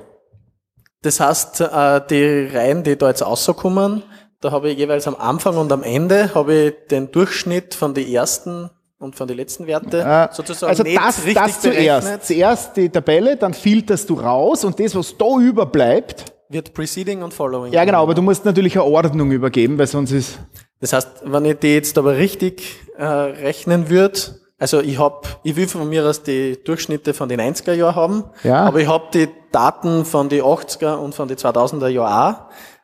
Das 1.02 1.22
heißt, 1.22 1.62
äh, 1.62 2.02
die 2.10 2.48
Reihen, 2.54 2.84
die 2.84 2.98
da 2.98 3.08
jetzt 3.08 3.26
rauskommen, 3.26 4.04
da 4.42 4.52
habe 4.52 4.70
ich 4.70 4.78
jeweils 4.78 5.08
am 5.08 5.16
Anfang 5.16 5.58
und 5.58 5.72
am 5.72 5.84
Ende 5.84 6.36
habe 6.36 6.54
ich 6.54 6.88
den 6.92 7.12
Durchschnitt 7.12 7.76
von 7.76 7.94
den 7.94 8.08
ersten 8.08 8.70
und 9.00 9.16
von 9.16 9.28
den 9.28 9.38
letzten 9.38 9.66
Werte 9.66 10.02
äh, 10.02 10.28
sozusagen 10.34 10.70
Also 10.70 10.84
das, 10.84 11.24
das 11.34 11.62
zuerst. 11.62 12.26
Zuerst 12.28 12.78
die 12.78 12.90
Tabelle, 12.90 13.38
dann 13.38 13.54
filterst 13.54 14.10
du 14.10 14.16
raus 14.16 14.66
und 14.66 14.80
das, 14.80 14.94
was 14.94 15.18
da 15.18 15.38
überbleibt, 15.40 16.26
wird 16.50 16.74
preceding 16.74 17.24
und 17.24 17.34
following. 17.34 17.72
Ja, 17.72 17.86
genau, 17.86 18.04
aber 18.04 18.14
du 18.14 18.22
musst 18.22 18.44
natürlich 18.44 18.74
eine 18.74 18.84
Ordnung 18.84 19.32
übergeben, 19.32 19.78
weil 19.78 19.88
sonst 19.88 20.12
ist. 20.12 20.40
Das 20.82 20.94
heißt, 20.94 21.24
wenn 21.26 21.46
ich 21.46 21.60
die 21.60 21.74
jetzt 21.74 21.98
aber 21.98 22.18
richtig 22.18 22.64
äh, 22.98 23.06
rechnen 23.06 23.90
würde, 23.90 24.20
also 24.58 24.82
ich 24.82 25.00
hab, 25.00 25.40
ich 25.44 25.56
will 25.56 25.68
von 25.68 25.88
mir 25.88 26.06
aus 26.06 26.24
die 26.24 26.62
Durchschnitte 26.64 27.14
von 27.14 27.30
den 27.30 27.40
90er 27.40 27.74
Jahren 27.74 27.96
haben, 27.96 28.24
ja. 28.44 28.66
aber 28.66 28.80
ich 28.82 28.88
habe 28.88 29.06
die 29.14 29.30
Daten 29.52 30.04
von 30.06 30.28
den 30.28 30.42
80er 30.42 30.96
und 30.96 31.16
von 31.16 31.28
den 31.28 31.38
2000er 31.38 31.88
Jahren 31.88 32.36
auch. 32.36 32.40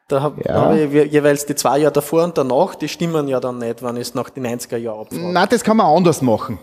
Da 0.07 0.21
habe 0.21 0.41
Ja. 0.45 0.65
hab 0.65 0.75
ich 0.75 1.11
jeweils 1.11 1.45
die 1.47 1.55
zwei 1.55 1.79
Jahre 1.79 1.91
davor 1.93 2.23
und 2.23 2.37
danach, 2.37 2.75
die 2.75 2.87
stimmen 2.87 3.27
ja 3.27 3.39
dann 3.39 3.57
nicht, 3.57 3.81
wenn 3.81 3.95
ich 3.95 4.03
es 4.03 4.13
nach 4.13 4.29
den 4.29 4.45
90er 4.45 4.77
Jahren 4.77 5.01
abfrage. 5.01 5.31
Nein, 5.33 5.47
das 5.49 5.63
kann 5.63 5.77
man 5.77 5.87
anders 5.87 6.21
machen. 6.21 6.59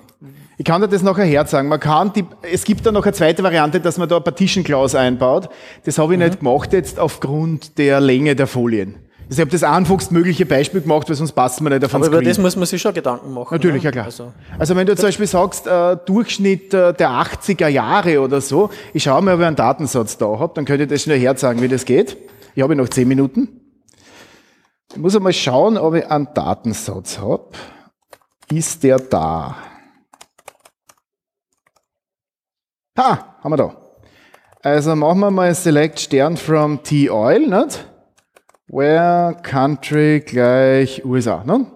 Ich 0.59 0.65
kann 0.65 0.81
dir 0.81 0.87
das 0.87 1.03
nachher 1.03 1.25
herzagen. 1.25 1.69
Man 1.69 1.81
kann 1.81 2.13
die, 2.13 2.25
es 2.53 2.63
gibt 2.65 2.87
da 2.87 2.93
noch 2.93 3.03
eine 3.03 3.13
zweite 3.13 3.43
Variante, 3.43 3.81
dass 3.81 3.99
man 3.99 4.09
da 4.09 4.15
eine 4.17 4.23
Partition 4.23 4.63
Clause 4.63 4.97
einbaut. 4.99 5.49
Das 5.85 5.99
habe 5.99 6.13
ich 6.15 6.21
Mhm. 6.21 6.27
nicht 6.27 6.39
gemacht 6.39 6.73
jetzt 6.73 7.01
aufgrund 7.01 7.79
der 7.79 8.01
Länge 8.01 8.37
der 8.37 8.47
Folien. 8.47 8.95
Also 9.29 9.41
ich 9.41 9.47
habe 9.47 9.51
das 9.51 9.65
einfachst 9.65 10.13
mögliche 10.13 10.47
Beispiel 10.47 10.83
gemacht, 10.83 11.09
weil 11.09 11.17
sonst 11.17 11.33
passt 11.33 11.61
man 11.63 11.73
nicht 11.73 11.85
auf 11.85 11.93
Aber 11.95 12.07
über 12.07 12.17
Screen. 12.19 12.29
das 12.29 12.39
muss 12.39 12.55
man 12.55 12.67
sich 12.67 12.81
schon 12.81 12.95
Gedanken 12.95 13.33
machen. 13.33 13.49
Natürlich, 13.55 13.83
ne? 13.83 13.87
ja 13.87 13.91
klar. 13.91 14.05
Also, 14.05 14.33
Also, 14.59 14.77
wenn 14.77 14.87
du 14.87 14.95
zum 14.95 15.07
Beispiel 15.07 15.27
sagst, 15.27 15.67
äh, 15.67 15.97
Durchschnitt 16.07 16.75
äh, 16.75 16.93
der 16.95 17.11
80er 17.11 17.67
Jahre 17.67 18.21
oder 18.21 18.41
so, 18.41 18.71
ich 18.93 19.03
schaue 19.03 19.21
mal, 19.23 19.35
ob 19.35 19.41
ich 19.41 19.47
einen 19.47 19.57
Datensatz 19.57 20.17
da 20.19 20.39
habe, 20.39 20.53
dann 20.55 20.65
könnt 20.65 20.79
ihr 20.81 20.87
das 20.87 21.03
schnell 21.03 21.19
herzagen, 21.19 21.61
wie 21.63 21.69
das 21.69 21.85
geht. 21.87 22.17
Ich 22.55 22.63
habe 22.63 22.77
noch 22.77 22.89
10 22.89 23.09
Minuten. 23.09 23.61
Ich 24.91 24.99
muss 24.99 25.17
einmal 25.17 25.33
schauen, 25.33 25.79
ob 25.79 25.95
ich 25.95 26.07
einen 26.07 26.29
Datensatz 26.35 27.19
habe. 27.19 27.51
Ist 28.51 28.83
der 28.83 28.99
da? 28.99 29.57
Ha, 32.99 33.39
haben 33.43 33.53
wir 33.53 33.57
da. 33.57 33.77
Also 34.61 34.95
machen 34.95 35.21
wir 35.21 35.31
mal 35.31 35.55
Select 35.55 35.99
Stern 35.99 36.37
from 36.37 36.83
T-Oil, 36.83 37.49
nicht? 37.49 37.89
Where 38.69 39.37
Country 39.43 40.21
gleich 40.21 41.05
USA, 41.05 41.43
ne? 41.45 41.67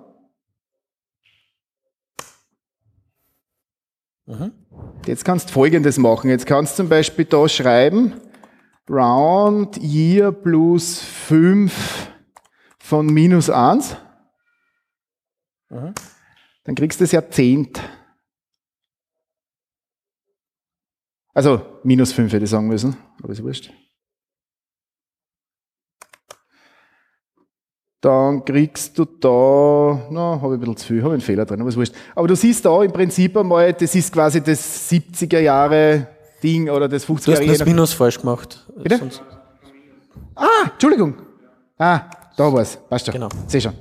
Jetzt 5.06 5.24
kannst 5.24 5.48
du 5.48 5.52
folgendes 5.52 5.98
machen. 5.98 6.30
Jetzt 6.30 6.46
kannst 6.46 6.72
du 6.72 6.82
zum 6.82 6.88
Beispiel 6.88 7.24
da 7.24 7.48
schreiben, 7.48 8.20
round 8.88 9.76
year 9.78 10.32
plus 10.32 11.00
5 11.00 12.12
von 12.78 13.06
minus 13.06 13.50
1. 13.50 13.96
Dann 15.68 16.74
kriegst 16.74 17.00
du 17.00 17.04
das 17.04 17.12
Jahrzehnt. 17.12 17.80
Also 21.34 21.80
minus 21.82 22.12
5 22.12 22.32
hätte 22.32 22.44
ich 22.44 22.50
sagen 22.50 22.68
müssen, 22.68 22.96
aber 23.22 23.32
ist 23.32 23.42
wurscht. 23.42 23.72
Dann 28.00 28.44
kriegst 28.44 28.96
du 28.98 29.04
da, 29.04 30.08
na, 30.10 30.40
habe 30.40 30.54
ich 30.54 30.58
ein 30.58 30.60
bisschen 30.60 30.76
zu 30.76 30.86
viel, 30.86 31.02
habe 31.02 31.14
einen 31.14 31.20
Fehler 31.20 31.44
drin, 31.44 31.60
aber 31.60 31.68
ist 31.68 31.76
wurscht. 31.76 31.94
Aber 32.14 32.28
du 32.28 32.36
siehst 32.36 32.64
da 32.64 32.82
im 32.82 32.92
Prinzip 32.92 33.36
einmal, 33.36 33.72
das 33.72 33.94
ist 33.94 34.12
quasi 34.12 34.40
das 34.40 34.90
70er 34.90 35.40
Jahre 35.40 36.15
Ding 36.42 36.68
oder 36.70 36.88
das 36.88 37.04
50er 37.06 37.24
Du 37.24 37.32
hast 37.32 37.48
das 37.48 37.58
nach- 37.60 37.66
Minus 37.66 37.92
falsch 37.92 38.18
gemacht. 38.20 38.66
Bitte? 38.76 38.98
Sonst- 38.98 39.22
Ah, 40.34 40.70
Entschuldigung. 40.72 41.14
Ah, 41.78 42.02
da 42.36 42.52
war's. 42.52 42.78
Passt 42.88 43.06
schon. 43.06 43.12
Genau. 43.14 43.28
Seh 43.46 43.60
schon. 43.60 43.72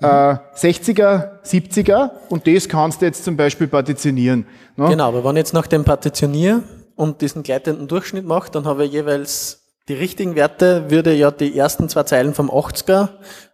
Äh, 0.00 0.36
60er, 0.54 1.40
70er 1.44 2.10
und 2.28 2.46
das 2.46 2.68
kannst 2.68 3.00
du 3.00 3.06
jetzt 3.06 3.24
zum 3.24 3.36
Beispiel 3.36 3.68
partitionieren. 3.68 4.46
Ne? 4.76 4.88
Genau, 4.88 5.08
aber 5.08 5.22
wenn 5.24 5.36
ich 5.36 5.40
jetzt 5.40 5.54
nach 5.54 5.66
dem 5.68 5.84
Partitionier 5.84 6.62
und 6.96 7.20
diesen 7.20 7.42
gleitenden 7.44 7.86
Durchschnitt 7.86 8.26
mache, 8.26 8.50
dann 8.50 8.64
habe 8.64 8.84
ich 8.84 8.92
jeweils 8.92 9.60
die 9.88 9.94
richtigen 9.94 10.34
Werte, 10.34 10.90
würde 10.90 11.12
ja 11.14 11.30
die 11.30 11.56
ersten 11.56 11.88
zwei 11.88 12.02
Zeilen 12.02 12.34
vom 12.34 12.50
80er 12.50 13.10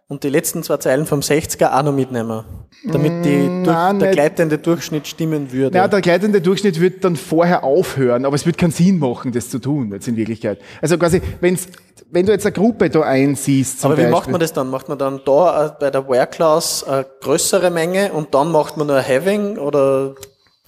und 0.09 0.23
die 0.23 0.29
letzten 0.29 0.63
zwei 0.63 0.77
Zeilen 0.77 1.05
vom 1.05 1.21
60er 1.21 1.71
auch 1.71 1.83
noch 1.83 1.93
mitnehmen. 1.93 2.43
Damit 2.83 3.23
die 3.23 3.45
durch, 3.63 3.67
nein, 3.67 3.99
der 3.99 4.11
gleitende 4.11 4.57
Durchschnitt 4.57 5.07
stimmen 5.07 5.51
würde. 5.51 5.77
Ja, 5.77 5.87
der 5.87 6.01
gleitende 6.01 6.41
Durchschnitt 6.41 6.79
wird 6.81 7.05
dann 7.05 7.15
vorher 7.15 7.63
aufhören, 7.63 8.25
aber 8.25 8.35
es 8.35 8.45
wird 8.45 8.57
keinen 8.57 8.71
Sinn 8.71 8.99
machen, 8.99 9.31
das 9.31 9.49
zu 9.49 9.59
tun, 9.59 9.91
jetzt 9.93 10.07
in 10.07 10.17
Wirklichkeit. 10.17 10.59
Also 10.81 10.97
quasi, 10.97 11.21
wenn's, 11.39 11.67
wenn 12.09 12.25
du 12.25 12.31
jetzt 12.31 12.45
eine 12.45 12.53
Gruppe 12.53 12.89
da 12.89 13.01
einsiehst, 13.01 13.81
zum 13.81 13.91
aber 13.91 13.97
wie 13.97 14.01
Beispiel, 14.03 14.11
macht 14.19 14.31
man 14.31 14.41
das 14.41 14.51
dann? 14.53 14.69
Macht 14.69 14.89
man 14.89 14.97
dann 14.97 15.21
da 15.25 15.67
äh, 15.67 15.71
bei 15.79 15.91
der 15.91 16.07
Where-Class 16.09 16.83
eine 16.85 17.05
größere 17.21 17.69
Menge 17.69 18.11
und 18.11 18.33
dann 18.33 18.51
macht 18.51 18.77
man 18.77 18.87
nur 18.87 18.97
ein 18.97 19.07
Having 19.07 19.57
oder 19.57 20.15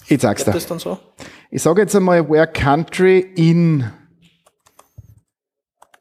Ich 0.07 0.21
sag's 0.21 0.45
dir. 0.45 0.51
das 0.51 0.67
dann 0.67 0.79
so? 0.79 0.99
Ich 1.49 1.63
sage 1.63 1.81
jetzt 1.81 1.95
einmal, 1.95 2.29
where 2.29 2.47
country 2.47 3.19
in 3.35 3.85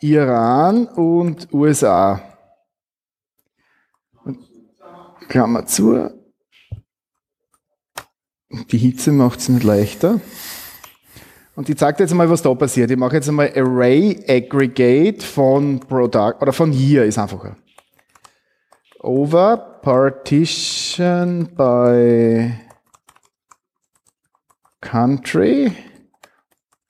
Iran 0.00 0.86
und 0.86 1.48
USA. 1.52 2.22
Und 4.24 4.38
Klammer 5.30 5.64
zu. 5.64 6.10
Die 8.50 8.78
Hitze 8.78 9.12
macht 9.12 9.38
es 9.38 9.48
nicht 9.48 9.62
leichter. 9.62 10.20
Und 11.54 11.68
ich 11.68 11.78
zeige 11.78 11.98
dir 11.98 12.04
jetzt 12.04 12.14
mal, 12.14 12.28
was 12.28 12.42
da 12.42 12.52
passiert. 12.52 12.90
Ich 12.90 12.96
mache 12.96 13.14
jetzt 13.14 13.28
einmal 13.28 13.52
Array 13.54 14.24
Aggregate 14.26 15.24
von 15.24 15.78
Product 15.78 16.34
oder 16.40 16.52
von 16.52 16.72
Year 16.72 17.04
ist 17.04 17.16
einfacher. 17.16 17.56
Over 18.98 19.56
Partition 19.82 21.48
by 21.54 22.52
Country 24.80 25.72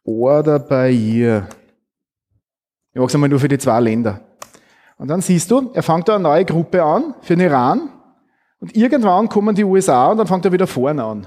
Order 0.05 0.59
by 0.59 0.89
Year. 0.89 1.47
Ich 2.93 2.99
mache 2.99 3.09
es 3.09 3.15
einmal 3.15 3.29
nur 3.29 3.39
für 3.39 3.49
die 3.49 3.59
zwei 3.59 3.81
Länder. 3.81 4.21
Und 4.97 5.09
dann 5.09 5.21
siehst 5.21 5.51
du, 5.51 5.71
er 5.75 5.83
fängt 5.83 6.09
da 6.09 6.15
eine 6.15 6.23
neue 6.23 6.45
Gruppe 6.47 6.83
an 6.83 7.15
für 7.21 7.37
den 7.37 7.47
Iran 7.47 8.00
und 8.61 8.77
irgendwann 8.77 9.29
kommen 9.29 9.55
die 9.55 9.65
USA 9.65 10.11
und 10.11 10.19
dann 10.19 10.27
fängt 10.27 10.45
er 10.45 10.53
wieder 10.53 10.67
vorne 10.67 11.03
an. 11.05 11.27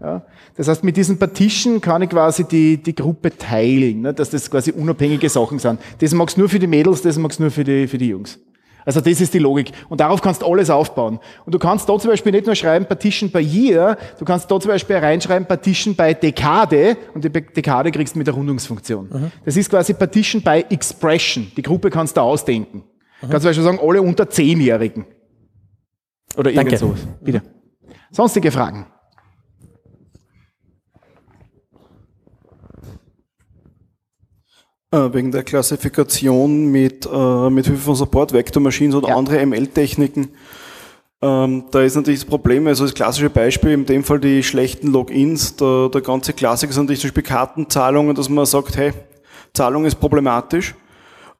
Ja, 0.00 0.22
das 0.56 0.68
heißt, 0.68 0.84
mit 0.84 0.96
diesen 0.96 1.18
Partition 1.18 1.80
kann 1.80 2.02
ich 2.02 2.10
quasi 2.10 2.44
die, 2.44 2.82
die 2.82 2.94
Gruppe 2.94 3.36
teilen, 3.36 4.02
ne, 4.02 4.12
dass 4.12 4.28
das 4.28 4.50
quasi 4.50 4.70
unabhängige 4.70 5.28
Sachen 5.28 5.58
sind. 5.58 5.80
Das 6.00 6.12
magst 6.12 6.36
nur 6.36 6.50
für 6.50 6.58
die 6.58 6.66
Mädels, 6.66 7.00
das 7.00 7.16
magst 7.16 7.40
nur 7.40 7.50
für 7.50 7.64
die, 7.64 7.88
für 7.88 7.96
die 7.96 8.08
Jungs. 8.08 8.38
Also 8.84 9.00
das 9.00 9.20
ist 9.20 9.34
die 9.34 9.38
Logik. 9.38 9.72
Und 9.88 10.00
darauf 10.00 10.20
kannst 10.20 10.42
du 10.42 10.46
alles 10.46 10.70
aufbauen. 10.70 11.18
Und 11.44 11.54
du 11.54 11.58
kannst 11.58 11.88
da 11.88 11.98
zum 11.98 12.10
Beispiel 12.10 12.30
nicht 12.30 12.46
nur 12.46 12.54
schreiben 12.54 12.86
Partition 12.86 13.30
by 13.30 13.40
Year, 13.40 13.96
du 14.18 14.24
kannst 14.24 14.50
da 14.50 14.60
zum 14.60 14.70
Beispiel 14.70 14.96
reinschreiben 14.96 15.48
Partition 15.48 15.96
by 15.96 16.14
Dekade 16.14 16.96
und 17.14 17.24
die 17.24 17.30
Dekade 17.30 17.90
kriegst 17.90 18.14
du 18.14 18.18
mit 18.18 18.26
der 18.26 18.34
Rundungsfunktion. 18.34 19.30
Das 19.44 19.56
ist 19.56 19.70
quasi 19.70 19.94
Partition 19.94 20.42
by 20.42 20.64
Expression. 20.70 21.50
Die 21.56 21.62
Gruppe 21.62 21.90
kannst 21.90 22.16
du 22.16 22.20
ausdenken. 22.20 22.84
Du 23.20 23.28
kannst 23.28 23.42
zum 23.42 23.48
Beispiel 23.48 23.64
sagen, 23.64 23.80
alle 23.82 24.02
unter 24.02 24.28
Zehnjährigen. 24.28 25.06
Oder 26.36 26.50
irgend 26.50 26.78
sowas. 26.78 27.00
Bitte. 27.20 27.42
Sonstige 28.10 28.50
Fragen? 28.50 28.86
Äh, 34.92 35.12
wegen 35.12 35.32
der 35.32 35.42
Klassifikation 35.42 36.66
mit, 36.66 37.06
äh, 37.12 37.50
mit 37.50 37.66
Hilfe 37.66 37.80
von 37.82 37.94
Support 37.96 38.32
Vector 38.32 38.62
Machines 38.62 38.94
oder 38.94 39.08
Ja. 39.08 39.16
andere 39.16 39.40
ML-Techniken. 39.40 40.28
Ähm, 41.22 41.64
da 41.70 41.80
ist 41.82 41.96
natürlich 41.96 42.20
das 42.20 42.28
Problem, 42.28 42.66
also 42.66 42.84
das 42.84 42.94
klassische 42.94 43.30
Beispiel, 43.30 43.72
in 43.72 43.86
dem 43.86 44.04
Fall 44.04 44.20
die 44.20 44.42
schlechten 44.42 44.88
Logins, 44.88 45.56
der, 45.56 45.88
der 45.88 46.02
ganze 46.02 46.32
Klassiker 46.34 46.72
sind 46.72 46.84
natürlich 46.84 47.00
zum 47.00 47.08
Beispiel 47.08 47.22
Kartenzahlungen, 47.24 48.14
dass 48.14 48.28
man 48.28 48.46
sagt, 48.46 48.76
hey, 48.76 48.92
Zahlung 49.54 49.86
ist 49.86 49.96
problematisch. 49.98 50.74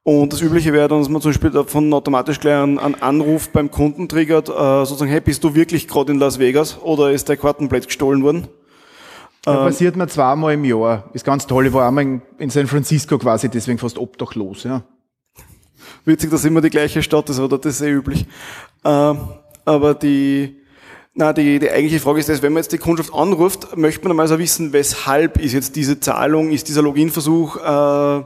Und 0.07 0.32
das 0.32 0.40
Übliche 0.40 0.72
wäre 0.72 0.86
dann, 0.86 1.00
dass 1.00 1.09
man 1.09 1.20
zum 1.20 1.32
Beispiel 1.32 1.50
davon 1.50 1.92
automatisch 1.92 2.38
gleich 2.38 2.54
einen, 2.54 2.78
einen 2.78 2.94
Anruf 2.94 3.48
beim 3.48 3.72
Kunden 3.72 4.09
triggert, 4.09 4.48
äh, 4.48 4.52
sozusagen, 4.52 5.11
hey, 5.11 5.20
bist 5.20 5.42
du 5.42 5.57
wirklich 5.57 5.88
gerade 5.88 6.12
in 6.12 6.20
Las 6.20 6.38
Vegas 6.38 6.80
oder 6.80 7.11
ist 7.11 7.28
der 7.28 7.36
Kartenblatt 7.36 7.88
gestohlen 7.88 8.22
worden? 8.22 8.46
Das 9.42 9.57
passiert 9.57 9.96
mir 9.96 10.07
zweimal 10.07 10.54
im 10.54 10.64
Jahr. 10.64 11.11
Ist 11.12 11.24
ganz 11.24 11.48
toll. 11.48 11.66
Ich 11.66 11.72
war 11.72 11.88
einmal 11.88 12.04
in, 12.04 12.22
in 12.38 12.50
San 12.50 12.68
Francisco 12.68 13.18
quasi, 13.18 13.48
deswegen 13.48 13.78
fast 13.78 13.98
obdachlos. 13.98 14.62
Ja. 14.62 14.84
Witzig, 16.04 16.30
dass 16.30 16.44
immer 16.44 16.61
die 16.61 16.70
gleiche 16.70 17.02
Stadt 17.02 17.28
ist, 17.28 17.40
oder? 17.40 17.59
Das 17.59 17.74
ist 17.74 17.80
eh 17.80 17.90
üblich. 17.90 18.26
Ähm, 18.84 19.18
aber 19.64 19.94
die, 19.94 20.54
na, 21.14 21.32
die, 21.32 21.59
die 21.59 21.68
eigentliche 21.68 21.98
Frage 21.98 22.20
ist 22.20 22.28
das, 22.28 22.42
wenn 22.42 22.52
man 22.52 22.62
jetzt 22.62 22.72
die 22.72 22.78
Kundschaft 22.78 23.12
anruft, 23.12 23.76
möchte 23.76 24.04
man 24.04 24.12
einmal 24.12 24.28
so 24.28 24.38
wissen, 24.38 24.72
weshalb 24.72 25.40
ist 25.40 25.52
jetzt 25.52 25.74
diese 25.74 25.98
Zahlung, 25.98 26.52
ist 26.52 26.68
dieser 26.68 26.82
Login-Versuch 26.82 27.57
äh, 27.57 28.22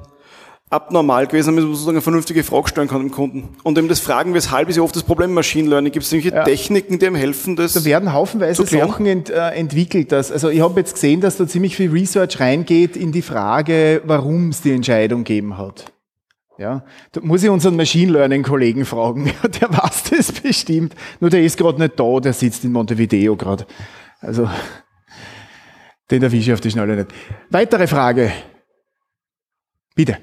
abnormal 0.71 1.27
gewesen, 1.27 1.49
damit 1.49 1.65
man 1.65 1.73
sozusagen 1.73 1.97
eine 1.97 2.01
vernünftige 2.03 2.45
Frage 2.45 2.69
stellen 2.69 2.87
kann 2.89 3.01
dem 3.01 3.11
Kunden. 3.11 3.49
Und 3.65 3.77
eben 3.77 3.89
das 3.89 3.99
Fragen, 3.99 4.35
weshalb 4.35 4.69
ist 4.69 4.77
ja 4.77 4.83
oft 4.83 4.95
das 4.95 5.03
Problem 5.03 5.35
Machine 5.35 5.69
Learning. 5.69 5.93
Gibt 5.93 6.07
es 6.07 6.13
irgendwelche 6.13 6.37
Ja. 6.37 6.45
Techniken, 6.45 6.99
die 6.99 7.07
einem 7.07 7.17
helfen, 7.17 7.57
das 7.57 7.73
Da 7.73 7.85
werden 7.85 8.13
haufenweise? 8.13 8.65
Sachen 8.65 9.05
ent, 9.05 9.31
äh, 9.31 9.51
entwickelt. 9.51 10.13
Dass, 10.13 10.31
also 10.31 10.49
ich 10.49 10.61
habe 10.61 10.79
jetzt 10.79 10.95
gesehen, 10.95 11.21
dass 11.21 11.37
da 11.37 11.47
ziemlich 11.47 11.75
viel 11.77 11.91
Research 11.91 12.39
reingeht 12.39 12.97
in 12.97 13.11
die 13.11 13.23
Frage, 13.23 14.01
warum 14.05 14.51
es 14.51 14.63
die 14.63 14.73
Entscheidung 14.73 15.25
gegeben 15.25 15.59
hat. 15.59 15.93
Ja, 16.57 16.85
da 17.13 17.21
muss 17.23 17.43
ich 17.43 17.49
unseren 17.49 17.75
Machine 17.75 18.13
Learning 18.13 18.43
Kollegen 18.43 18.85
fragen. 18.85 19.33
Der 19.61 19.71
weiß 19.71 20.05
das 20.11 20.31
bestimmt. 20.31 20.95
Nur 21.19 21.31
der 21.31 21.43
ist 21.43 21.57
gerade 21.57 21.81
nicht 21.81 21.99
da, 21.99 22.21
der 22.21 22.35
sitzt 22.35 22.65
in 22.65 22.73
Montevideo 22.73 23.35
gerade. 23.35 23.67
Also, 24.21 24.49
den 26.11 26.23
erwische 26.23 26.51
ich 26.51 26.53
auf 26.53 26.61
die 26.61 26.71
Schnelle 26.71 26.97
nicht. 26.97 27.09
Weitere 27.49 27.87
Frage. 27.87 28.31
Bitte. 29.95 30.19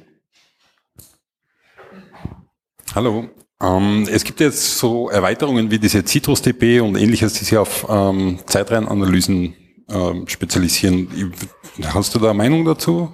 Hallo. 2.97 3.29
Ähm, 3.61 4.07
es 4.11 4.23
gibt 4.23 4.39
jetzt 4.39 4.79
so 4.79 5.07
Erweiterungen 5.11 5.69
wie 5.69 5.77
diese 5.77 6.03
CitrusDB 6.03 6.79
und 6.79 6.95
ähnliches, 6.95 7.33
die 7.33 7.45
sich 7.45 7.55
auf 7.55 7.85
ähm, 7.87 8.39
Zeitreihenanalysen 8.47 9.53
ähm, 9.87 10.27
spezialisieren. 10.27 11.31
Hast 11.93 12.15
du 12.15 12.17
da 12.17 12.31
eine 12.31 12.37
Meinung 12.39 12.65
dazu? 12.65 13.13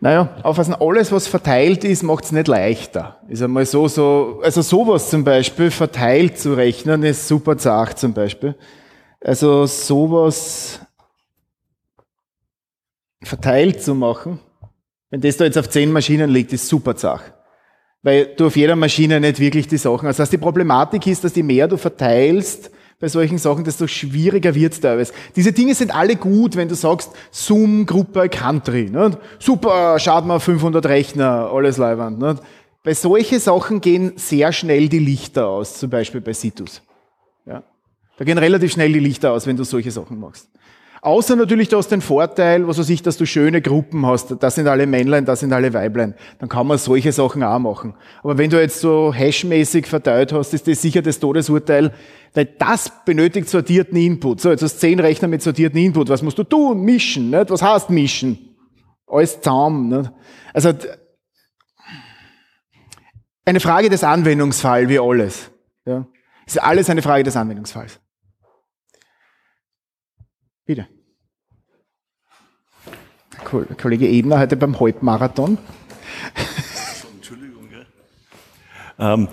Naja, 0.00 0.38
aufpassen, 0.42 0.74
alles, 0.74 1.12
was 1.12 1.26
verteilt 1.26 1.84
ist, 1.84 2.02
macht 2.02 2.24
es 2.24 2.32
nicht 2.32 2.48
leichter. 2.48 3.20
Ist 3.28 3.42
einmal 3.42 3.66
so, 3.66 3.88
so, 3.88 4.40
also 4.42 4.62
sowas 4.62 5.10
zum 5.10 5.22
Beispiel 5.22 5.70
verteilt 5.70 6.38
zu 6.38 6.54
rechnen, 6.54 7.02
ist 7.02 7.28
super 7.28 7.58
zart 7.58 7.98
zum 7.98 8.14
Beispiel. 8.14 8.54
Also 9.20 9.66
sowas 9.66 10.80
verteilt 13.22 13.82
zu 13.82 13.94
machen, 13.94 14.40
wenn 15.10 15.20
das 15.20 15.36
da 15.36 15.44
jetzt 15.44 15.58
auf 15.58 15.68
zehn 15.68 15.92
Maschinen 15.92 16.30
liegt, 16.30 16.54
ist 16.54 16.68
super 16.68 16.96
zart. 16.96 17.34
Weil 18.02 18.34
du 18.36 18.46
auf 18.46 18.56
jeder 18.56 18.76
Maschine 18.76 19.20
nicht 19.20 19.40
wirklich 19.40 19.68
die 19.68 19.76
Sachen 19.76 20.08
hast. 20.08 20.18
Das 20.18 20.24
heißt, 20.24 20.32
die 20.32 20.38
Problematik 20.38 21.06
ist, 21.06 21.22
dass 21.22 21.36
je 21.36 21.42
mehr 21.42 21.68
du 21.68 21.76
verteilst 21.76 22.70
bei 22.98 23.08
solchen 23.08 23.38
Sachen, 23.38 23.64
desto 23.64 23.86
schwieriger 23.86 24.54
wird 24.54 24.74
es 24.74 24.80
teilweise. 24.80 25.12
Diese 25.34 25.52
Dinge 25.52 25.74
sind 25.74 25.94
alle 25.94 26.16
gut, 26.16 26.54
wenn 26.54 26.68
du 26.68 26.74
sagst, 26.74 27.10
Zoom, 27.30 27.86
Gruppe, 27.86 28.28
Country. 28.28 28.90
Nicht? 28.90 29.18
Super, 29.38 29.98
schaut 29.98 30.26
mal 30.26 30.38
500 30.38 30.84
Rechner, 30.86 31.50
alles 31.50 31.78
leibend. 31.78 32.18
Nicht? 32.18 32.42
Bei 32.82 32.94
solchen 32.94 33.40
Sachen 33.40 33.80
gehen 33.80 34.12
sehr 34.16 34.52
schnell 34.52 34.88
die 34.88 34.98
Lichter 34.98 35.48
aus, 35.48 35.78
zum 35.78 35.90
Beispiel 35.90 36.20
bei 36.20 36.34
Situs. 36.34 36.82
Ja. 37.46 37.62
Da 38.18 38.24
gehen 38.24 38.38
relativ 38.38 38.72
schnell 38.72 38.92
die 38.92 39.00
Lichter 39.00 39.32
aus, 39.32 39.46
wenn 39.46 39.56
du 39.56 39.64
solche 39.64 39.90
Sachen 39.90 40.20
machst. 40.20 40.48
Außer 41.02 41.34
natürlich, 41.34 41.68
du 41.68 41.78
hast 41.78 41.88
den 41.88 42.02
Vorteil, 42.02 42.68
was 42.68 42.78
weiß 42.78 42.90
ich, 42.90 43.02
dass 43.02 43.16
du 43.16 43.24
schöne 43.24 43.62
Gruppen 43.62 44.04
hast. 44.04 44.36
Das 44.42 44.56
sind 44.56 44.68
alle 44.68 44.86
Männlein, 44.86 45.24
das 45.24 45.40
sind 45.40 45.52
alle 45.52 45.72
Weiblein. 45.72 46.14
Dann 46.38 46.50
kann 46.50 46.66
man 46.66 46.76
solche 46.76 47.10
Sachen 47.12 47.42
auch 47.42 47.58
machen. 47.58 47.94
Aber 48.22 48.36
wenn 48.36 48.50
du 48.50 48.60
jetzt 48.60 48.80
so 48.80 49.12
hashmäßig 49.14 49.86
verteilt 49.86 50.32
hast, 50.32 50.52
ist 50.52 50.68
das 50.68 50.82
sicher 50.82 51.00
das 51.00 51.18
Todesurteil, 51.18 51.94
weil 52.34 52.44
das 52.58 52.92
benötigt 53.06 53.48
sortierten 53.48 53.96
Input. 53.96 54.42
So, 54.42 54.50
jetzt 54.50 54.62
hast 54.62 54.74
du 54.74 54.80
zehn 54.80 55.00
Rechner 55.00 55.28
mit 55.28 55.40
sortierten 55.40 55.80
Input. 55.80 56.10
Was 56.10 56.20
musst 56.20 56.36
du 56.36 56.44
tun? 56.44 56.82
Mischen, 56.82 57.30
nicht? 57.30 57.50
Was 57.50 57.62
heißt 57.62 57.88
mischen? 57.88 58.56
Alles 59.06 59.40
zusammen, 59.40 59.88
nicht? 59.88 60.12
Also, 60.52 60.74
eine 63.46 63.60
Frage 63.60 63.88
des 63.88 64.04
Anwendungsfalls, 64.04 64.88
wie 64.90 65.00
alles. 65.00 65.50
Ja. 65.86 66.06
Ist 66.46 66.62
alles 66.62 66.90
eine 66.90 67.00
Frage 67.00 67.24
des 67.24 67.36
Anwendungsfalls. 67.36 68.00
Bitte. 70.70 70.86
Kollege 73.76 74.08
Ebner 74.08 74.38
heute 74.38 74.56
beim 74.56 74.78
Halbmarathon. 74.78 75.58
Entschuldigung. 77.16 77.64
Ja. 78.96 79.14
Ähm, 79.14 79.26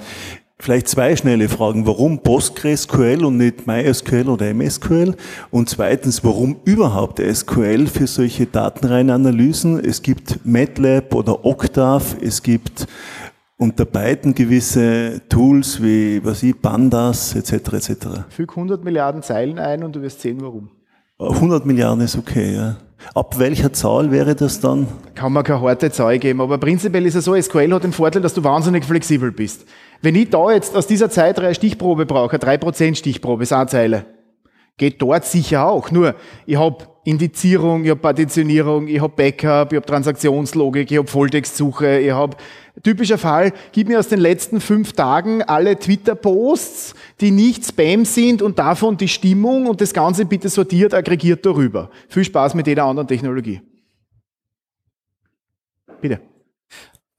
vielleicht 0.58 0.88
zwei 0.88 1.16
schnelle 1.16 1.48
Fragen. 1.48 1.86
Warum 1.86 2.24
PostgreSQL 2.24 3.24
und 3.24 3.38
nicht 3.38 3.68
MySQL 3.68 4.30
oder 4.30 4.52
MSQL? 4.52 5.16
Und 5.52 5.70
zweitens, 5.70 6.24
warum 6.24 6.58
überhaupt 6.66 7.20
SQL 7.20 7.86
für 7.86 8.08
solche 8.08 8.48
Datenreihenanalysen? 8.48 9.80
Es 9.86 10.02
gibt 10.02 10.44
MATLAB 10.44 11.14
oder 11.14 11.46
Octave, 11.46 12.18
es 12.20 12.42
gibt 12.42 12.88
unter 13.58 13.86
beiden 13.86 14.34
gewisse 14.34 15.22
Tools 15.30 15.84
wie 15.84 16.20
was 16.26 16.42
ich, 16.42 16.60
Pandas 16.60 17.36
etc. 17.36 17.74
etc. 17.74 18.08
Füg 18.30 18.50
100 18.50 18.84
Milliarden 18.84 19.22
Zeilen 19.22 19.60
ein 19.60 19.84
und 19.84 19.96
du 19.96 20.02
wirst 20.02 20.22
sehen, 20.22 20.42
warum. 20.42 20.72
100 21.20 21.66
Milliarden 21.66 22.02
ist 22.02 22.16
okay, 22.16 22.56
ja. 22.56 22.76
Ab 23.16 23.40
welcher 23.40 23.74
Zahl 23.74 24.12
wäre 24.12 24.36
das 24.36 24.60
dann? 24.60 24.88
Kann 25.16 25.34
man 25.34 25.44
keine 25.44 25.62
harte 25.62 25.92
Zahl 25.92 26.20
geben, 26.20 26.42
aber 26.42 26.58
prinzipiell 26.58 27.06
ist 27.06 27.16
es 27.16 27.26
so, 27.26 27.40
SQL 27.40 27.74
hat 27.74 27.84
den 27.84 27.94
Vorteil, 27.94 28.22
dass 28.22 28.34
du 28.34 28.44
wahnsinnig 28.44 28.86
flexibel 28.86 29.32
bist. 29.32 29.66
Wenn 30.02 30.16
ich 30.16 30.30
da 30.30 30.52
jetzt 30.52 30.76
aus 30.76 30.86
dieser 30.86 31.10
Zeit 31.10 31.40
eine 31.40 31.56
Stichprobe 31.56 32.06
brauche, 32.06 32.40
eine 32.40 32.58
3% 32.60 32.96
Stichprobe, 32.96 33.44
ist 33.44 33.54
eine 33.54 33.68
Zeile, 33.68 34.06
geht 34.78 35.02
dort 35.02 35.26
sicher 35.26 35.66
auch. 35.68 35.90
Nur, 35.90 36.14
ich 36.46 36.58
habe 36.58 36.86
Indizierung, 37.08 37.86
ich 37.86 37.92
habe 37.92 38.02
Partitionierung, 38.02 38.90
ich 38.90 39.00
habe 39.00 39.14
Backup, 39.16 39.72
ich 39.72 39.78
habe 39.78 39.86
Transaktionslogik, 39.86 40.92
ich 40.92 40.98
habe 40.98 41.08
Volltextsuche, 41.08 42.00
ich 42.00 42.12
habe 42.12 42.36
typischer 42.84 43.18
Fall, 43.18 43.54
gib 43.72 43.88
mir 43.88 43.98
aus 43.98 44.10
den 44.10 44.20
letzten 44.20 44.60
fünf 44.60 44.92
Tagen 44.92 45.42
alle 45.42 45.80
Twitter-Posts, 45.80 46.96
die 47.22 47.32
nicht 47.32 47.66
Spam 47.66 48.04
sind 48.04 48.42
und 48.42 48.60
davon 48.60 48.98
die 48.98 49.08
Stimmung 49.08 49.68
und 49.68 49.80
das 49.80 49.94
Ganze 49.94 50.26
bitte 50.26 50.50
sortiert, 50.50 50.94
aggregiert 50.94 51.46
darüber. 51.46 51.90
Viel 52.10 52.26
Spaß 52.26 52.56
mit 52.56 52.68
jeder 52.68 52.84
anderen 52.84 53.08
Technologie. 53.08 53.62
Bitte. 56.02 56.20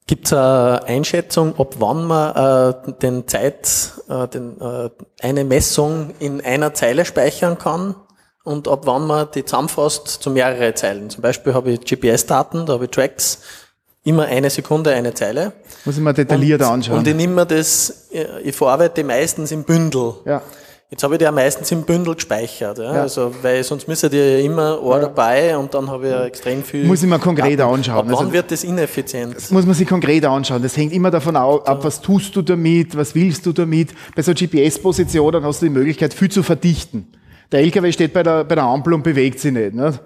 Gibt 0.07 0.27
es 0.27 0.35
eine 0.35 0.85
Einschätzung, 0.85 1.55
ob 1.57 1.81
wann 1.81 2.05
man 2.05 2.37
äh, 2.37 2.93
den 3.01 3.27
Zeit, 3.27 3.95
äh, 4.11 4.29
den, 4.29 4.61
äh, 4.61 4.91
eine 5.23 5.45
Messung 5.45 6.11
in 6.19 6.43
einer 6.43 6.75
Zeile 6.75 7.07
speichern 7.07 7.57
kann? 7.57 7.95
Und 8.49 8.67
ab 8.67 8.83
wann 8.85 9.07
man 9.07 9.29
die 9.35 9.45
zusammenfasst 9.45 10.09
zu 10.09 10.31
mehrere 10.31 10.75
Zeilen. 10.75 11.11
Zum 11.11 11.23
Beispiel 11.23 11.55
habe 11.55 11.71
ich 11.73 11.81
GPS-Daten, 11.81 12.67
da 12.67 12.73
habe 12.75 12.87
ich 12.87 12.91
Tracks, 12.91 13.41
immer 14.05 14.25
eine 14.25 14.49
Sekunde 14.49 14.91
eine 14.93 15.13
Zeile. 15.13 15.53
Muss 15.85 15.97
ich 15.97 16.03
mal 16.03 16.15
detailliert 16.15 16.63
und, 16.63 16.67
anschauen. 16.67 16.99
Und 16.99 17.07
ich 17.09 17.15
nehme 17.15 17.35
mir 17.35 17.47
das, 17.47 18.09
ich 18.43 18.57
verarbeite 18.57 19.03
die 19.03 19.05
meistens 19.05 19.53
im 19.53 19.65
Bündel. 19.65 20.15
Ja. 20.25 20.41
Jetzt 20.91 21.03
habe 21.03 21.15
ich 21.15 21.19
die 21.19 21.25
ja 21.25 21.33
meistens 21.33 21.71
im 21.71 21.83
Bündel 21.83 22.15
gespeichert, 22.15 22.79
ja? 22.79 22.95
Ja. 22.95 23.03
Also, 23.03 23.35
weil 23.43 23.63
sonst 23.63 23.87
müsste 23.87 24.09
die 24.09 24.17
ja 24.17 24.39
immer 24.39 24.81
ein 24.83 25.03
dabei 25.03 25.55
und 25.59 25.75
dann 25.75 25.91
habe 25.91 26.07
ich 26.07 26.13
ja 26.13 26.25
extrem 26.25 26.63
viel. 26.65 26.87
Muss 26.87 27.03
ich 27.03 27.09
mal 27.11 27.19
konkret 27.19 27.61
Daten. 27.61 27.75
anschauen. 27.75 27.99
Ab 27.99 28.07
wann 28.09 28.19
Also- 28.19 28.33
wird 28.33 28.51
das 28.51 28.65
ineffizient? 28.65 29.37
Das 29.37 29.51
muss 29.51 29.67
man 29.67 29.75
sich 29.75 29.87
konkret 29.87 30.25
anschauen. 30.25 30.63
Das 30.63 30.75
hängt 30.79 30.95
immer 30.95 31.11
davon 31.11 31.37
ab, 31.37 31.85
was 31.85 32.01
tust 32.01 32.35
du 32.35 32.41
damit, 32.41 32.97
was 32.97 33.15
willst 33.15 33.45
du 33.45 33.53
damit. 33.53 33.91
Bei 34.17 34.23
so 34.23 34.33
GPS-Positionen 34.33 35.45
hast 35.45 35.61
du 35.61 35.67
die 35.67 35.73
Möglichkeit, 35.73 36.15
viel 36.15 36.31
zu 36.31 36.43
verdichten. 36.43 37.13
Der 37.51 37.61
LKW 37.61 37.93
steht 37.93 38.13
bei 38.13 38.23
der, 38.23 38.45
bei 38.45 38.55
der 38.55 38.65
Ampel 38.65 38.95
und 38.95 39.03
bewegt 39.03 39.41
sich 39.41 39.53
nicht. 39.53 39.75
nicht? 39.75 40.01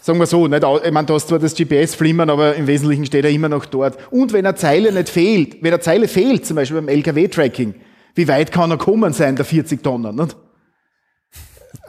Sagen 0.00 0.18
wir 0.18 0.26
so, 0.26 0.46
nicht, 0.46 0.64
ich 0.84 0.92
meine, 0.92 1.06
du 1.06 1.14
hast 1.14 1.28
zwar 1.28 1.38
das 1.38 1.54
GPS 1.54 1.94
flimmern, 1.94 2.30
aber 2.30 2.54
im 2.54 2.66
Wesentlichen 2.66 3.04
steht 3.04 3.24
er 3.24 3.30
immer 3.30 3.48
noch 3.48 3.66
dort. 3.66 3.98
Und 4.10 4.32
wenn 4.32 4.46
eine 4.46 4.54
Zeile 4.54 4.92
nicht 4.92 5.08
fehlt, 5.08 5.62
wenn 5.62 5.72
eine 5.72 5.80
Zeile 5.80 6.08
fehlt, 6.08 6.46
zum 6.46 6.56
Beispiel 6.56 6.80
beim 6.80 6.88
LKW-Tracking, 6.88 7.74
wie 8.14 8.28
weit 8.28 8.52
kann 8.52 8.70
er 8.70 8.78
kommen 8.78 9.12
sein, 9.12 9.36
der 9.36 9.44
40 9.44 9.82
Tonnen? 9.82 10.14
Nicht? 10.14 10.36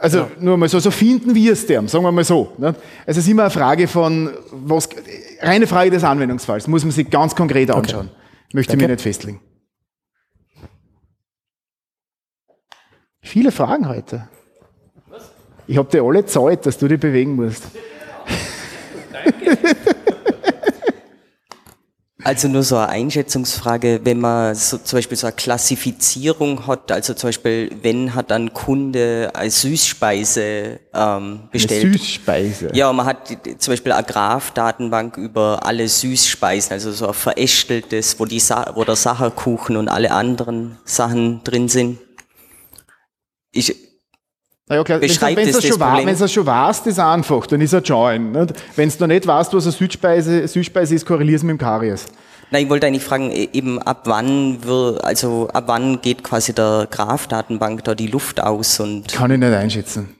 Also 0.00 0.30
nur 0.38 0.56
mal 0.56 0.68
so, 0.68 0.78
so 0.78 0.90
finden 0.90 1.34
wir 1.34 1.52
es 1.52 1.66
dem, 1.66 1.86
sagen 1.86 2.04
wir 2.04 2.12
mal 2.12 2.24
so. 2.24 2.52
Also 2.58 2.78
es 3.06 3.16
ist 3.18 3.28
immer 3.28 3.42
eine 3.42 3.50
Frage 3.50 3.86
von, 3.86 4.30
was, 4.50 4.88
reine 5.40 5.66
Frage 5.66 5.90
des 5.90 6.04
Anwendungsfalls, 6.04 6.66
muss 6.66 6.84
man 6.84 6.90
sich 6.90 7.08
ganz 7.10 7.34
konkret 7.34 7.70
anschauen. 7.70 8.10
Möchte 8.52 8.76
mich 8.76 8.82
Danke. 8.82 8.92
nicht 8.92 9.02
festlegen. 9.02 9.40
Viele 13.22 13.52
Fragen 13.52 13.88
heute. 13.88 14.28
Ich 15.70 15.76
habe 15.76 15.88
dir 15.88 16.02
alle 16.02 16.26
Zeit, 16.26 16.66
dass 16.66 16.76
du 16.78 16.88
dich 16.88 16.98
bewegen 16.98 17.36
musst. 17.36 17.62
Also 22.24 22.48
nur 22.48 22.64
so 22.64 22.76
eine 22.76 22.88
Einschätzungsfrage, 22.88 24.00
wenn 24.02 24.18
man 24.18 24.56
so 24.56 24.78
zum 24.78 24.96
Beispiel 24.96 25.16
so 25.16 25.28
eine 25.28 25.36
Klassifizierung 25.36 26.66
hat, 26.66 26.90
also 26.90 27.14
zum 27.14 27.28
Beispiel, 27.28 27.70
wenn 27.82 28.16
hat 28.16 28.32
ein 28.32 28.52
Kunde 28.52 29.30
eine 29.32 29.48
Süßspeise 29.48 30.42
ähm, 30.42 30.80
Eine 30.92 31.48
bestellt. 31.52 32.00
Süßspeise. 32.00 32.70
Ja, 32.74 32.92
man 32.92 33.06
hat 33.06 33.28
zum 33.58 33.72
Beispiel 33.72 33.92
eine 33.92 34.04
Graph-Datenbank 34.04 35.18
über 35.18 35.64
alle 35.64 35.88
Süßspeisen, 35.88 36.72
also 36.72 36.90
so 36.90 37.06
ein 37.06 37.14
verästeltes, 37.14 38.18
wo, 38.18 38.24
die 38.26 38.40
Sa 38.40 38.72
wo 38.74 38.82
der 38.82 38.96
Sacherkuchen 38.96 39.76
und 39.76 39.88
alle 39.88 40.10
anderen 40.10 40.78
Sachen 40.84 41.44
drin 41.44 41.68
sind. 41.68 42.00
Ich, 43.52 43.89
Na 44.70 44.76
ja, 44.76 44.84
klar, 44.84 45.00
wenn 45.00 45.08
Beschreibt 45.08 45.36
du 45.38 45.42
es 45.42 45.52
das 45.56 45.66
schon, 45.66 45.80
wenn's 45.80 46.20
das 46.20 46.32
schon 46.32 46.46
weißt, 46.46 46.86
ist 46.86 47.00
einfach, 47.00 47.44
dann 47.48 47.60
ist 47.60 47.72
er 47.72 47.80
Join. 47.82 48.32
Wenn 48.76 48.88
du 48.88 48.96
noch 49.00 49.06
nicht 49.08 49.26
weißt, 49.26 49.52
was 49.52 49.64
eine 49.64 49.72
Süßspeise, 49.72 50.46
Süßspeise 50.46 50.94
ist, 50.94 51.04
korrelierst 51.04 51.42
mit 51.42 51.50
dem 51.54 51.58
Karies. 51.58 52.06
na, 52.52 52.60
ich 52.60 52.68
wollte 52.70 52.86
eigentlich 52.86 53.02
fragen, 53.02 53.32
e- 53.32 53.48
eben 53.52 53.82
ab 53.82 54.02
wann 54.04 54.62
wir, 54.64 55.00
also 55.02 55.48
ab 55.52 55.64
wann 55.66 56.00
geht 56.00 56.22
quasi 56.22 56.52
der 56.52 56.86
Graph-Datenbank 56.88 57.82
da 57.82 57.96
die 57.96 58.06
Luft 58.06 58.40
aus 58.40 58.78
und 58.78 59.08
Kann 59.12 59.32
ich 59.32 59.38
nicht 59.38 59.52
einschätzen. 59.52 60.14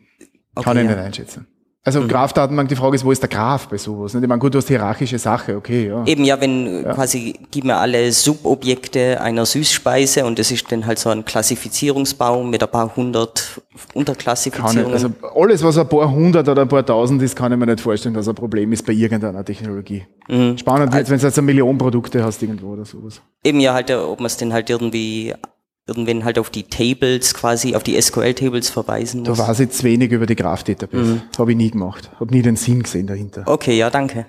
Kann 0.57 0.64
Okay, 0.66 0.70
ich 0.70 0.76
ja. 0.76 0.82
nicht 0.96 0.98
einschätzen. 0.98 1.46
Also 1.82 2.06
Graph-Datenbank, 2.06 2.68
die 2.68 2.76
Frage 2.76 2.96
ist, 2.96 3.06
wo 3.06 3.10
ist 3.10 3.22
der 3.22 3.30
Graph 3.30 3.68
bei 3.68 3.78
sowas? 3.78 4.12
nicht? 4.12 4.22
Ich 4.22 4.28
meine, 4.28 4.38
gut, 4.38 4.52
du 4.52 4.58
hast 4.58 4.68
hierarchische 4.68 5.18
Sache, 5.18 5.56
okay, 5.56 5.88
ja. 5.88 6.04
Eben 6.04 6.24
ja, 6.24 6.38
wenn 6.38 6.84
quasi 6.84 7.34
gib 7.50 7.64
mir 7.64 7.76
alle 7.76 8.12
Subobjekte 8.12 9.18
einer 9.18 9.46
Süßspeise 9.46 10.26
und 10.26 10.38
das 10.38 10.50
ist 10.50 10.70
dann 10.70 10.84
halt 10.84 10.98
so 10.98 11.08
ein 11.08 11.24
Klassifizierungsbaum 11.24 12.50
mit 12.50 12.62
ein 12.62 12.70
paar 12.70 12.94
hundert 12.94 13.54
Kann 13.54 13.64
ich, 13.88 13.96
Unterklassifizierungen. 13.96 14.92
also 14.92 15.08
alles, 15.34 15.62
was 15.62 15.78
ein 15.78 15.88
paar 15.88 16.10
hundert 16.10 16.46
oder 16.48 16.62
ein 16.62 16.68
paar 16.68 16.84
tausend 16.84 17.22
ist, 17.22 17.34
kann 17.34 17.50
ich 17.50 17.58
mir 17.58 17.64
nicht 17.64 17.80
vorstellen, 17.80 18.14
dass 18.14 18.28
ein 18.28 18.34
Problem 18.34 18.70
ist 18.72 18.84
bei 18.84 18.92
irgendeiner 18.92 19.42
Technologie. 19.42 20.04
Mhm. 20.28 20.58
Spannend 20.58 20.92
wird 20.92 21.08
wenn 21.08 21.18
du 21.18 21.26
jetzt 21.26 21.38
eine 21.38 21.46
Million 21.46 21.78
Produkte 21.78 22.22
hast 22.22 22.42
irgendwo 22.42 22.74
oder 22.74 22.84
sowas. 22.84 23.22
Eben 23.42 23.58
ja 23.58 23.72
halt, 23.72 23.90
ob 23.90 24.20
man 24.20 24.26
es 24.26 24.36
dann 24.36 24.52
halt 24.52 24.68
irgendwie 24.68 25.34
irgendwann 25.91 26.24
halt 26.24 26.38
auf 26.38 26.49
die 26.51 26.62
Tables 26.62 27.34
quasi, 27.34 27.74
auf 27.74 27.82
die 27.82 28.01
SQL-Tables 28.01 28.70
verweisen 28.70 29.24
Da 29.24 29.30
muss. 29.30 29.38
weiß 29.41 29.61
ich 29.61 29.70
zu 29.70 29.82
wenig 29.82 30.12
über 30.12 30.26
die 30.26 30.36
Graph-Database. 30.36 31.03
Mhm. 31.14 31.22
Habe 31.36 31.51
ich 31.51 31.57
nie 31.59 31.70
gemacht. 31.70 32.11
Habe 32.20 32.32
nie 32.32 32.43
den 32.43 32.55
Sinn 32.57 32.82
gesehen 32.84 33.07
dahinter. 33.07 33.43
Okay, 33.47 33.76
ja, 33.76 33.91
danke. 33.91 34.26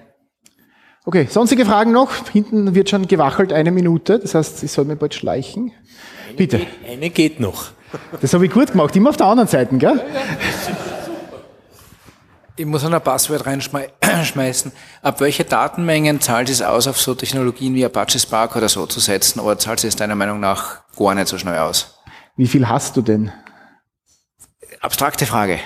Okay, 1.05 1.27
sonstige 1.29 1.65
Fragen 1.65 1.91
noch? 1.91 2.11
Hinten 2.31 2.75
wird 2.75 2.89
schon 2.89 3.07
gewachelt, 3.07 3.53
eine 3.53 3.71
Minute. 3.71 4.19
Das 4.19 4.35
heißt, 4.35 4.63
ich 4.63 4.71
soll 4.71 4.85
mir 4.85 4.95
bald 4.95 5.13
schleichen. 5.13 5.71
Bitte. 6.37 6.61
Eine 6.89 7.09
geht 7.09 7.39
noch. 7.39 7.71
Das 8.21 8.33
habe 8.33 8.45
ich 8.45 8.51
gut 8.51 8.71
gemacht. 8.71 8.95
Immer 8.95 9.09
auf 9.09 9.17
der 9.17 9.27
anderen 9.27 9.49
Seite, 9.49 9.77
gell? 9.77 9.99
Ich 12.57 12.65
muss 12.65 12.83
noch 12.83 12.91
ein 12.91 13.01
Passwort 13.01 13.45
reinschmeißen. 13.45 14.71
Ab 15.01 15.21
welche 15.21 15.45
Datenmengen 15.45 16.19
zahlt 16.19 16.49
es 16.49 16.61
aus, 16.61 16.85
auf 16.87 16.99
so 16.99 17.15
Technologien 17.15 17.73
wie 17.73 17.85
Apache 17.85 18.19
Spark 18.19 18.55
oder 18.55 18.69
so 18.69 18.85
zu 18.85 18.99
setzen? 18.99 19.39
Oder 19.39 19.57
zahlt 19.57 19.83
es 19.83 19.95
deiner 19.95 20.15
Meinung 20.15 20.39
nach 20.39 20.83
gar 20.95 21.15
nicht 21.15 21.27
so 21.27 21.37
schnell 21.37 21.57
aus? 21.57 21.99
Wie 22.35 22.47
viel 22.47 22.67
hast 22.67 22.97
du 22.97 23.01
denn? 23.01 23.31
Abstrakte 24.81 25.25
Frage. 25.25 25.59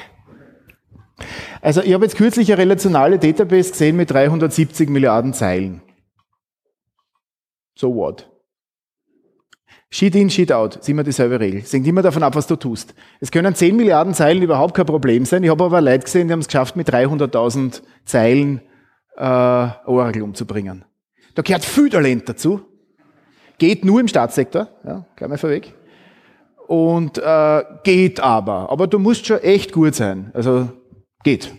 Also 1.62 1.82
ich 1.82 1.94
habe 1.94 2.06
jetzt 2.06 2.18
kürzlich 2.18 2.52
eine 2.52 2.62
relationale 2.62 3.18
Database 3.18 3.72
gesehen 3.72 3.96
mit 3.96 4.12
370 4.12 4.90
Milliarden 4.90 5.34
Zeilen. 5.34 5.82
So 7.76 7.96
what? 7.96 8.30
Sheet 9.96 10.14
in, 10.16 10.30
Sheet 10.30 10.52
out, 10.52 10.76
ist 10.76 10.90
immer 10.90 11.04
dieselbe 11.04 11.40
Regel. 11.40 11.62
Es 11.62 11.72
hängt 11.72 11.88
immer 11.88 12.02
davon 12.02 12.22
ab, 12.22 12.36
was 12.36 12.48
du 12.48 12.58
tust. 12.58 12.94
Es 13.22 13.32
können 13.32 13.56
10 13.56 13.78
Milliarden 13.78 14.14
Zeilen 14.14 14.44
überhaupt 14.44 14.76
kein 14.76 14.86
Problem 14.86 15.24
sein. 15.24 15.42
Ich 15.42 15.50
habe 15.50 15.64
aber 15.64 15.80
Leute 15.80 16.04
gesehen, 16.04 16.28
die 16.28 16.34
haben 16.34 16.42
es 16.42 16.48
geschafft, 16.48 16.76
mit 16.76 16.90
300.000 16.90 17.82
Zeilen 18.04 18.60
äh, 19.16 19.22
Oracle 19.24 20.22
umzubringen. 20.22 20.84
Da 21.34 21.44
gehört 21.44 21.64
viel 21.64 21.90
Talent 21.90 22.28
dazu. 22.28 22.60
Geht 23.58 23.86
nur 23.86 24.02
im 24.02 24.10
Staatssektor, 24.10 24.68
ja, 24.86 25.06
gleich 25.16 25.30
mal 25.30 25.38
vorweg. 25.38 25.74
Und 26.68 27.18
äh, 27.18 27.64
geht 27.86 28.20
aber. 28.20 28.70
Aber 28.70 28.88
du 28.88 29.00
musst 29.00 29.26
schon 29.26 29.40
echt 29.40 29.72
gut 29.72 29.96
sein. 29.96 30.30
Also 30.34 30.68
geht. 31.24 31.54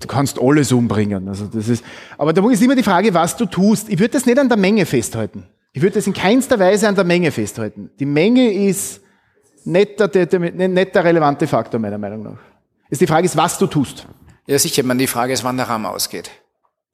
du 0.00 0.06
kannst 0.06 0.40
alles 0.40 0.72
umbringen. 0.72 1.28
Also 1.28 1.44
das 1.44 1.68
ist, 1.68 1.84
aber 2.16 2.32
da 2.32 2.50
ist 2.50 2.62
immer 2.62 2.74
die 2.74 2.82
Frage, 2.82 3.12
was 3.12 3.36
du 3.36 3.44
tust. 3.44 3.90
Ich 3.90 3.98
würde 3.98 4.12
das 4.12 4.24
nicht 4.24 4.38
an 4.38 4.48
der 4.48 4.56
Menge 4.56 4.86
festhalten. 4.86 5.44
Ich 5.76 5.82
würde 5.82 5.94
das 5.96 6.06
in 6.06 6.12
keinster 6.12 6.58
Weise 6.60 6.86
an 6.86 6.94
der 6.94 7.02
Menge 7.02 7.32
festhalten. 7.32 7.90
Die 7.98 8.06
Menge 8.06 8.52
ist 8.52 9.00
nicht 9.64 9.98
der, 9.98 10.06
der, 10.08 10.38
nicht 10.38 10.94
der 10.94 11.04
relevante 11.04 11.48
Faktor, 11.48 11.80
meiner 11.80 11.98
Meinung 11.98 12.22
nach. 12.22 12.38
Ist 12.88 13.00
die 13.00 13.08
Frage 13.08 13.26
ist, 13.26 13.36
was 13.36 13.58
du 13.58 13.66
tust. 13.66 14.06
Ja, 14.46 14.56
sicher. 14.56 14.84
Man, 14.84 14.98
die 14.98 15.08
Frage 15.08 15.32
ist, 15.32 15.42
wann 15.42 15.56
der 15.56 15.68
Rahmen 15.68 15.86
ausgeht. 15.86 16.30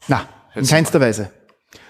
Na, 0.08 0.26
in 0.54 0.66
keinster 0.66 0.98
Weise. 0.98 1.30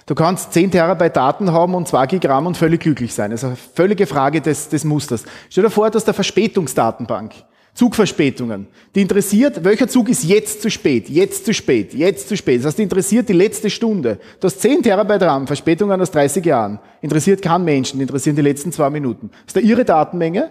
Du 0.05 0.16
kannst 0.16 0.53
10 0.53 0.72
Terabyte 0.72 1.14
Daten 1.14 1.53
haben 1.53 1.76
und 1.76 1.86
2 1.86 2.09
Gigramm 2.09 2.49
und 2.49 2.57
völlig 2.57 2.80
glücklich 2.80 3.14
sein. 3.14 3.30
Also 3.30 3.57
völlige 3.74 4.09
Frage 4.09 4.41
des, 4.41 4.68
des 4.68 4.82
Musters. 4.82 5.22
Stell 5.49 5.62
dir 5.62 5.70
vor, 5.70 5.88
du 5.91 5.97
hast 5.97 6.09
eine 6.09 6.14
Verspätungsdatenbank. 6.14 7.34
Zugverspätungen. 7.74 8.66
Die 8.94 9.02
interessiert, 9.02 9.64
welcher 9.64 9.88
Zug 9.88 10.08
ist 10.08 10.24
jetzt 10.24 10.62
zu 10.62 10.70
spät, 10.70 11.08
jetzt 11.08 11.46
zu 11.46 11.54
spät, 11.54 11.94
jetzt 11.94 12.28
zu 12.28 12.36
spät. 12.36 12.60
Das 12.60 12.66
heißt, 12.66 12.78
die 12.78 12.82
interessiert 12.82 13.28
die 13.28 13.32
letzte 13.32 13.70
Stunde. 13.70 14.18
Du 14.40 14.46
hast 14.46 14.60
10 14.60 14.82
Terabyte 14.82 15.22
RAM, 15.22 15.46
Verspätungen 15.46 16.00
aus 16.00 16.10
30 16.10 16.44
Jahren. 16.44 16.80
Interessiert 17.00 17.42
keinen 17.42 17.64
Menschen, 17.64 17.98
die 17.98 18.02
interessieren 18.02 18.36
die 18.36 18.42
letzten 18.42 18.72
zwei 18.72 18.90
Minuten. 18.90 19.30
Das 19.30 19.54
ist 19.54 19.56
da 19.56 19.60
ihre 19.60 19.84
Datenmenge. 19.84 20.50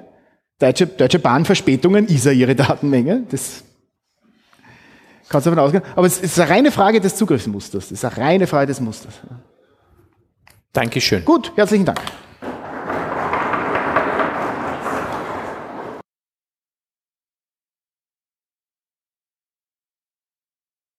Deutsche, 0.60 0.88
Deutsche 0.88 1.20
Bahn 1.20 1.46
Verspätungen 1.46 2.08
ist 2.08 2.26
ja 2.26 2.32
ihre 2.32 2.56
Datenmenge. 2.56 3.24
Das 3.30 3.64
kannst 5.30 5.46
du 5.46 5.52
davon 5.52 5.66
ausgehen. 5.66 5.84
Aber 5.96 6.08
es 6.08 6.20
ist 6.20 6.40
eine 6.40 6.50
reine 6.50 6.72
Frage 6.72 7.00
des 7.00 7.16
Zugriffsmusters. 7.16 7.86
Es 7.86 7.92
ist 7.92 8.06
eine 8.06 8.18
reine 8.18 8.48
Frage 8.48 8.68
des 8.68 8.80
Musters. 8.80 9.14
Dankeschön. 10.74 11.26
Gut, 11.26 11.52
herzlichen 11.56 11.86
Dank. 11.86 12.00